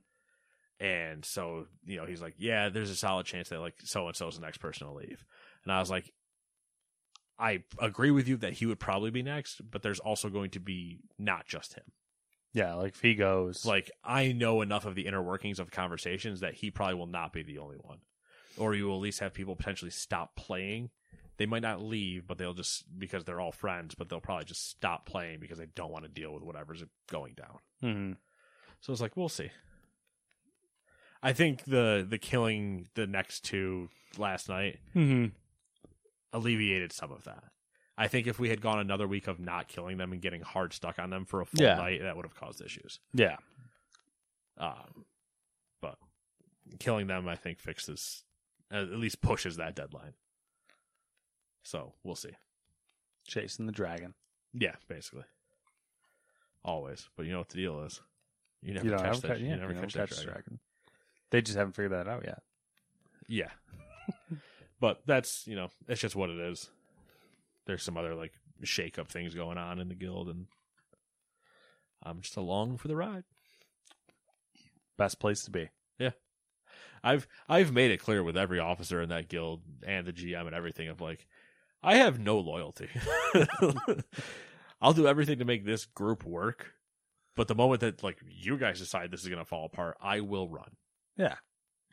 [0.79, 4.15] And so, you know, he's like, Yeah, there's a solid chance that like so and
[4.15, 5.25] so's the next person to leave.
[5.63, 6.11] And I was like,
[7.37, 10.59] I agree with you that he would probably be next, but there's also going to
[10.59, 11.85] be not just him.
[12.53, 12.75] Yeah.
[12.75, 16.55] Like if he goes, Like I know enough of the inner workings of conversations that
[16.55, 17.99] he probably will not be the only one,
[18.57, 20.89] or you will at least have people potentially stop playing.
[21.37, 24.69] They might not leave, but they'll just because they're all friends, but they'll probably just
[24.69, 27.59] stop playing because they don't want to deal with whatever's going down.
[27.81, 28.11] hmm
[28.81, 29.49] So it's like we'll see.
[31.21, 35.25] I think the the killing the next two last night hmm
[36.31, 37.43] alleviated some of that.
[37.97, 40.73] I think if we had gone another week of not killing them and getting hard
[40.73, 41.75] stuck on them for a full Yeah.
[41.75, 42.99] night, that would have caused issues.
[43.13, 43.37] yeah.
[44.57, 45.05] Um,
[45.81, 45.97] but
[46.79, 48.23] killing them, I think, fixes
[48.71, 50.13] at least pushes that deadline.
[51.63, 52.35] So we'll see.
[53.27, 54.13] Chasing the dragon.
[54.53, 55.23] Yeah, basically.
[56.63, 58.01] Always, but you know what the deal is.
[58.61, 59.27] You never you catch that.
[59.29, 60.25] catch, you never you catch don't that dragon.
[60.33, 60.59] dragon.
[61.31, 62.41] They just haven't figured that out yet.
[63.27, 63.51] Yeah,
[64.79, 66.69] but that's you know it's just what it is.
[67.65, 68.33] There's some other like
[68.63, 70.47] shake up things going on in the guild, and
[72.03, 73.23] I'm just along for the ride.
[74.97, 75.69] Best place to be.
[75.97, 76.11] Yeah.
[77.03, 80.55] I've I've made it clear with every officer in that guild and the GM and
[80.55, 81.27] everything of like
[81.81, 82.89] I have no loyalty.
[84.81, 86.73] I'll do everything to make this group work,
[87.35, 90.21] but the moment that like you guys decide this is going to fall apart, I
[90.21, 90.71] will run.
[91.19, 91.35] Yeah.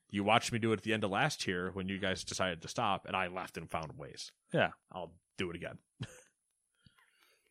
[0.09, 2.63] You watched me do it at the end of last year when you guys decided
[2.63, 4.31] to stop and I left and found ways.
[4.55, 4.71] Yeah.
[4.93, 5.79] I'll do it again.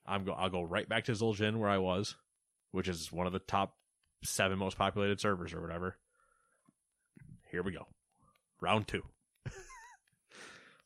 [0.08, 2.16] I'm go I'll go right back to Zul'jin where I was,
[2.72, 3.76] which is one of the top
[4.24, 5.98] 7 most populated servers or whatever.
[7.52, 7.88] Here we go.
[8.62, 9.02] Round 2.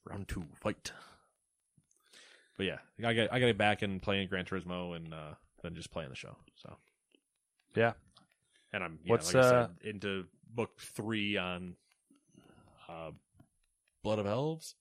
[0.09, 0.91] Round 2 fight.
[2.57, 5.33] But yeah, I got I got to get back and playing Gran Turismo and uh,
[5.61, 6.35] then just playing the show.
[6.55, 6.75] So
[7.75, 7.93] Yeah.
[8.73, 11.75] and I'm yeah, What's, like I uh, said, into book three on
[12.87, 13.11] uh,
[14.03, 14.75] Blood of Elves.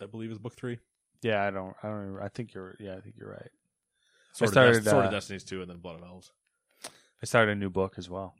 [0.00, 0.78] I believe is book three.
[1.22, 1.42] Yeah.
[1.44, 1.74] I don't.
[1.82, 1.96] I don't.
[1.96, 2.22] Remember.
[2.22, 2.76] I think you're.
[2.78, 2.96] Yeah.
[2.96, 3.50] I think you're right.
[4.32, 6.32] Sword, started, of, Des- Sword of uh, Destinies two, and then Blood of Elves.
[7.22, 8.34] I started a new book as well.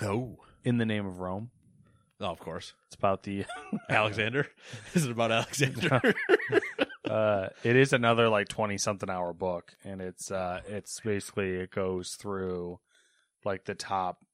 [0.00, 1.50] Oh, In the name of Rome.
[2.20, 3.44] oh, of course, It's about the.
[3.90, 4.46] Alexander.
[4.94, 6.14] is it about Alexander?
[7.04, 11.70] uh, it is another like twenty something hour book, and it's uh, it's basically it
[11.72, 12.78] goes through
[13.44, 14.24] like the top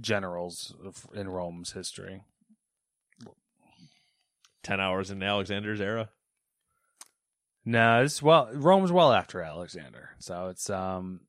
[0.00, 2.22] generals of, in Rome's history.
[4.62, 6.10] Ten hours in Alexander's era.
[7.64, 11.20] No, it's well Rome's well after Alexander, so it's um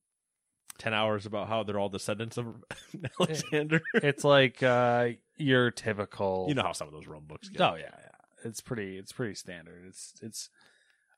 [0.80, 2.48] Ten hours about how they're all descendants of
[3.20, 3.82] Alexander.
[3.96, 7.62] it's like uh your typical you know how some of those Rome books get.
[7.62, 8.10] Oh yeah, yeah.
[8.44, 8.98] It's pretty.
[8.98, 9.84] It's pretty standard.
[9.88, 10.50] It's it's.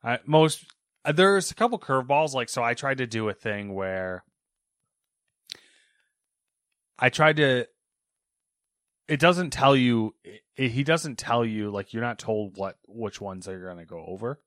[0.03, 0.65] I most
[1.03, 2.33] uh, there's a couple curveballs.
[2.33, 4.23] Like so, I tried to do a thing where
[6.97, 7.67] I tried to
[9.07, 10.15] it doesn't tell you.
[10.55, 13.85] It, he doesn't tell you like you're not told what which ones they're going to
[13.85, 14.39] go over.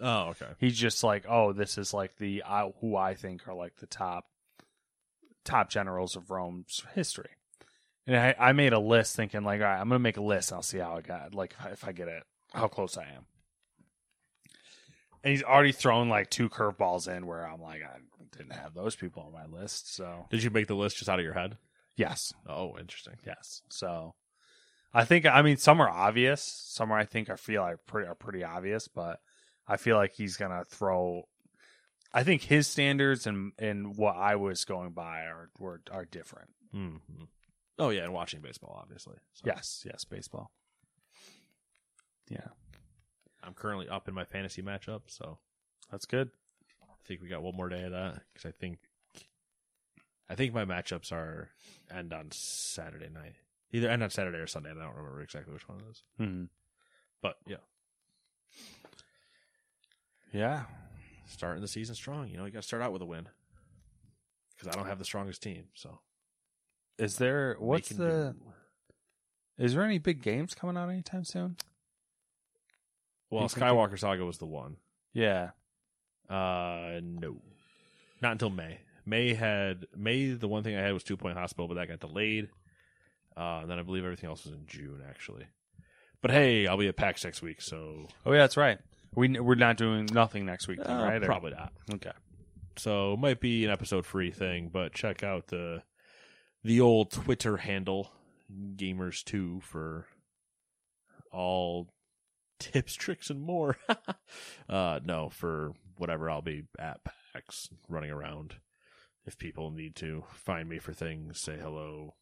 [0.00, 0.46] Oh, okay.
[0.58, 3.86] He's just like, oh, this is like the uh, who I think are like the
[3.86, 4.26] top
[5.44, 7.30] top generals of Rome's history.
[8.06, 10.50] And I, I made a list thinking like, all right, I'm gonna make a list.
[10.50, 12.22] And I'll see how I got like if I get it,
[12.52, 13.26] how close I am.
[15.22, 17.98] And he's already thrown like two curveballs in where I'm like, I
[18.36, 19.94] didn't have those people on my list.
[19.94, 21.58] So Did you make the list just out of your head?
[22.00, 23.14] Yes, Oh, interesting.
[23.26, 23.62] yes.
[23.70, 24.14] So
[24.92, 28.08] I think I mean some are obvious, some are I think I feel like pretty
[28.08, 29.20] are pretty obvious, but
[29.68, 31.24] I feel like he's gonna throw.
[32.12, 36.50] I think his standards and and what I was going by are were are different.
[36.72, 36.96] hmm
[37.78, 39.16] Oh yeah, and watching baseball, obviously.
[39.32, 40.50] So Yes, yes, baseball.
[42.28, 42.48] Yeah,
[43.42, 45.38] I'm currently up in my fantasy matchup, so
[45.90, 46.30] that's good.
[46.82, 48.78] I think we got one more day of that because I think
[50.30, 51.48] I think my matchups are
[51.92, 53.34] end on Saturday night,
[53.72, 54.70] either end on Saturday or Sunday.
[54.70, 56.44] I don't remember exactly which one it is, hmm
[57.20, 57.56] but yeah,
[60.32, 60.62] Yeah,
[61.26, 62.28] starting the season strong.
[62.28, 63.28] You know, you got to start out with a win
[64.56, 65.64] because I don't have the strongest team.
[65.74, 65.98] So
[66.98, 68.34] is there what's the?
[68.38, 68.52] do.
[69.64, 71.56] Is there any big games coming out anytime soon?
[73.28, 73.48] well?
[73.48, 74.76] Skywalker Saga was the one.
[75.12, 75.50] Yeah,
[76.28, 77.36] Uh, no,
[78.22, 78.78] not until May.
[79.06, 80.30] May had May.
[80.30, 82.48] The one thing I had was Two Point Hospital, but that got delayed.
[83.36, 85.46] Uh, and then I believe everything else was in June, actually.
[86.20, 88.78] But hey, I'll be at PAX next week, so oh yeah, that's right.
[89.14, 91.22] We we're not doing nothing next week, then, uh, right?
[91.22, 91.72] Or- probably not.
[91.94, 92.12] Okay.
[92.76, 95.82] So it might be an episode free thing, but check out the
[96.62, 98.12] the old Twitter handle
[98.76, 100.06] Gamers2 for
[101.32, 101.88] all
[102.58, 103.76] tips, tricks, and more.
[104.68, 107.00] uh no, for whatever I'll be at
[107.32, 108.56] PAX running around.
[109.30, 112.16] If people need to find me for things, say hello.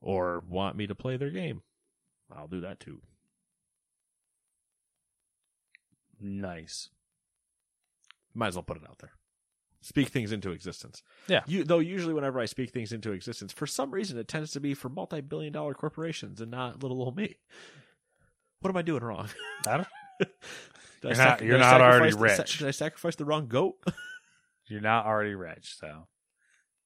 [0.00, 1.60] Or want me to play their game.
[2.34, 3.02] I'll do that too.
[6.18, 6.88] Nice.
[8.32, 9.12] Might as well put it out there.
[9.82, 11.02] Speak things into existence.
[11.28, 11.42] Yeah.
[11.46, 14.60] You though usually whenever I speak things into existence, for some reason it tends to
[14.60, 17.36] be for multi billion dollar corporations and not little old me.
[18.60, 19.28] What am I doing wrong?
[19.66, 19.88] I don't,
[20.20, 20.28] Did
[21.02, 22.58] You're sac- not- did you're I not already sacrifice the- rich.
[22.60, 23.74] Did I sacrifice the wrong goat?
[24.66, 26.06] you're not already rich, so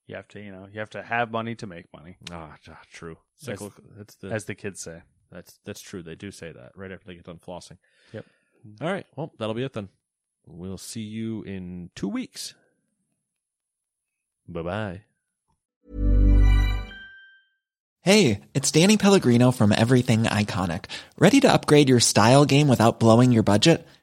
[0.07, 2.79] you have to, you know, you have to have money to make money, ah, ah,
[2.93, 3.17] true.
[3.45, 3.85] That's- Cyclical.
[3.97, 5.03] That's the as the kids say.
[5.31, 6.03] that's that's true.
[6.03, 7.79] They do say that right after they get done flossing.
[8.13, 8.25] Yep.
[8.81, 9.07] All right.
[9.17, 9.89] Well, that'll be it then.
[10.47, 12.55] We'll see you in two weeks.
[14.49, 15.01] Bye bye.
[18.01, 20.87] Hey, it's Danny Pellegrino from Everything Iconic.
[21.19, 23.87] Ready to upgrade your style game without blowing your budget?